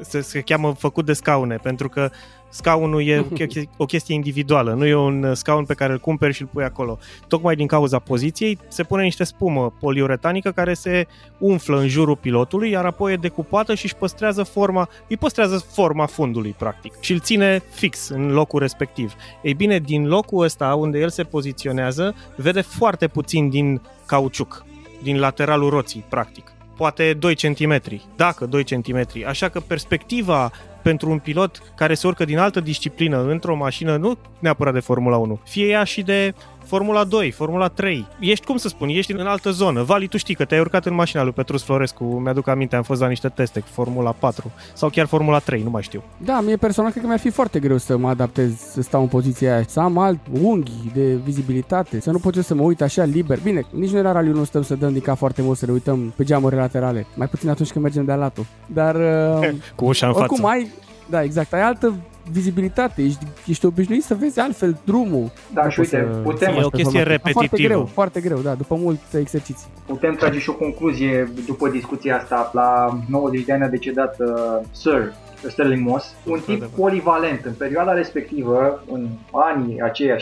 se, 0.00 0.20
se 0.20 0.40
cheamă 0.40 0.74
făcut 0.78 1.04
de 1.04 1.12
scaune, 1.12 1.56
pentru 1.56 1.88
că 1.88 2.10
scaunul 2.48 3.06
e 3.06 3.26
o 3.76 3.84
chestie 3.84 4.14
individuală, 4.14 4.72
nu 4.72 4.86
e 4.86 4.94
un 4.94 5.34
scaun 5.34 5.64
pe 5.64 5.74
care 5.74 5.92
îl 5.92 5.98
cumperi 5.98 6.32
și 6.32 6.42
îl 6.42 6.48
pui 6.52 6.64
acolo. 6.64 6.98
Tocmai 7.28 7.56
din 7.56 7.66
cauza 7.66 7.98
poziției 7.98 8.58
se 8.68 8.82
pune 8.82 9.02
niște 9.02 9.24
spumă 9.24 9.72
poliuretanică 9.80 10.50
care 10.50 10.74
se 10.74 11.06
umflă 11.38 11.78
în 11.78 11.88
jurul 11.88 12.16
pilotului, 12.16 12.70
iar 12.70 12.84
apoi 12.84 13.12
e 13.12 13.16
decupată 13.16 13.74
și 13.74 13.84
își 13.84 13.96
păstrează 13.96 14.42
forma, 14.42 14.88
îi 15.08 15.16
păstrează 15.16 15.66
forma 15.72 16.06
fundului, 16.06 16.54
practic, 16.58 17.00
și 17.00 17.12
îl 17.12 17.20
ține 17.20 17.62
fix 17.70 18.08
în 18.08 18.32
locul 18.32 18.60
respectiv. 18.60 19.14
Ei 19.42 19.54
bine, 19.54 19.78
din 19.78 20.06
locul 20.06 20.44
ăsta 20.44 20.74
unde 20.74 20.98
el 20.98 21.08
se 21.08 21.22
poziționează, 21.22 22.14
vede 22.36 22.60
foarte 22.60 23.08
puțin 23.08 23.48
din 23.48 23.80
cauciuc, 24.06 24.64
din 25.02 25.18
lateralul 25.18 25.70
roții, 25.70 26.04
practic 26.08 26.53
poate 26.76 27.12
2 27.12 27.34
cm, 27.34 27.80
dacă 28.16 28.46
2 28.46 28.64
cm. 28.64 29.06
Așa 29.26 29.48
că 29.48 29.60
perspectiva 29.60 30.50
pentru 30.82 31.10
un 31.10 31.18
pilot 31.18 31.72
care 31.76 31.94
se 31.94 32.06
urcă 32.06 32.24
din 32.24 32.38
altă 32.38 32.60
disciplină 32.60 33.24
într-o 33.28 33.56
mașină, 33.56 33.96
nu 33.96 34.18
neapărat 34.38 34.72
de 34.72 34.80
Formula 34.80 35.16
1, 35.16 35.40
fie 35.44 35.66
ea 35.66 35.84
și 35.84 36.02
de 36.02 36.34
Formula 36.74 37.04
2, 37.04 37.30
Formula 37.30 37.68
3. 37.68 38.06
Ești, 38.18 38.46
cum 38.46 38.56
să 38.56 38.68
spun, 38.68 38.88
ești 38.88 39.12
în 39.12 39.26
altă 39.26 39.50
zonă. 39.50 39.82
Vali, 39.82 40.06
tu 40.06 40.16
știi 40.16 40.34
că 40.34 40.44
te-ai 40.44 40.60
urcat 40.60 40.86
în 40.86 40.94
mașina 40.94 41.22
lui 41.22 41.32
Petrus 41.32 41.62
Florescu, 41.62 42.04
mi-aduc 42.04 42.48
aminte, 42.48 42.76
am 42.76 42.82
fost 42.82 43.00
la 43.00 43.08
niște 43.08 43.28
teste 43.28 43.60
cu 43.60 43.66
Formula 43.70 44.12
4 44.12 44.50
sau 44.72 44.88
chiar 44.88 45.06
Formula 45.06 45.38
3, 45.38 45.62
nu 45.62 45.70
mai 45.70 45.82
știu. 45.82 46.02
Da, 46.16 46.40
mie 46.40 46.56
personal 46.56 46.90
cred 46.90 47.02
că 47.02 47.08
mi-ar 47.08 47.20
fi 47.20 47.30
foarte 47.30 47.58
greu 47.58 47.76
să 47.76 47.96
mă 47.96 48.08
adaptez, 48.08 48.56
să 48.56 48.82
stau 48.82 49.00
în 49.00 49.06
poziția 49.06 49.54
aia, 49.54 49.64
să 49.66 49.80
am 49.80 49.98
alt 49.98 50.18
unghi 50.42 50.90
de 50.94 51.14
vizibilitate, 51.14 52.00
să 52.00 52.10
nu 52.10 52.18
pot 52.18 52.34
să 52.34 52.54
mă 52.54 52.62
uit 52.62 52.82
așa 52.82 53.04
liber. 53.04 53.38
Bine, 53.42 53.66
nici 53.70 53.90
noi 53.90 54.02
la 54.02 54.12
raliu 54.12 54.32
nu 54.32 54.44
stăm 54.44 54.62
să 54.62 54.74
dăm 54.74 54.92
din 54.92 55.02
cap 55.02 55.16
foarte 55.16 55.42
mult, 55.42 55.58
să 55.58 55.66
ne 55.66 55.72
uităm 55.72 56.12
pe 56.16 56.24
geamurile 56.24 56.60
laterale, 56.60 57.06
mai 57.14 57.26
puțin 57.26 57.48
atunci 57.48 57.70
când 57.70 57.84
mergem 57.84 58.04
de-a 58.04 58.16
latul. 58.16 58.46
Dar 58.66 58.94
uh, 59.40 59.48
cu 59.74 59.84
ușa 59.84 60.06
în 60.06 60.12
oricum 60.16 60.36
față. 60.36 60.50
ai, 60.50 60.72
da, 61.10 61.22
exact, 61.22 61.52
ai 61.52 61.62
altă 61.62 61.94
vizibilitate, 62.32 63.02
ești, 63.02 63.26
ești 63.46 63.66
obișnuit 63.66 64.02
să 64.02 64.14
vezi 64.14 64.40
altfel 64.40 64.78
drumul. 64.84 65.30
Da, 65.52 65.68
și 65.68 65.80
uite, 65.80 66.08
să... 66.12 66.18
putem... 66.22 66.54
E 66.54 66.64
o 66.64 66.68
chestie 66.68 67.02
repetitivă. 67.02 67.46
Foarte 67.46 67.62
greu, 67.62 67.84
foarte 67.84 68.20
greu, 68.20 68.38
da, 68.38 68.54
după 68.54 68.74
multe 68.74 69.18
exerciții. 69.18 69.66
Putem 69.86 70.14
trage 70.14 70.38
și 70.38 70.50
o 70.50 70.54
concluzie 70.54 71.32
după 71.46 71.68
discuția 71.68 72.16
asta. 72.16 72.50
La 72.52 72.98
90 73.08 73.44
de 73.44 73.52
ani 73.52 73.62
a 73.62 73.68
decedat 73.68 74.16
uh, 74.18 74.60
Sir 74.70 75.12
Sterling 75.48 75.88
Moss, 75.88 76.14
un 76.26 76.40
tip 76.44 76.64
polivalent. 76.64 77.44
În 77.44 77.52
perioada 77.58 77.92
respectivă, 77.92 78.84
în 78.92 79.08
anii 79.32 79.80
aceia, 79.80 80.16
60-70, 80.16 80.20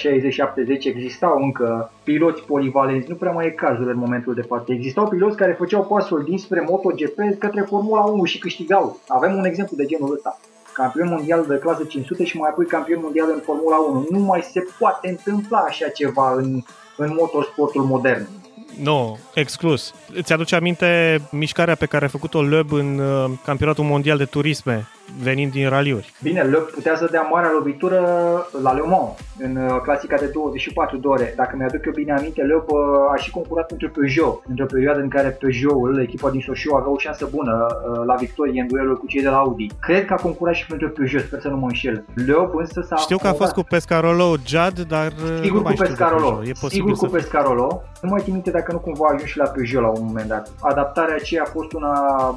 existau 0.82 1.42
încă 1.42 1.92
piloți 2.02 2.42
polivalenți. 2.42 3.08
Nu 3.08 3.14
prea 3.14 3.32
mai 3.32 3.46
e 3.46 3.50
cazul 3.50 3.88
în 3.88 3.98
momentul 3.98 4.34
de 4.34 4.42
față. 4.42 4.72
Existau 4.72 5.08
piloți 5.08 5.36
care 5.36 5.52
făceau 5.52 5.84
pasul 5.84 6.24
dinspre 6.24 6.64
MotoGP 6.68 7.38
către 7.38 7.60
Formula 7.60 8.02
1 8.02 8.24
și 8.24 8.38
câștigau. 8.38 8.98
Avem 9.08 9.36
un 9.36 9.44
exemplu 9.44 9.76
de 9.76 9.84
genul 9.84 10.12
ăsta 10.12 10.38
campion 10.72 11.08
mondial 11.08 11.44
de 11.48 11.58
clasă 11.58 11.84
500 11.84 12.24
și 12.24 12.36
mai 12.36 12.50
apoi 12.50 12.66
campion 12.66 13.00
mondial 13.02 13.30
în 13.34 13.40
Formula 13.44 13.76
1. 13.76 14.06
Nu 14.10 14.18
mai 14.18 14.42
se 14.52 14.66
poate 14.78 15.08
întâmpla 15.08 15.58
așa 15.58 15.88
ceva 15.88 16.32
în, 16.32 16.62
în 16.96 17.14
motorsportul 17.18 17.84
modern. 17.84 18.28
Nu, 18.82 19.18
exclus. 19.34 19.94
Îți 20.14 20.32
aduce 20.32 20.54
aminte 20.54 21.20
mișcarea 21.30 21.74
pe 21.74 21.86
care 21.86 22.04
a 22.04 22.08
făcut-o 22.08 22.42
Loeb 22.42 22.72
în 22.72 22.98
uh, 22.98 23.30
campionatul 23.44 23.84
mondial 23.84 24.18
de 24.18 24.24
turisme 24.24 24.88
venind 25.22 25.52
din 25.52 25.68
raliuri. 25.68 26.12
Bine, 26.22 26.42
Le 26.42 26.58
putea 26.58 26.96
să 26.96 27.08
dea 27.10 27.28
marea 27.30 27.50
lovitură 27.52 28.00
la 28.62 28.72
Le 28.72 28.82
Mans, 28.86 29.18
în 29.38 29.56
uh, 29.56 29.80
clasica 29.82 30.16
de 30.16 30.26
24 30.26 30.96
de 30.96 31.06
ore. 31.06 31.32
Dacă 31.36 31.56
mi-aduc 31.56 31.86
eu 31.86 31.92
bine 31.92 32.12
aminte, 32.12 32.42
Le 32.42 32.64
a 33.12 33.16
și 33.16 33.30
concurat 33.30 33.66
pentru 33.66 33.90
Peugeot, 33.90 34.42
într-o 34.48 34.66
perioadă 34.66 35.00
în 35.00 35.08
care 35.08 35.28
Peugeot-ul, 35.28 36.00
echipa 36.02 36.30
din 36.30 36.40
Soșiu, 36.40 36.74
avea 36.74 36.90
o 36.90 36.98
șansă 36.98 37.28
bună 37.30 37.66
uh, 37.66 38.02
la 38.06 38.14
victorie 38.14 38.60
în 38.60 38.66
duelul 38.66 38.98
cu 38.98 39.06
cei 39.06 39.22
de 39.22 39.28
la 39.28 39.36
Audi. 39.36 39.66
Cred 39.80 40.04
că 40.04 40.12
a 40.12 40.22
concurat 40.22 40.54
și 40.54 40.66
pentru 40.66 40.88
Peugeot, 40.88 41.24
sper 41.24 41.40
să 41.40 41.48
nu 41.48 41.56
mă 41.56 41.66
înșel. 41.66 42.04
Le 42.14 42.34
însă 42.52 42.80
s-a 42.88 42.96
Știu 42.96 43.16
că 43.16 43.26
a 43.26 43.32
fost 43.32 43.52
cu 43.52 43.62
Pescarolo 43.62 44.34
Jad, 44.46 44.80
dar 44.80 45.12
Sigur 45.42 45.56
nu 45.56 45.62
mai 45.62 45.74
cu 45.74 45.82
Pescarolo. 45.82 46.42
E 46.44 46.52
Sigur 46.68 46.92
cu 46.92 47.06
Pescarolo. 47.06 47.82
Nu 48.02 48.08
mai 48.08 48.20
țin 48.22 48.32
minte 48.32 48.50
dacă 48.50 48.72
nu 48.72 48.78
cumva 48.78 49.06
a 49.08 49.12
ajuns 49.12 49.30
și 49.30 49.38
la 49.38 49.44
Peugeot 49.44 49.82
la 49.82 49.88
un 49.88 50.04
moment 50.06 50.28
dat. 50.28 50.52
Adaptarea 50.60 51.14
aceea 51.14 51.42
a 51.42 51.50
fost 51.50 51.72
una 51.72 51.94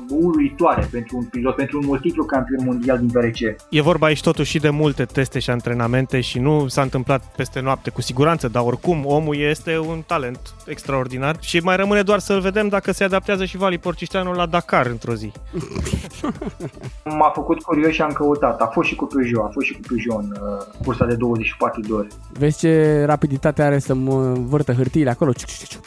uluitoare 0.10 0.88
pentru 0.92 1.18
un 1.18 1.24
pilot, 1.24 1.56
pentru 1.56 1.78
un 1.78 1.86
multiplu 1.86 2.24
campion 2.24 2.64
mondial 2.66 2.98
din 2.98 3.08
VRC. 3.08 3.40
E 3.70 3.82
vorba 3.82 4.06
aici 4.06 4.22
totuși 4.22 4.52
și 4.52 4.60
de 4.60 4.70
multe 4.70 5.06
teste 5.06 5.40
și 5.40 5.50
antrenamente 5.50 6.22
și 6.22 6.40
nu 6.40 6.68
s-a 6.68 6.82
întâmplat 6.82 7.24
peste 7.36 7.60
noapte 7.60 7.90
cu 7.90 8.02
siguranță, 8.02 8.48
dar 8.48 8.64
oricum 8.64 9.06
omul 9.06 9.38
este 9.38 9.78
un 9.78 10.04
talent 10.06 10.40
extraordinar 10.66 11.36
și 11.40 11.60
mai 11.60 11.76
rămâne 11.76 12.02
doar 12.02 12.20
să-l 12.20 12.40
vedem 12.40 12.68
dacă 12.68 12.92
se 12.92 13.04
adaptează 13.04 13.46
și 13.46 13.58
Vali 13.58 13.78
Porcișteanu 13.78 14.32
la 14.32 14.46
Dakar 14.46 14.86
într-o 14.86 15.14
zi. 15.14 15.32
M-a 17.20 17.32
făcut 17.34 17.62
curios 17.62 17.94
și 17.94 18.02
am 18.02 18.12
căutat. 18.12 18.62
A 18.62 18.66
fost 18.66 18.88
și 18.88 18.96
cu 18.96 19.06
Peugeot, 19.06 19.46
a 19.46 19.50
fost 19.52 19.66
și 19.66 19.74
cu 19.74 19.80
Peugeot 19.88 20.24
în 20.24 20.32
uh, 20.32 20.86
cursa 20.86 21.06
de 21.06 21.16
24 21.16 21.82
de 21.82 21.94
ore. 21.94 22.08
Vezi 22.32 22.60
ce 22.60 23.04
rapiditate 23.06 23.62
are 23.62 23.80
să 23.80 23.94
mă 23.94 24.34
vârtă 24.34 24.74
hârtiile 24.74 25.10
acolo, 25.10 25.32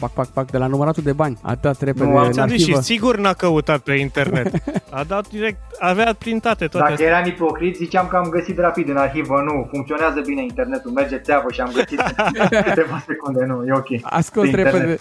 pac, 0.01 0.13
pac, 0.13 0.29
pac, 0.29 0.51
de 0.51 0.59
la 0.59 0.67
număratul 0.67 1.03
de 1.03 1.13
bani. 1.13 1.39
Atât 1.43 1.81
repede 1.81 2.05
nu, 2.05 2.17
în 2.17 2.39
arhivă. 2.39 2.81
și 2.81 2.83
sigur 2.83 3.17
n-a 3.17 3.33
căutat 3.33 3.81
pe 3.81 3.93
internet. 3.93 4.53
A 4.91 5.05
dat 5.05 5.29
direct, 5.29 5.59
avea 5.79 6.15
printate 6.19 6.67
toate 6.69 6.79
Dacă 6.79 6.93
astea. 6.93 7.07
eram 7.07 7.25
ipocrit, 7.27 7.77
ziceam 7.77 8.07
că 8.07 8.17
am 8.17 8.29
găsit 8.29 8.59
rapid 8.59 8.89
în 8.89 8.97
arhivă. 8.97 9.43
Nu, 9.45 9.69
funcționează 9.71 10.21
bine 10.27 10.43
internetul, 10.43 10.91
merge 10.91 11.19
țeavă 11.19 11.47
și 11.53 11.61
am 11.61 11.71
găsit 11.75 12.01
câteva 12.69 13.05
secunde. 13.07 13.45
Nu, 13.45 13.65
e 13.67 13.73
ok. 13.73 13.87
A 14.03 14.21
scos 14.21 14.51
repede, 14.51 14.97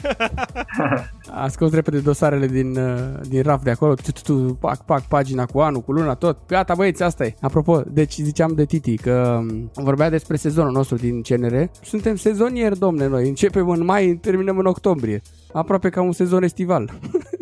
a 1.43 1.47
scos 1.47 1.73
repede 1.73 1.99
dosarele 1.99 2.47
din, 2.47 2.77
uh, 2.77 2.99
din 3.29 3.41
raf 3.41 3.63
de 3.63 3.69
acolo, 3.69 3.93
pac, 4.59 4.85
pac, 4.85 5.01
pagina 5.01 5.45
cu 5.45 5.59
anul, 5.59 5.81
cu 5.81 5.91
luna, 5.91 6.13
tot. 6.13 6.37
Gata 6.47 6.73
băieți, 6.75 7.03
asta 7.03 7.25
e. 7.25 7.33
Apropo, 7.41 7.81
deci 7.87 8.13
ziceam 8.13 8.51
de 8.55 8.65
Titi 8.65 8.97
că 8.97 9.39
um, 9.39 9.71
vorbea 9.73 10.09
despre 10.09 10.35
sezonul 10.35 10.71
nostru 10.71 10.95
din 10.95 11.21
CNR. 11.21 11.69
Suntem 11.81 12.15
sezonieri, 12.15 12.79
domne, 12.79 13.07
noi. 13.07 13.27
Începem 13.27 13.69
în 13.69 13.85
mai, 13.85 14.19
terminăm 14.21 14.57
în 14.57 14.65
octombrie. 14.65 15.21
Aproape 15.53 15.89
ca 15.89 16.01
un 16.01 16.11
sezon 16.11 16.43
estival. 16.43 16.89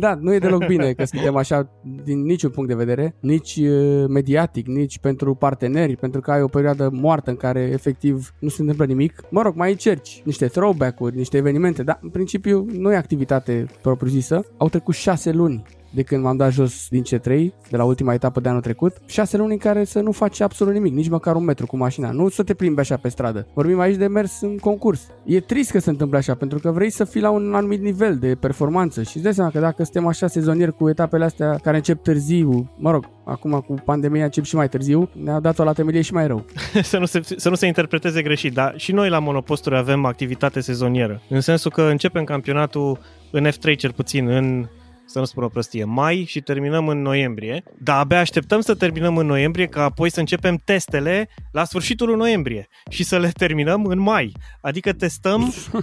Da, 0.00 0.18
nu 0.20 0.34
e 0.34 0.38
deloc 0.38 0.66
bine 0.66 0.92
că 0.92 1.04
suntem 1.04 1.36
așa 1.36 1.68
din 2.04 2.22
niciun 2.22 2.50
punct 2.50 2.68
de 2.68 2.74
vedere, 2.74 3.14
nici 3.20 3.56
uh, 3.56 4.04
mediatic, 4.08 4.66
nici 4.66 4.98
pentru 4.98 5.34
parteneri, 5.34 5.96
pentru 5.96 6.20
că 6.20 6.30
ai 6.30 6.42
o 6.42 6.46
perioadă 6.46 6.90
moartă 6.92 7.30
în 7.30 7.36
care 7.36 7.60
efectiv 7.60 8.34
nu 8.38 8.48
se 8.48 8.60
întâmplă 8.60 8.84
nimic. 8.84 9.22
Mă 9.30 9.42
rog, 9.42 9.54
mai 9.54 9.70
încerci 9.70 10.22
niște 10.24 10.46
throwback-uri, 10.46 11.16
niște 11.16 11.36
evenimente, 11.36 11.82
dar 11.82 11.98
în 12.02 12.08
principiu 12.08 12.66
nu 12.72 12.92
e 12.92 12.96
activitate 12.96 13.66
propriu-zisă. 13.82 14.44
Au 14.56 14.68
trecut 14.68 14.94
șase 14.94 15.32
luni 15.32 15.62
de 15.90 16.02
când 16.02 16.22
m-am 16.22 16.36
dat 16.36 16.52
jos 16.52 16.88
din 16.88 17.02
C3, 17.02 17.24
de 17.70 17.76
la 17.76 17.84
ultima 17.84 18.14
etapă 18.14 18.40
de 18.40 18.48
anul 18.48 18.60
trecut, 18.60 18.96
șase 19.06 19.36
luni 19.36 19.52
în 19.52 19.58
care 19.58 19.84
să 19.84 20.00
nu 20.00 20.12
faci 20.12 20.40
absolut 20.40 20.72
nimic, 20.72 20.94
nici 20.94 21.08
măcar 21.08 21.34
un 21.34 21.44
metru 21.44 21.66
cu 21.66 21.76
mașina, 21.76 22.10
nu 22.10 22.28
să 22.28 22.42
te 22.42 22.54
plimbi 22.54 22.80
așa 22.80 22.96
pe 22.96 23.08
stradă. 23.08 23.46
Vorbim 23.54 23.80
aici 23.80 23.96
de 23.96 24.06
mers 24.06 24.40
în 24.40 24.56
concurs. 24.56 25.06
E 25.24 25.40
trist 25.40 25.70
că 25.70 25.78
se 25.78 25.90
întâmplă 25.90 26.18
așa, 26.18 26.34
pentru 26.34 26.58
că 26.58 26.70
vrei 26.70 26.90
să 26.90 27.04
fii 27.04 27.20
la 27.20 27.30
un 27.30 27.54
anumit 27.54 27.82
nivel 27.82 28.16
de 28.16 28.34
performanță 28.34 29.02
și 29.02 29.16
îți 29.16 29.24
dai 29.24 29.34
seama 29.34 29.50
că 29.50 29.58
dacă 29.58 29.82
suntem 29.82 30.06
așa 30.06 30.26
sezonieri 30.26 30.76
cu 30.76 30.88
etapele 30.88 31.24
astea 31.24 31.58
care 31.62 31.76
încep 31.76 32.02
târziu, 32.02 32.70
mă 32.76 32.90
rog, 32.90 33.08
acum 33.24 33.64
cu 33.66 33.74
pandemia 33.84 34.24
încep 34.24 34.44
și 34.44 34.54
mai 34.54 34.68
târziu, 34.68 35.08
ne-a 35.22 35.40
dat-o 35.40 35.64
la 35.64 35.72
temelie 35.72 36.00
și 36.00 36.12
mai 36.12 36.26
rău. 36.26 36.44
să, 36.82 36.98
nu 36.98 37.04
se, 37.04 37.20
să 37.36 37.48
nu 37.48 37.54
se 37.54 37.66
interpreteze 37.66 38.22
greșit, 38.22 38.52
dar 38.52 38.74
și 38.76 38.92
noi 38.92 39.08
la 39.08 39.18
monoposturi 39.18 39.76
avem 39.76 40.04
activitate 40.04 40.60
sezonieră. 40.60 41.22
În 41.28 41.40
sensul 41.40 41.70
că 41.70 41.82
începem 41.82 42.24
campionatul 42.24 42.98
în 43.30 43.46
F3 43.46 43.76
cel 43.76 43.92
puțin 43.92 44.28
în 44.28 44.66
să 45.10 45.18
nu 45.18 45.24
spun 45.24 45.42
o 45.42 45.48
prostie, 45.48 45.84
mai 45.84 46.24
și 46.28 46.40
terminăm 46.40 46.88
în 46.88 47.02
noiembrie, 47.02 47.62
dar 47.78 47.98
abia 47.98 48.18
așteptăm 48.18 48.60
să 48.60 48.74
terminăm 48.74 49.16
în 49.16 49.26
noiembrie 49.26 49.66
ca 49.66 49.84
apoi 49.84 50.10
să 50.10 50.20
începem 50.20 50.60
testele 50.64 51.28
la 51.52 51.64
sfârșitul 51.64 52.16
noiembrie 52.16 52.68
și 52.90 53.04
să 53.04 53.18
le 53.18 53.28
terminăm 53.28 53.84
în 53.84 53.98
mai. 53.98 54.32
Adică 54.60 54.92
testăm 54.92 55.52
păi 55.70 55.82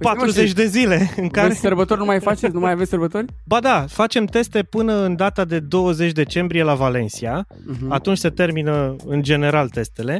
40 0.00 0.52
de 0.52 0.66
zile 0.66 1.10
în 1.16 1.28
care... 1.28 1.54
sărbători 1.54 2.00
nu 2.00 2.06
mai 2.06 2.20
faceți? 2.20 2.54
Nu 2.54 2.60
mai 2.60 2.70
aveți 2.70 2.90
sărbători? 2.90 3.26
Ba 3.44 3.60
da, 3.60 3.84
facem 3.88 4.24
teste 4.24 4.62
până 4.62 4.94
în 5.04 5.16
data 5.16 5.44
de 5.44 5.60
20 5.60 6.12
decembrie 6.12 6.62
la 6.62 6.74
Valencia. 6.74 7.46
Uh-huh. 7.46 7.88
Atunci 7.88 8.18
se 8.18 8.30
termină 8.30 8.96
în 9.06 9.22
general 9.22 9.68
testele 9.68 10.18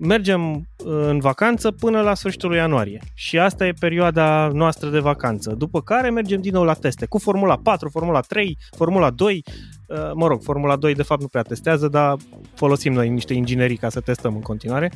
mergem 0.00 0.52
uh, 0.54 0.62
în 0.84 1.18
vacanță 1.18 1.70
până 1.70 2.00
la 2.00 2.14
sfârșitul 2.14 2.54
ianuarie. 2.54 3.00
Și 3.14 3.38
asta 3.38 3.66
e 3.66 3.72
perioada 3.80 4.50
noastră 4.52 4.88
de 4.88 4.98
vacanță. 4.98 5.54
După 5.58 5.82
care 5.82 6.10
mergem 6.10 6.40
din 6.40 6.52
nou 6.52 6.64
la 6.64 6.74
teste 6.74 7.06
cu 7.06 7.18
Formula 7.18 7.56
4, 7.56 7.88
Formula 7.88 8.20
3, 8.20 8.58
Formula 8.76 9.10
2. 9.10 9.44
Uh, 9.86 9.96
mă 10.14 10.26
rog, 10.26 10.42
Formula 10.42 10.76
2 10.76 10.94
de 10.94 11.02
fapt 11.02 11.20
nu 11.20 11.28
prea 11.28 11.42
testează, 11.42 11.88
dar 11.88 12.16
folosim 12.54 12.92
noi 12.92 13.08
niște 13.08 13.34
inginerii 13.34 13.76
ca 13.76 13.88
să 13.88 14.00
testăm 14.00 14.34
în 14.34 14.42
continuare. 14.42 14.92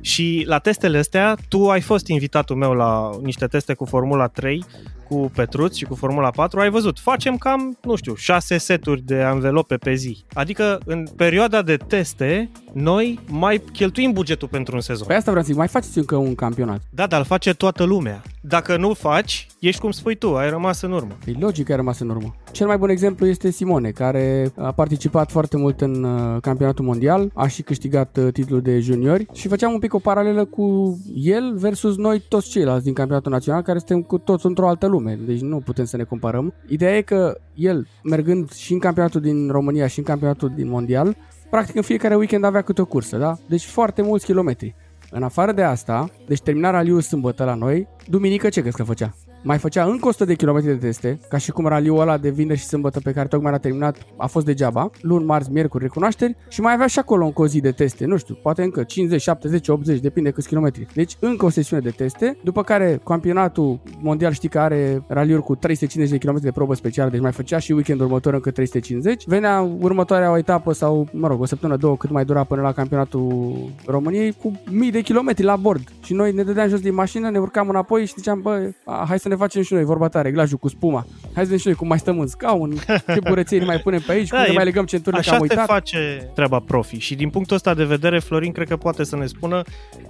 Și 0.00 0.44
la 0.46 0.58
testele 0.58 0.98
astea, 0.98 1.36
tu 1.48 1.70
ai 1.70 1.80
fost 1.80 2.06
invitatul 2.06 2.56
meu 2.56 2.72
la 2.72 3.10
niște 3.22 3.46
teste 3.46 3.74
cu 3.74 3.84
Formula 3.84 4.26
3 4.26 4.64
cu 5.08 5.30
Petruț 5.34 5.76
și 5.76 5.84
cu 5.84 5.94
Formula 5.94 6.30
4, 6.30 6.60
ai 6.60 6.70
văzut, 6.70 6.98
facem 6.98 7.36
cam, 7.36 7.78
nu 7.82 7.96
știu, 7.96 8.14
6 8.14 8.58
seturi 8.58 9.02
de 9.02 9.22
anvelope 9.22 9.76
pe 9.76 9.94
zi. 9.94 10.24
Adică 10.32 10.80
în 10.84 11.06
perioada 11.16 11.62
de 11.62 11.76
teste, 11.76 12.50
noi 12.72 13.20
mai 13.28 13.62
cheltuim 13.72 14.12
bugetul 14.12 14.48
pentru 14.48 14.74
un 14.74 14.80
sezon. 14.80 15.06
Păi 15.06 15.16
asta 15.16 15.30
vreau 15.30 15.44
să 15.44 15.50
zic, 15.50 15.58
mai 15.58 15.68
faceți 15.68 15.98
încă 15.98 16.16
un 16.16 16.34
campionat. 16.34 16.80
Da, 16.90 17.06
dar 17.06 17.18
îl 17.18 17.26
face 17.26 17.54
toată 17.54 17.84
lumea. 17.84 18.22
Dacă 18.40 18.76
nu 18.76 18.94
faci, 18.94 19.46
ești 19.60 19.80
cum 19.80 19.90
spui 19.90 20.14
tu, 20.14 20.36
ai 20.36 20.50
rămas 20.50 20.82
în 20.82 20.92
urmă. 20.92 21.12
E 21.26 21.32
logic 21.38 21.64
că 21.64 21.70
ai 21.70 21.76
rămas 21.76 21.98
în 21.98 22.08
urmă. 22.08 22.34
Cel 22.50 22.66
mai 22.66 22.76
bun 22.76 22.88
exemplu 22.88 23.26
este 23.26 23.50
Simone, 23.50 23.90
care 23.90 24.52
a 24.56 24.72
participat 24.72 25.30
foarte 25.30 25.56
mult 25.56 25.80
în 25.80 26.04
uh, 26.04 26.40
campionatul 26.40 26.84
mondial, 26.84 27.30
a 27.34 27.46
și 27.46 27.62
câștigat 27.62 28.16
uh, 28.16 28.32
titlul 28.32 28.60
de 28.60 28.80
juniori 28.80 29.26
și 29.32 29.48
făceam 29.48 29.72
un 29.72 29.78
pic 29.78 29.94
o 29.94 29.98
paralelă 29.98 30.44
cu 30.44 30.98
el 31.14 31.56
versus 31.56 31.96
noi 31.96 32.22
toți 32.28 32.50
ceilalți 32.50 32.84
din 32.84 32.92
campionatul 32.92 33.32
național, 33.32 33.62
care 33.62 33.78
suntem 33.78 34.02
cu 34.02 34.18
toți 34.18 34.46
într-o 34.46 34.68
altă 34.68 34.86
lume 34.86 34.97
lume, 34.98 35.18
deci 35.26 35.40
nu 35.40 35.58
putem 35.58 35.84
să 35.84 35.96
ne 35.96 36.02
comparăm. 36.02 36.54
Ideea 36.66 36.96
e 36.96 37.00
că 37.00 37.38
el, 37.54 37.86
mergând 38.02 38.52
și 38.52 38.72
în 38.72 38.78
campionatul 38.78 39.20
din 39.20 39.48
România 39.48 39.86
și 39.86 39.98
în 39.98 40.04
campionatul 40.04 40.52
din 40.54 40.68
mondial, 40.68 41.16
practic 41.50 41.74
în 41.74 41.82
fiecare 41.82 42.14
weekend 42.16 42.44
avea 42.44 42.62
câte 42.62 42.80
o 42.80 42.84
cursă, 42.84 43.16
da? 43.16 43.36
Deci 43.48 43.64
foarte 43.64 44.02
mulți 44.02 44.24
kilometri. 44.24 44.74
În 45.10 45.22
afară 45.22 45.52
de 45.52 45.62
asta, 45.62 46.10
deci 46.26 46.40
termina 46.40 46.70
raliul 46.70 47.00
sâmbătă 47.00 47.44
la 47.44 47.54
noi, 47.54 47.88
duminică 48.06 48.48
ce 48.48 48.60
crezi 48.60 48.76
că 48.76 48.82
făcea? 48.82 49.14
Mai 49.42 49.58
făcea 49.58 49.84
încă 49.84 50.08
100 50.08 50.24
de 50.24 50.34
km 50.34 50.62
de 50.62 50.74
teste, 50.74 51.20
ca 51.28 51.36
și 51.36 51.50
cum 51.50 51.66
raliul 51.66 52.00
ăla 52.00 52.18
de 52.18 52.30
vineri 52.30 52.58
și 52.58 52.64
sâmbătă 52.64 53.00
pe 53.00 53.12
care 53.12 53.28
tocmai 53.28 53.52
l-a 53.52 53.58
terminat 53.58 53.96
a 54.16 54.26
fost 54.26 54.46
degeaba, 54.46 54.90
luni, 55.00 55.24
marți, 55.24 55.52
miercuri, 55.52 55.82
recunoașteri 55.82 56.36
și 56.48 56.60
mai 56.60 56.72
avea 56.72 56.86
și 56.86 56.98
acolo 56.98 57.24
încă 57.24 57.42
o 57.42 57.46
zi 57.46 57.60
de 57.60 57.70
teste, 57.70 58.04
nu 58.04 58.16
știu, 58.16 58.38
poate 58.42 58.62
încă 58.62 58.82
50, 58.82 59.20
70, 59.20 59.68
80, 59.68 60.00
depinde 60.00 60.30
câți 60.30 60.48
kilometri. 60.48 60.86
Deci 60.94 61.16
încă 61.20 61.44
o 61.44 61.48
sesiune 61.48 61.82
de 61.82 61.90
teste, 61.90 62.36
după 62.44 62.62
care 62.62 63.00
campionatul 63.04 63.80
mondial 64.00 64.32
știi 64.32 64.48
că 64.48 64.58
are 64.58 65.04
raliuri 65.06 65.42
cu 65.42 65.54
350 65.54 66.20
de 66.20 66.26
km 66.26 66.40
de 66.40 66.50
probă 66.50 66.74
specială, 66.74 67.10
deci 67.10 67.20
mai 67.20 67.32
făcea 67.32 67.58
și 67.58 67.72
weekend 67.72 68.00
următor 68.00 68.34
încă 68.34 68.50
350. 68.50 69.26
Venea 69.26 69.60
următoarea 69.80 70.30
o 70.30 70.38
etapă 70.38 70.72
sau, 70.72 71.08
mă 71.12 71.28
rog, 71.28 71.40
o 71.40 71.44
săptămână, 71.44 71.78
două, 71.78 71.96
cât 71.96 72.10
mai 72.10 72.24
dura 72.24 72.44
până 72.44 72.62
la 72.62 72.72
campionatul 72.72 73.56
României 73.86 74.32
cu 74.32 74.60
mii 74.70 74.90
de 74.90 75.00
kilometri 75.00 75.44
la 75.44 75.56
bord. 75.56 75.82
Și 76.02 76.12
noi 76.12 76.32
ne 76.32 76.42
dădeam 76.42 76.68
jos 76.68 76.80
din 76.80 76.94
mașină, 76.94 77.30
ne 77.30 77.38
urcam 77.38 77.68
înapoi 77.68 78.06
și 78.06 78.14
ziceam, 78.16 78.40
bă, 78.40 78.70
hai 79.06 79.18
să 79.18 79.27
ne 79.28 79.34
facem 79.34 79.62
și 79.62 79.72
noi 79.72 79.84
vorba 79.84 80.08
ta, 80.08 80.22
reglajul 80.22 80.58
cu 80.58 80.68
spuma. 80.68 81.06
Hai 81.22 81.32
să 81.32 81.40
vedem 81.42 81.58
și 81.58 81.66
noi 81.66 81.76
cum 81.76 81.88
mai 81.88 81.98
stăm 81.98 82.18
în 82.20 82.26
scaun, 82.26 82.74
ce 83.14 83.20
curățenie 83.28 83.66
mai 83.66 83.78
punem 83.78 84.00
pe 84.06 84.12
aici, 84.12 84.28
da, 84.28 84.36
cum 84.36 84.46
ne 84.46 84.52
mai 84.52 84.64
legăm 84.64 84.84
centurile 84.84 85.22
că 85.22 85.30
am 85.30 85.40
uitat. 85.40 85.56
Așa 85.56 85.66
face 85.66 86.30
treaba 86.34 86.58
profi 86.58 86.98
și 86.98 87.14
din 87.14 87.30
punctul 87.30 87.56
ăsta 87.56 87.74
de 87.74 87.84
vedere 87.84 88.18
Florin 88.18 88.52
cred 88.52 88.68
că 88.68 88.76
poate 88.76 89.04
să 89.04 89.16
ne 89.16 89.26
spună 89.26 89.62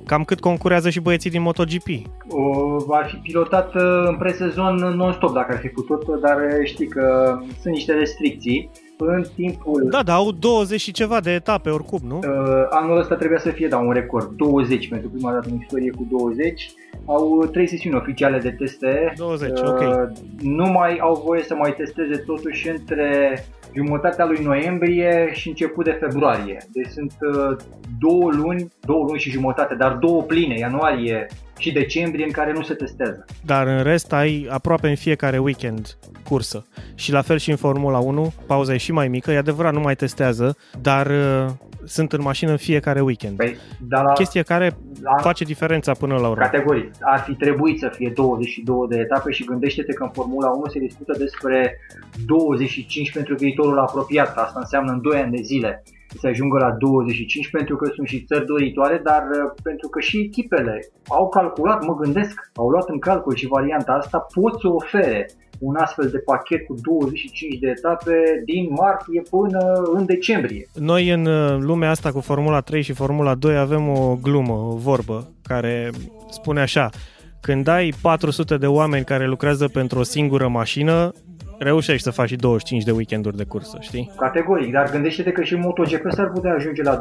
cam 0.07 0.25
cât 0.25 0.41
concurează 0.41 0.91
și 0.91 1.01
băieții 1.01 1.31
din 1.31 1.43
MotoGP. 1.43 1.87
O, 2.29 2.95
ar 2.95 3.09
fi 3.11 3.17
pilotat 3.17 3.75
uh, 3.75 3.83
în 4.05 4.17
presezon 4.17 4.75
non-stop 4.75 5.35
dacă 5.35 5.53
ar 5.53 5.59
fi 5.59 5.69
putut, 5.69 6.21
dar 6.21 6.37
știi 6.65 6.89
că 6.89 7.37
sunt 7.61 7.75
niște 7.75 7.93
restricții 7.93 8.71
în 8.99 9.25
timpul... 9.35 9.87
Da, 9.91 10.03
da, 10.03 10.15
au 10.15 10.33
20 10.33 10.81
și 10.81 10.93
ceva 10.93 11.21
de 11.21 11.31
etape 11.31 11.71
oricum, 11.71 12.01
nu? 12.07 12.17
Uh, 12.17 12.67
anul 12.71 12.99
ăsta 12.99 13.15
trebuia 13.15 13.39
să 13.39 13.51
fie, 13.51 13.69
da, 13.69 13.79
un 13.79 13.93
record. 13.93 14.31
20 14.37 14.89
pentru 14.89 15.09
prima 15.09 15.33
dată 15.33 15.49
în 15.51 15.59
istorie 15.61 15.91
cu 15.91 16.07
20. 16.11 16.73
Au 17.05 17.49
trei 17.53 17.69
sesiuni 17.69 17.97
oficiale 17.97 18.39
de 18.39 18.51
teste. 18.51 19.13
20, 19.17 19.51
uh, 19.51 19.69
ok. 19.69 20.11
Nu 20.41 20.67
mai 20.67 20.99
au 21.01 21.23
voie 21.27 21.43
să 21.43 21.55
mai 21.55 21.75
testeze 21.75 22.17
totuși 22.17 22.69
între 22.69 23.45
jumătatea 23.75 24.25
lui 24.25 24.45
noiembrie 24.45 25.29
și 25.33 25.49
început 25.49 25.85
de 25.85 25.97
februarie. 26.01 26.59
Deci 26.73 26.89
sunt 26.89 27.13
uh, 27.21 27.57
două 27.99 28.31
luni, 28.33 28.73
două 28.81 29.05
luni 29.05 29.21
și 29.21 29.31
jumătate, 29.31 29.75
dar 29.75 29.93
două 29.93 30.23
pline, 30.23 30.59
ianuarie 30.59 31.27
și 31.59 31.73
decembrie, 31.73 32.25
în 32.25 32.31
care 32.31 32.53
nu 32.53 32.63
se 32.63 32.75
testează. 32.75 33.25
Dar 33.45 33.67
în 33.67 33.83
rest 33.83 34.13
ai 34.13 34.47
aproape 34.51 34.89
în 34.89 34.97
fiecare 34.97 35.39
weekend 35.39 35.99
cursă. 36.29 36.67
Și 36.95 37.13
la 37.13 37.23
fel 37.23 37.39
și 37.39 37.51
în 37.51 37.57
Formula 37.57 37.99
1, 37.99 38.33
pauza 38.47 38.75
e 38.75 38.77
și 38.77 38.93
mai 38.93 39.09
mică, 39.09 39.31
e 39.31 39.37
adevărat, 39.37 39.73
nu 39.73 39.81
mai 39.81 39.95
testează, 39.95 40.57
dar 40.81 41.07
uh, 41.07 41.51
sunt 41.89 42.13
în 42.13 42.23
mașină 42.23 42.51
în 42.51 42.57
fiecare 42.57 43.01
weekend. 43.01 43.37
Păi, 43.37 43.57
dar 43.89 44.05
la, 44.05 44.13
Chestia 44.13 44.43
care 44.43 44.77
la, 45.03 45.23
face 45.23 45.45
diferența 45.45 45.93
până 45.93 46.15
la 46.15 46.29
urmă. 46.29 46.43
Categoric. 46.43 46.91
Ar 47.01 47.19
fi 47.19 47.35
trebuit 47.35 47.79
să 47.79 47.89
fie 47.95 48.13
22 48.15 48.87
de 48.89 48.99
etape 48.99 49.31
și 49.31 49.45
gândește-te 49.45 49.93
că 49.93 50.03
în 50.03 50.11
Formula 50.11 50.51
1 50.51 50.67
se 50.67 50.79
discută 50.79 51.19
despre 51.19 51.81
25 52.27 53.13
pentru 53.13 53.35
viitorul 53.35 53.79
apropiat. 53.79 54.37
Asta 54.37 54.59
înseamnă 54.59 54.93
în 54.93 55.01
2 55.03 55.21
ani 55.21 55.37
de 55.37 55.43
zile 55.43 55.83
să 56.21 56.27
ajungă 56.27 56.59
la 56.59 56.71
25 56.71 57.51
pentru 57.51 57.77
că 57.77 57.91
sunt 57.95 58.09
și 58.09 58.25
țări 58.25 58.47
doritoare, 58.47 59.01
dar 59.05 59.23
uh, 59.23 59.53
pentru 59.63 59.89
că 59.89 60.01
și 60.01 60.19
echipele 60.19 60.81
au 61.09 61.29
calculat, 61.29 61.85
mă 61.85 61.95
gândesc, 61.95 62.51
au 62.55 62.69
luat 62.69 62.89
în 62.89 62.99
calcul 62.99 63.35
și 63.35 63.47
varianta 63.47 63.93
asta, 63.93 64.27
pot 64.35 64.61
să 64.61 64.69
ofere 64.69 65.27
un 65.59 65.77
astfel 65.77 66.09
de 66.09 66.19
pachet 66.19 66.67
cu 66.67 66.75
25 66.83 67.59
de 67.59 67.69
etape 67.77 68.43
din 68.45 68.69
martie 68.71 69.23
până 69.31 69.83
în 69.93 70.05
decembrie. 70.05 70.69
Noi 70.75 71.09
în 71.09 71.27
uh, 71.27 71.57
lumea 71.61 71.91
asta 71.91 72.13
cu 72.13 72.21
Formula 72.21 72.61
3 72.61 72.83
și 72.83 72.93
Formula 72.93 73.35
2 73.35 73.57
avem 73.57 73.89
o 73.89 74.19
glumă, 74.23 74.53
o 74.53 74.77
vorbă, 74.77 75.29
care 75.43 75.91
spune 76.31 76.61
așa, 76.61 76.91
când 77.41 77.67
ai 77.67 77.93
400 78.03 78.57
de 78.57 78.67
oameni 78.67 79.05
care 79.05 79.27
lucrează 79.27 79.69
pentru 79.69 79.99
o 79.99 80.03
singură 80.03 80.49
mașină, 80.49 81.13
reușești 81.59 82.03
să 82.03 82.11
faci 82.11 82.29
și 82.29 82.37
25 82.37 82.85
de 82.85 82.91
weekenduri 82.91 83.37
de 83.37 83.45
cursă, 83.45 83.79
știi? 83.81 84.11
Categoric, 84.17 84.73
dar 84.73 84.91
gândește-te 84.91 85.33
că 85.33 85.43
și 85.43 85.55
MotoGP 85.55 86.07
s-ar 86.11 86.31
putea 86.31 86.53
ajunge 86.53 86.83
la 86.83 87.01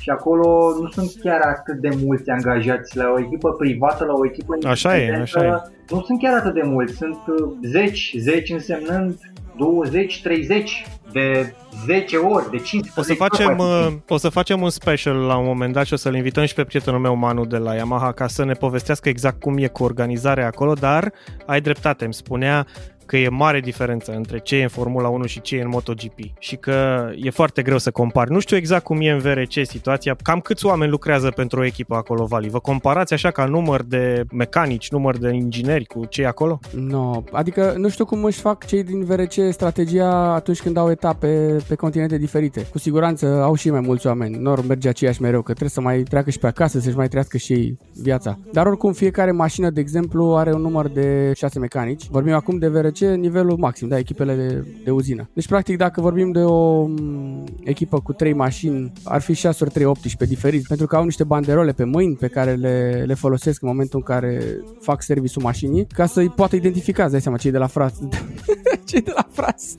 și 0.00 0.10
acolo 0.10 0.72
nu 0.80 0.88
sunt 0.88 1.10
chiar 1.22 1.40
atât 1.40 1.80
de 1.80 1.88
mulți 2.04 2.30
angajați 2.30 2.96
la 2.96 3.12
o 3.16 3.20
echipă 3.20 3.50
privată, 3.52 4.04
la 4.04 4.12
o 4.12 4.26
echipă 4.26 4.56
Așa 4.66 4.98
e, 4.98 5.14
așa 5.20 5.44
e. 5.44 5.50
Nu 5.88 6.00
sunt 6.00 6.20
chiar 6.22 6.38
atât 6.38 6.54
de 6.54 6.62
mulți, 6.64 6.94
sunt 6.96 7.16
10, 7.62 7.90
uh, 7.90 8.20
10 8.20 8.52
însemnând 8.52 9.18
20-30 9.58 10.97
de 11.12 11.54
10 11.86 12.16
ori, 12.16 12.50
de 12.50 12.58
15 12.58 13.00
o 13.00 13.02
să 13.02 13.14
facem, 13.14 13.58
ori. 13.58 13.86
Uh, 13.86 13.98
o 14.08 14.16
să 14.16 14.28
facem 14.28 14.62
un 14.62 14.70
special 14.70 15.16
la 15.16 15.36
un 15.36 15.44
moment 15.44 15.72
dat 15.72 15.86
și 15.86 15.92
o 15.92 15.96
să-l 15.96 16.14
invităm 16.14 16.44
și 16.44 16.54
pe 16.54 16.64
prietenul 16.64 17.00
meu 17.00 17.14
Manu 17.14 17.44
de 17.44 17.56
la 17.56 17.74
Yamaha 17.74 18.12
ca 18.12 18.26
să 18.26 18.44
ne 18.44 18.52
povestească 18.52 19.08
exact 19.08 19.40
cum 19.40 19.58
e 19.58 19.66
cu 19.66 19.84
organizarea 19.84 20.46
acolo, 20.46 20.72
dar 20.72 21.12
ai 21.46 21.60
dreptate, 21.60 22.04
îmi 22.04 22.14
spunea 22.14 22.66
că 23.08 23.16
e 23.16 23.28
mare 23.28 23.60
diferență 23.60 24.12
între 24.12 24.38
ce 24.38 24.56
e 24.56 24.62
în 24.62 24.68
Formula 24.68 25.08
1 25.08 25.26
și 25.26 25.40
ce 25.40 25.56
e 25.56 25.62
în 25.62 25.68
MotoGP 25.68 26.18
și 26.38 26.56
că 26.56 27.08
e 27.16 27.30
foarte 27.30 27.62
greu 27.62 27.78
să 27.78 27.90
compari. 27.90 28.30
Nu 28.30 28.38
știu 28.38 28.56
exact 28.56 28.84
cum 28.84 29.00
e 29.00 29.10
în 29.10 29.18
VRC 29.18 29.52
situația, 29.62 30.16
cam 30.22 30.40
câți 30.40 30.66
oameni 30.66 30.90
lucrează 30.90 31.30
pentru 31.30 31.60
o 31.60 31.64
echipă 31.64 31.94
acolo, 31.94 32.24
Vali? 32.24 32.48
Vă 32.48 32.58
comparați 32.58 33.12
așa 33.12 33.30
ca 33.30 33.44
număr 33.44 33.82
de 33.82 34.24
mecanici, 34.32 34.90
număr 34.90 35.18
de 35.18 35.30
ingineri 35.32 35.84
cu 35.84 36.04
cei 36.04 36.26
acolo? 36.26 36.58
Nu, 36.74 36.86
no, 36.88 37.22
adică 37.32 37.74
nu 37.76 37.88
știu 37.88 38.04
cum 38.04 38.24
își 38.24 38.40
fac 38.40 38.66
cei 38.66 38.82
din 38.82 39.04
VRC 39.04 39.32
strategia 39.50 40.34
atunci 40.34 40.60
când 40.60 40.76
au 40.76 40.90
etape 40.90 41.56
pe 41.68 41.74
continente 41.74 42.16
diferite. 42.16 42.66
Cu 42.70 42.78
siguranță 42.78 43.26
au 43.26 43.54
și 43.54 43.70
mai 43.70 43.80
mulți 43.80 44.06
oameni, 44.06 44.36
nu 44.36 44.64
merge 44.68 44.88
aceeași 44.88 45.22
mereu, 45.22 45.40
că 45.40 45.50
trebuie 45.52 45.70
să 45.70 45.80
mai 45.80 46.02
treacă 46.02 46.30
și 46.30 46.38
pe 46.38 46.46
acasă, 46.46 46.80
să-și 46.80 46.96
mai 46.96 47.08
trăiască 47.08 47.36
și 47.36 47.52
ei 47.52 47.78
viața. 48.02 48.38
Dar 48.52 48.66
oricum 48.66 48.92
fiecare 48.92 49.30
mașină, 49.30 49.70
de 49.70 49.80
exemplu, 49.80 50.36
are 50.36 50.52
un 50.52 50.60
număr 50.60 50.88
de 50.88 51.32
6 51.34 51.58
mecanici. 51.58 52.06
Vorbim 52.10 52.34
acum 52.34 52.58
de 52.58 52.68
VRC 52.68 52.97
ce 52.98 53.14
nivelul 53.14 53.56
maxim, 53.56 53.88
da, 53.88 53.98
echipele 53.98 54.34
de, 54.34 54.66
de 54.84 54.90
uzină. 54.90 55.28
Deci, 55.32 55.46
practic, 55.46 55.76
dacă 55.76 56.00
vorbim 56.00 56.32
de 56.32 56.42
o 56.42 56.84
mm, 56.86 57.44
echipă 57.64 58.00
cu 58.00 58.12
3 58.12 58.32
mașini, 58.32 58.92
ar 59.04 59.20
fi 59.20 59.34
6 59.34 59.64
ori 59.64 59.72
3 59.72 59.84
18 59.84 60.34
diferiți, 60.34 60.68
pentru 60.68 60.86
că 60.86 60.96
au 60.96 61.04
niște 61.04 61.24
banderole 61.24 61.72
pe 61.72 61.84
mâini 61.84 62.16
pe 62.16 62.28
care 62.28 62.54
le, 62.54 63.04
le 63.06 63.14
folosesc 63.14 63.62
în 63.62 63.68
momentul 63.68 63.98
în 63.98 64.14
care 64.14 64.42
fac 64.80 65.02
serviciul 65.02 65.42
mașinii, 65.42 65.86
ca 65.86 66.06
să-i 66.06 66.28
poată 66.28 66.56
identifica, 66.56 67.02
îți 67.02 67.12
dai 67.12 67.20
seama, 67.20 67.36
cei 67.36 67.50
de 67.50 67.58
la 67.58 67.66
fras. 67.66 67.94
cei 68.88 69.00
de 69.00 69.12
la 69.14 69.28
fras. 69.30 69.76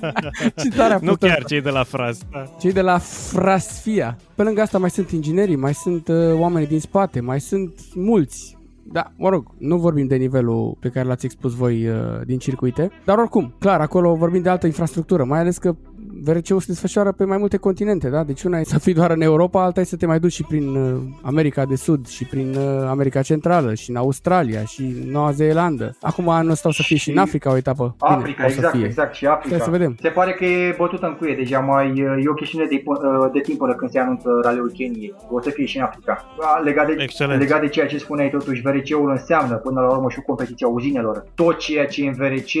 nu 1.00 1.14
chiar 1.14 1.44
cei 1.44 1.60
de 1.60 1.70
la 1.70 1.82
fras. 1.82 2.18
Da. 2.32 2.54
Cei 2.60 2.72
de 2.72 2.80
la 2.80 2.98
frasfia. 2.98 4.18
Pe 4.34 4.42
lângă 4.42 4.60
asta 4.60 4.78
mai 4.78 4.90
sunt 4.90 5.10
inginerii, 5.10 5.56
mai 5.56 5.74
sunt 5.74 6.08
uh, 6.08 6.32
oamenii 6.32 6.68
din 6.68 6.80
spate, 6.80 7.20
mai 7.20 7.40
sunt 7.40 7.72
mulți 7.94 8.56
da, 8.92 9.12
mă 9.16 9.28
rog, 9.28 9.46
nu 9.58 9.76
vorbim 9.76 10.06
de 10.06 10.16
nivelul 10.16 10.76
pe 10.80 10.88
care 10.88 11.06
l-ați 11.06 11.24
expus 11.24 11.54
voi 11.54 11.88
uh, 11.88 11.96
din 12.26 12.38
circuite, 12.38 12.90
dar 13.04 13.18
oricum, 13.18 13.54
clar, 13.58 13.80
acolo 13.80 14.14
vorbim 14.14 14.42
de 14.42 14.48
altă 14.48 14.66
infrastructură, 14.66 15.24
mai 15.24 15.38
ales 15.38 15.58
că 15.58 15.76
VRC-ul 16.22 16.60
se 16.60 16.66
desfășoară 16.68 17.12
pe 17.12 17.24
mai 17.24 17.38
multe 17.38 17.56
continente, 17.56 18.08
da? 18.08 18.24
Deci 18.24 18.42
una 18.42 18.58
e 18.58 18.64
să 18.64 18.78
fii 18.78 18.94
doar 18.94 19.10
în 19.10 19.20
Europa, 19.20 19.64
alta 19.64 19.80
e 19.80 19.84
să 19.84 19.96
te 19.96 20.06
mai 20.06 20.18
duci 20.18 20.32
și 20.32 20.42
prin 20.42 20.74
uh, 20.74 21.00
America 21.22 21.64
de 21.64 21.76
Sud 21.76 22.06
și 22.08 22.24
prin 22.24 22.54
uh, 22.54 22.86
America 22.88 23.22
Centrală 23.22 23.74
și 23.74 23.90
în 23.90 23.96
Australia 23.96 24.64
și 24.64 24.94
Noua 25.10 25.30
Zeelandă. 25.30 25.96
Acum 26.00 26.28
anul 26.28 26.50
ăsta 26.50 26.68
o 26.68 26.72
să 26.72 26.82
fie 26.82 26.96
și, 26.96 27.02
și 27.02 27.10
în 27.10 27.18
Africa 27.18 27.50
o 27.50 27.56
etapă. 27.56 27.94
Africa, 27.98 28.42
Bine, 28.42 28.54
exact, 28.56 28.76
fie. 28.76 28.84
exact, 28.84 29.14
și 29.14 29.26
Africa. 29.26 29.58
să 29.58 29.70
vedem. 29.70 29.96
Se 30.00 30.08
pare 30.08 30.32
că 30.32 30.44
e 30.44 30.74
bătută 30.78 31.06
în 31.06 31.14
cuie 31.14 31.34
deja, 31.34 31.58
mai 31.58 31.92
e 32.24 32.28
o 32.28 32.34
chestiune 32.34 32.66
de, 32.70 32.82
de 33.32 33.40
timp 33.40 33.58
până 33.58 33.74
când 33.74 33.90
se 33.90 33.98
anunță 33.98 34.28
raliul 34.42 34.72
Keniei. 34.76 35.14
O 35.30 35.40
să 35.40 35.50
fie 35.50 35.64
și 35.64 35.76
în 35.76 35.82
Africa. 35.82 36.24
Legat 36.64 36.86
de, 36.86 36.94
Excelent. 36.98 37.40
legat 37.40 37.60
de 37.60 37.68
ceea 37.68 37.86
ce 37.86 37.98
spuneai 37.98 38.30
totuși, 38.30 38.60
VRC-ul 38.60 39.10
înseamnă 39.10 39.54
până 39.54 39.80
la 39.80 39.90
urmă 39.90 40.10
și 40.10 40.20
competiția 40.20 40.68
uzinelor. 40.68 41.24
Tot 41.34 41.58
ceea 41.58 41.86
ce 41.86 42.04
e 42.04 42.08
în 42.08 42.14
VRC 42.14 42.52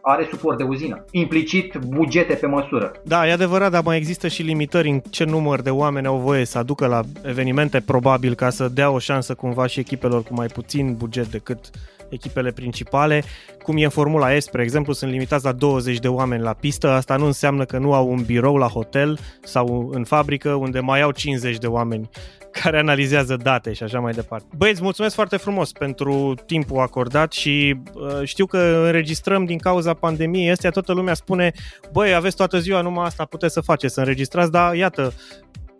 are 0.00 0.26
suport 0.30 0.58
de 0.58 0.64
uzină. 0.64 1.04
Implicit 1.10 1.76
bugete 1.88 2.34
pe 2.34 2.46
măsură. 2.46 2.89
Da, 3.02 3.28
e 3.28 3.32
adevărat, 3.32 3.70
dar 3.70 3.82
mai 3.82 3.96
există 3.96 4.28
și 4.28 4.42
limitări 4.42 4.88
în 4.88 5.02
ce 5.10 5.24
număr 5.24 5.60
de 5.60 5.70
oameni 5.70 6.06
au 6.06 6.16
voie 6.16 6.44
să 6.44 6.58
aducă 6.58 6.86
la 6.86 7.02
evenimente, 7.22 7.80
probabil, 7.80 8.34
ca 8.34 8.50
să 8.50 8.68
dea 8.68 8.90
o 8.90 8.98
șansă 8.98 9.34
cumva 9.34 9.66
și 9.66 9.80
echipelor 9.80 10.22
cu 10.22 10.34
mai 10.34 10.46
puțin 10.46 10.94
buget 10.96 11.26
decât 11.26 11.70
echipele 12.08 12.50
principale. 12.50 13.22
Cum 13.62 13.76
e 13.76 13.84
în 13.84 13.90
Formula 13.90 14.34
E, 14.34 14.38
spre 14.38 14.62
exemplu, 14.62 14.92
sunt 14.92 15.10
limitați 15.10 15.44
la 15.44 15.52
20 15.52 15.98
de 15.98 16.08
oameni 16.08 16.42
la 16.42 16.52
pistă. 16.52 16.88
Asta 16.88 17.16
nu 17.16 17.26
înseamnă 17.26 17.64
că 17.64 17.78
nu 17.78 17.92
au 17.92 18.10
un 18.10 18.22
birou 18.22 18.56
la 18.56 18.66
hotel 18.66 19.18
sau 19.42 19.90
în 19.92 20.04
fabrică 20.04 20.52
unde 20.52 20.80
mai 20.80 21.00
au 21.00 21.10
50 21.10 21.58
de 21.58 21.66
oameni 21.66 22.10
care 22.50 22.78
analizează 22.78 23.36
date 23.36 23.72
și 23.72 23.82
așa 23.82 24.00
mai 24.00 24.12
departe. 24.12 24.46
Băieți, 24.56 24.82
mulțumesc 24.82 25.14
foarte 25.14 25.36
frumos 25.36 25.72
pentru 25.72 26.34
timpul 26.46 26.80
acordat 26.80 27.32
și 27.32 27.80
uh, 27.94 28.20
știu 28.24 28.46
că 28.46 28.82
înregistrăm 28.84 29.44
din 29.44 29.58
cauza 29.58 29.94
pandemiei 29.94 30.50
astea, 30.50 30.70
toată 30.70 30.92
lumea 30.92 31.14
spune, 31.14 31.52
băi, 31.92 32.14
aveți 32.14 32.36
toată 32.36 32.58
ziua, 32.58 32.80
numai 32.80 33.04
asta 33.04 33.24
puteți 33.24 33.52
să 33.52 33.60
faceți, 33.60 33.94
să 33.94 34.00
înregistrați, 34.00 34.50
dar 34.50 34.74
iată, 34.74 35.12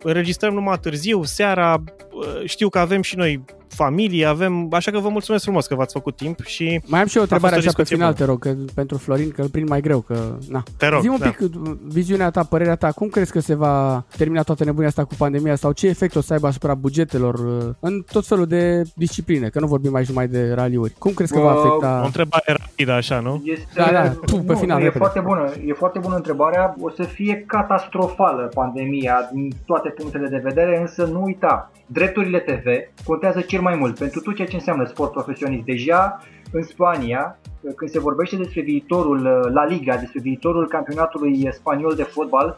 înregistrăm 0.03 0.53
numai 0.53 0.77
târziu, 0.77 1.23
seara, 1.23 1.83
uh, 2.10 2.10
știu 2.45 2.69
că 2.69 2.79
avem 2.79 3.01
și 3.01 3.17
noi 3.17 3.43
familie, 3.75 4.25
avem, 4.25 4.67
așa 4.71 4.91
că 4.91 4.99
vă 4.99 5.09
mulțumesc 5.09 5.43
frumos 5.43 5.67
că 5.67 5.75
v-ați 5.75 5.93
făcut 5.93 6.15
timp 6.15 6.43
și 6.45 6.81
Mai 6.85 6.99
am 7.01 7.07
și 7.07 7.17
o 7.17 7.21
întrebare 7.21 7.55
așa 7.55 7.71
pe 7.75 7.83
final, 7.83 8.13
bună. 8.13 8.17
te 8.17 8.25
rog, 8.25 8.39
că, 8.39 8.55
pentru 8.75 8.97
Florin, 8.97 9.31
că 9.31 9.41
îl 9.41 9.47
prind 9.47 9.69
mai 9.69 9.81
greu, 9.81 9.99
că 9.99 10.37
na. 10.49 10.63
Te 10.77 10.87
rog, 10.87 11.01
Zi 11.01 11.07
un 11.07 11.17
da. 11.19 11.29
pic 11.29 11.49
viziunea 11.87 12.29
ta, 12.29 12.43
părerea 12.43 12.75
ta, 12.75 12.91
cum 12.91 13.07
crezi 13.07 13.31
că 13.31 13.39
se 13.39 13.55
va 13.55 14.05
termina 14.17 14.41
toată 14.43 14.63
nebunia 14.63 14.87
asta 14.87 15.03
cu 15.03 15.13
pandemia 15.17 15.55
sau 15.55 15.71
ce 15.71 15.87
efect 15.87 16.15
o 16.15 16.21
să 16.21 16.33
aibă 16.33 16.47
asupra 16.47 16.73
bugetelor 16.73 17.33
uh, 17.33 17.73
în 17.79 18.03
tot 18.11 18.27
felul 18.27 18.45
de 18.45 18.81
discipline, 18.95 19.47
că 19.49 19.59
nu 19.59 19.67
vorbim 19.67 19.95
aici 19.95 20.07
numai 20.07 20.27
de 20.27 20.51
raliuri. 20.53 20.93
Cum 20.97 21.13
crezi 21.13 21.33
că 21.33 21.39
va 21.39 21.51
afecta? 21.51 21.99
O 22.01 22.05
întrebare 22.05 22.55
rapidă 22.59 22.91
așa, 22.91 23.19
nu? 23.19 23.41
Este, 23.45 23.65
da, 23.75 23.89
da, 23.91 24.01
Puh, 24.01 24.39
pe 24.45 24.51
nu, 24.51 24.57
final, 24.57 24.79
e 24.79 24.83
repede. 24.83 24.97
foarte 24.97 25.19
bună, 25.19 25.51
e 25.65 25.73
foarte 25.73 25.99
bună 25.99 26.15
întrebarea, 26.15 26.75
o 26.81 26.89
să 26.89 27.03
fie 27.03 27.43
catastrofală 27.47 28.51
pandemia 28.53 29.29
din 29.33 29.51
toate 29.65 29.89
punctele 29.89 30.27
de 30.27 30.41
vedere, 30.43 30.79
însă 30.79 31.05
nu 31.05 31.21
uita, 31.23 31.71
drepturile 31.91 32.39
TV 32.39 32.67
contează 33.05 33.41
cel 33.41 33.61
mai 33.61 33.75
mult 33.75 33.97
pentru 33.97 34.19
tot 34.19 34.35
ceea 34.35 34.47
ce 34.47 34.55
înseamnă 34.55 34.85
sport 34.85 35.11
profesionist. 35.11 35.63
Deja 35.63 36.19
în 36.51 36.63
Spania, 36.63 37.39
când 37.75 37.91
se 37.91 37.99
vorbește 37.99 38.35
despre 38.35 38.61
viitorul 38.61 39.49
La 39.53 39.65
Liga, 39.65 39.97
despre 39.97 40.19
viitorul 40.19 40.67
campionatului 40.67 41.49
spaniol 41.51 41.95
de 41.95 42.03
fotbal, 42.03 42.57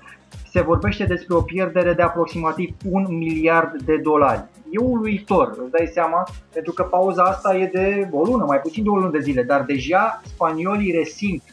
se 0.50 0.62
vorbește 0.62 1.04
despre 1.04 1.36
o 1.36 1.42
pierdere 1.42 1.94
de 1.94 2.02
aproximativ 2.02 2.76
un 2.92 3.06
miliard 3.10 3.82
de 3.82 3.98
dolari. 3.98 4.46
E 4.72 4.80
uluitor, 4.80 5.54
îți 5.62 5.72
dai 5.72 5.90
seama, 5.92 6.28
pentru 6.54 6.74
că 6.74 6.84
pauza 6.84 7.24
asta 7.24 7.56
e 7.56 7.70
de 7.74 8.10
o 8.12 8.24
lună, 8.24 8.46
mai 8.48 8.60
puțin 8.60 8.84
de 8.84 8.90
o 8.90 8.96
lună 8.96 9.10
de 9.10 9.20
zile, 9.20 9.44
dar 9.44 9.64
deja 9.64 10.22
spaniolii 10.24 10.92
resimt 10.92 11.44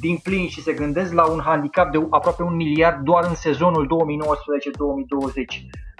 din 0.00 0.16
plin 0.22 0.48
și 0.48 0.62
se 0.62 0.72
gândesc 0.72 1.12
la 1.12 1.30
un 1.30 1.40
handicap 1.44 1.92
de 1.92 1.98
aproape 2.10 2.42
un 2.42 2.56
miliard 2.56 3.02
doar 3.04 3.24
în 3.28 3.34
sezonul 3.34 3.86
2019-2020. 3.86 3.88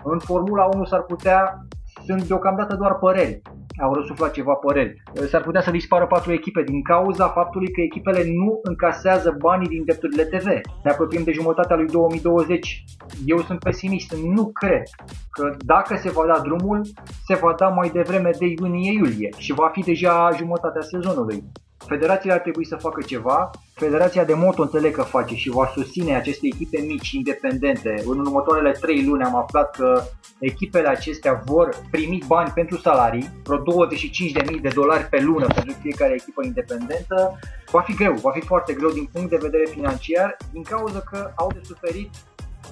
În 0.02 0.18
Formula 0.18 0.68
1 0.74 0.84
s-ar 0.84 1.02
putea, 1.02 1.66
sunt 2.06 2.22
deocamdată 2.26 2.76
doar 2.76 2.94
păreri, 2.94 3.42
au 3.82 3.94
răsuflat 3.94 4.32
ceva 4.32 4.52
păreri. 4.52 5.02
S-ar 5.28 5.42
putea 5.42 5.60
să 5.60 5.70
dispară 5.70 6.06
patru 6.06 6.32
echipe 6.32 6.62
din 6.62 6.82
cauza 6.82 7.28
faptului 7.28 7.72
că 7.72 7.80
echipele 7.80 8.22
nu 8.24 8.60
încasează 8.62 9.36
banii 9.38 9.68
din 9.68 9.84
drepturile 9.84 10.24
TV. 10.24 10.46
Ne 10.84 10.90
apropiem 10.90 11.22
de 11.22 11.32
jumătatea 11.32 11.76
lui 11.76 11.86
2020. 11.86 12.84
Eu 13.26 13.38
sunt 13.38 13.58
pesimist, 13.58 14.14
nu 14.16 14.50
cred 14.52 14.82
că 15.30 15.56
dacă 15.64 15.96
se 15.96 16.10
va 16.10 16.26
da 16.26 16.40
drumul, 16.40 16.80
se 17.26 17.34
va 17.34 17.54
da 17.58 17.68
mai 17.68 17.90
devreme 17.92 18.30
de 18.38 18.46
iunie-iulie 18.46 19.30
și 19.36 19.52
va 19.52 19.68
fi 19.72 19.80
deja 19.80 20.30
jumătatea 20.36 20.82
sezonului. 20.82 21.44
Federația 21.86 22.34
ar 22.34 22.40
trebui 22.40 22.66
să 22.66 22.76
facă 22.76 23.02
ceva. 23.02 23.50
Federația 23.74 24.24
de 24.24 24.34
moto 24.34 24.62
înțeleg 24.62 24.94
că 24.94 25.02
face 25.02 25.34
și 25.34 25.50
va 25.50 25.70
susține 25.74 26.14
aceste 26.14 26.46
echipe 26.46 26.80
mici, 26.80 27.10
independente. 27.10 28.02
În 28.06 28.18
următoarele 28.18 28.72
3 28.72 29.04
luni 29.04 29.22
am 29.22 29.36
aflat 29.36 29.76
că 29.76 30.02
echipele 30.38 30.88
acestea 30.88 31.42
vor 31.44 31.76
primi 31.90 32.22
bani 32.26 32.50
pentru 32.54 32.76
salarii, 32.76 33.30
vreo 33.44 33.58
25.000 33.58 34.60
de 34.60 34.70
dolari 34.74 35.04
pe 35.04 35.20
lună 35.20 35.46
pentru 35.46 35.76
fiecare 35.80 36.14
echipă 36.14 36.44
independentă. 36.44 37.38
Va 37.70 37.80
fi 37.80 37.94
greu, 37.94 38.14
va 38.14 38.30
fi 38.30 38.40
foarte 38.40 38.72
greu 38.72 38.90
din 38.90 39.08
punct 39.12 39.30
de 39.30 39.38
vedere 39.40 39.66
financiar, 39.70 40.36
din 40.52 40.62
cauza 40.62 41.00
că 41.00 41.32
au 41.34 41.50
de 41.52 41.60
suferit 41.62 42.10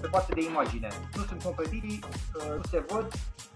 pe 0.01 0.07
partea 0.11 0.35
de 0.35 0.43
imagine. 0.51 0.89
Nu 1.17 1.23
sunt 1.23 1.43
competiții, 1.43 1.99
nu 2.57 2.63
se 2.71 2.85
văd, 2.89 3.07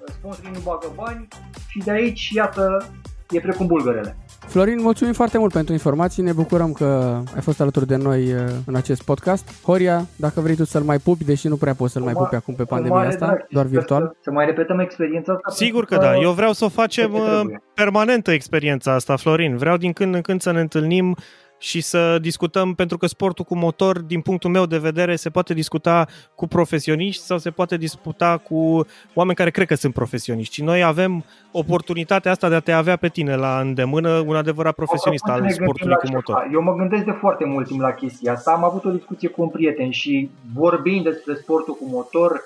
sponsorii 0.06 0.50
nu 0.52 0.60
bagă 0.60 0.92
bani 0.94 1.28
și 1.68 1.78
de 1.78 1.90
aici, 1.90 2.30
iată, 2.30 2.92
e 3.30 3.40
precum 3.40 3.66
bulgărele. 3.66 4.16
Florin, 4.46 4.80
mulțumim 4.80 5.12
foarte 5.12 5.38
mult 5.38 5.52
pentru 5.52 5.72
informații, 5.72 6.22
ne 6.22 6.32
bucurăm 6.32 6.72
că 6.72 7.20
ai 7.34 7.40
fost 7.40 7.60
alături 7.60 7.86
de 7.86 7.96
noi 7.96 8.32
uh, 8.32 8.40
în 8.66 8.74
acest 8.74 9.02
podcast. 9.02 9.62
Horia, 9.62 10.06
dacă 10.16 10.40
vrei 10.40 10.54
tu 10.54 10.64
să-l 10.64 10.82
mai 10.82 10.98
pupi, 10.98 11.24
deși 11.24 11.48
nu 11.48 11.56
prea 11.56 11.74
poți 11.74 11.92
să-l 11.92 12.02
mai 12.02 12.12
pupi 12.12 12.34
acum 12.34 12.54
pe 12.54 12.64
pandemia 12.64 12.98
asta, 12.98 13.26
drag. 13.26 13.46
doar 13.50 13.66
virtual. 13.66 14.02
Să, 14.14 14.18
să 14.20 14.30
mai 14.30 14.46
repetăm 14.46 14.78
experiența 14.78 15.32
asta? 15.32 15.64
Sigur 15.64 15.84
că 15.84 15.96
da, 15.96 16.16
eu 16.16 16.32
vreau 16.32 16.52
să 16.52 16.64
o 16.64 16.68
facem 16.68 17.12
uh, 17.12 17.40
permanentă 17.74 18.30
experiența 18.30 18.94
asta, 18.94 19.16
Florin. 19.16 19.56
Vreau 19.56 19.76
din 19.76 19.92
când 19.92 20.14
în 20.14 20.20
când 20.20 20.40
să 20.40 20.52
ne 20.52 20.60
întâlnim 20.60 21.16
și 21.62 21.80
să 21.80 22.18
discutăm, 22.18 22.74
pentru 22.74 22.96
că 22.98 23.06
sportul 23.06 23.44
cu 23.44 23.56
motor, 23.56 23.98
din 23.98 24.20
punctul 24.20 24.50
meu 24.50 24.66
de 24.66 24.78
vedere, 24.78 25.16
se 25.16 25.30
poate 25.30 25.54
discuta 25.54 26.06
cu 26.34 26.46
profesioniști 26.46 27.22
sau 27.22 27.38
se 27.38 27.50
poate 27.50 27.76
discuta 27.76 28.36
cu 28.36 28.86
oameni 29.14 29.36
care 29.36 29.50
cred 29.50 29.66
că 29.66 29.74
sunt 29.74 29.94
profesioniști. 29.94 30.54
Și 30.54 30.62
noi 30.62 30.82
avem 30.82 31.24
oportunitatea 31.52 32.30
asta 32.30 32.48
de 32.48 32.54
a 32.54 32.60
te 32.60 32.72
avea 32.72 32.96
pe 32.96 33.08
tine 33.08 33.36
la 33.36 33.60
îndemână, 33.60 34.22
un 34.26 34.36
adevărat 34.36 34.74
profesionist 34.74 35.24
al 35.24 35.50
sportului 35.50 35.94
cu 35.94 36.12
motor. 36.12 36.48
Eu 36.52 36.62
mă 36.62 36.74
gândesc 36.74 37.04
de 37.04 37.16
foarte 37.20 37.44
mult 37.44 37.66
timp 37.66 37.80
la 37.80 37.92
chestia 37.92 38.32
asta. 38.32 38.50
Am 38.50 38.64
avut 38.64 38.84
o 38.84 38.90
discuție 38.90 39.28
cu 39.28 39.42
un 39.42 39.48
prieten 39.48 39.90
și 39.90 40.30
vorbind 40.54 41.04
despre 41.04 41.34
sportul 41.34 41.74
cu 41.74 41.84
motor, 41.90 42.40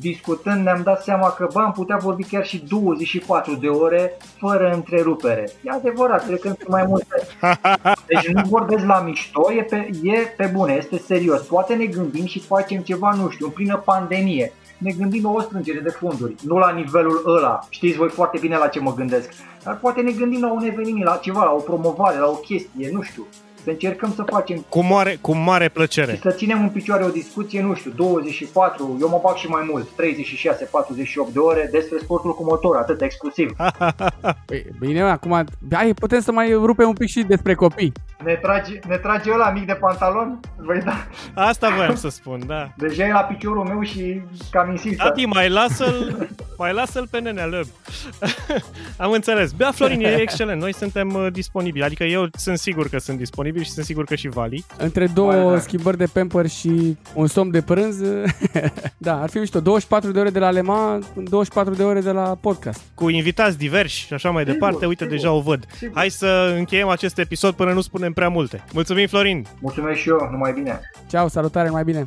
discutând 0.00 0.64
ne-am 0.64 0.82
dat 0.82 1.02
seama 1.02 1.30
că 1.30 1.48
bă, 1.52 1.60
am 1.60 1.72
putea 1.72 1.96
vorbi 1.96 2.24
chiar 2.24 2.46
și 2.46 2.64
24 2.68 3.54
de 3.54 3.68
ore 3.68 4.16
fără 4.38 4.70
întrerupere. 4.74 5.50
E 5.62 5.70
adevărat, 5.70 6.26
cred 6.26 6.40
că 6.40 6.48
sunt 6.48 6.68
mai 6.68 6.84
multe. 6.86 7.26
Deci 8.06 8.28
nu 8.28 8.42
vorbesc 8.48 8.84
la 8.84 9.00
mișto, 9.00 9.52
e 9.52 9.62
pe, 9.62 9.90
e 10.02 10.16
pe 10.36 10.50
bune, 10.54 10.74
este 10.74 10.98
serios. 10.98 11.40
Poate 11.40 11.74
ne 11.74 11.84
gândim 11.84 12.26
și 12.26 12.40
facem 12.40 12.80
ceva, 12.80 13.14
nu 13.14 13.28
știu, 13.28 13.46
în 13.46 13.52
plină 13.52 13.76
pandemie. 13.76 14.52
Ne 14.78 14.92
gândim 14.98 15.22
la 15.22 15.30
o 15.30 15.40
strângere 15.40 15.80
de 15.80 15.88
fonduri, 15.88 16.34
nu 16.42 16.58
la 16.58 16.70
nivelul 16.70 17.22
ăla. 17.26 17.58
Știți 17.68 17.96
voi 17.96 18.08
foarte 18.08 18.38
bine 18.40 18.56
la 18.56 18.66
ce 18.66 18.80
mă 18.80 18.94
gândesc. 18.94 19.28
Dar 19.64 19.78
poate 19.78 20.00
ne 20.00 20.12
gândim 20.12 20.40
la 20.40 20.52
un 20.52 20.64
eveniment, 20.64 21.04
la 21.04 21.16
ceva, 21.16 21.44
la 21.44 21.52
o 21.52 21.60
promovare, 21.60 22.18
la 22.18 22.26
o 22.26 22.34
chestie, 22.34 22.90
nu 22.92 23.02
știu 23.02 23.26
să 23.64 23.70
încercăm 23.70 24.12
să 24.14 24.22
facem. 24.22 24.64
Cu 24.68 24.84
mare, 24.84 25.18
cu 25.20 25.34
mare 25.34 25.68
plăcere. 25.68 26.14
Și 26.14 26.20
să 26.20 26.30
ținem 26.30 26.62
în 26.62 26.68
picioare 26.68 27.04
o 27.04 27.08
discuție, 27.08 27.62
nu 27.62 27.74
știu, 27.74 27.90
24, 27.96 28.96
eu 29.00 29.08
mă 29.08 29.20
bag 29.22 29.36
și 29.36 29.46
mai 29.46 29.68
mult, 29.70 29.86
36-48 29.86 31.32
de 31.32 31.38
ore 31.38 31.68
despre 31.72 31.98
sportul 31.98 32.34
cu 32.34 32.44
motor, 32.44 32.76
atât 32.76 33.00
exclusiv. 33.00 33.56
Păi, 34.46 34.66
bine, 34.78 35.02
acum, 35.02 35.44
hai, 35.72 35.94
putem 35.94 36.20
să 36.20 36.32
mai 36.32 36.52
rupem 36.52 36.88
un 36.88 36.94
pic 36.94 37.08
și 37.08 37.22
despre 37.22 37.54
copii. 37.54 37.92
Ne 38.24 38.38
trage, 38.42 38.78
ne 38.88 38.96
trage 38.96 39.32
ăla 39.32 39.50
mic 39.50 39.66
de 39.66 39.72
pantalon? 39.72 40.40
Voi 40.56 40.80
da. 40.84 41.06
Asta 41.34 41.74
voiam 41.76 41.94
să 41.94 42.08
spun, 42.08 42.42
da. 42.46 42.68
Deja 42.76 43.06
e 43.06 43.12
la 43.12 43.20
piciorul 43.20 43.64
meu 43.64 43.82
și 43.82 44.20
cam 44.50 44.70
insistă. 44.70 45.04
Tati, 45.04 45.24
mai 45.24 45.48
lasă-l, 45.48 46.28
mai 46.58 46.72
lasă-l 46.72 47.08
pe 47.10 47.20
nenea 47.20 47.46
lăb. 47.46 47.66
Am 49.04 49.10
înțeles. 49.10 49.52
Bea, 49.52 49.70
Florin, 49.70 50.00
e 50.00 50.20
excelent. 50.20 50.60
Noi 50.60 50.74
suntem 50.74 51.14
uh, 51.14 51.26
disponibili. 51.32 51.84
Adică 51.84 52.04
eu 52.04 52.28
sunt 52.32 52.58
sigur 52.58 52.88
că 52.88 52.98
sunt 52.98 53.18
disponibil 53.18 53.53
și 53.62 53.70
sunt 53.70 53.84
sigur 53.84 54.04
că 54.04 54.14
și 54.14 54.28
Vali. 54.28 54.64
Între 54.78 55.06
două 55.06 55.32
mai 55.32 55.60
schimbări 55.60 55.96
de 55.96 56.06
pamper 56.12 56.48
și 56.48 56.96
un 57.14 57.26
somn 57.26 57.50
de 57.50 57.60
prânz, 57.62 58.00
da, 58.98 59.22
ar 59.22 59.30
fi 59.30 59.38
mișto. 59.38 59.60
24 59.60 60.10
de 60.10 60.18
ore 60.18 60.30
de 60.30 60.38
la 60.38 60.50
Lema, 60.50 60.98
24 61.14 61.74
de 61.74 61.82
ore 61.82 62.00
de 62.00 62.10
la 62.10 62.38
podcast. 62.40 62.80
Cu 62.94 63.08
invitați 63.08 63.58
diversi 63.58 63.94
și 63.96 64.12
așa 64.12 64.30
mai 64.30 64.42
sigur, 64.42 64.58
departe. 64.58 64.86
Uite, 64.86 65.04
sigur, 65.04 65.16
deja 65.18 65.32
o 65.32 65.40
văd. 65.40 65.64
Sigur. 65.76 65.96
Hai 65.96 66.08
să 66.10 66.54
încheiem 66.56 66.88
acest 66.88 67.18
episod 67.18 67.54
până 67.54 67.72
nu 67.72 67.80
spunem 67.80 68.12
prea 68.12 68.28
multe. 68.28 68.64
Mulțumim, 68.72 69.06
Florin! 69.06 69.46
Mulțumesc 69.60 69.98
și 70.00 70.08
eu, 70.08 70.28
numai 70.30 70.52
bine! 70.52 70.80
Ceau, 71.10 71.28
salutare, 71.28 71.68
mai 71.68 71.84
bine! 71.84 72.02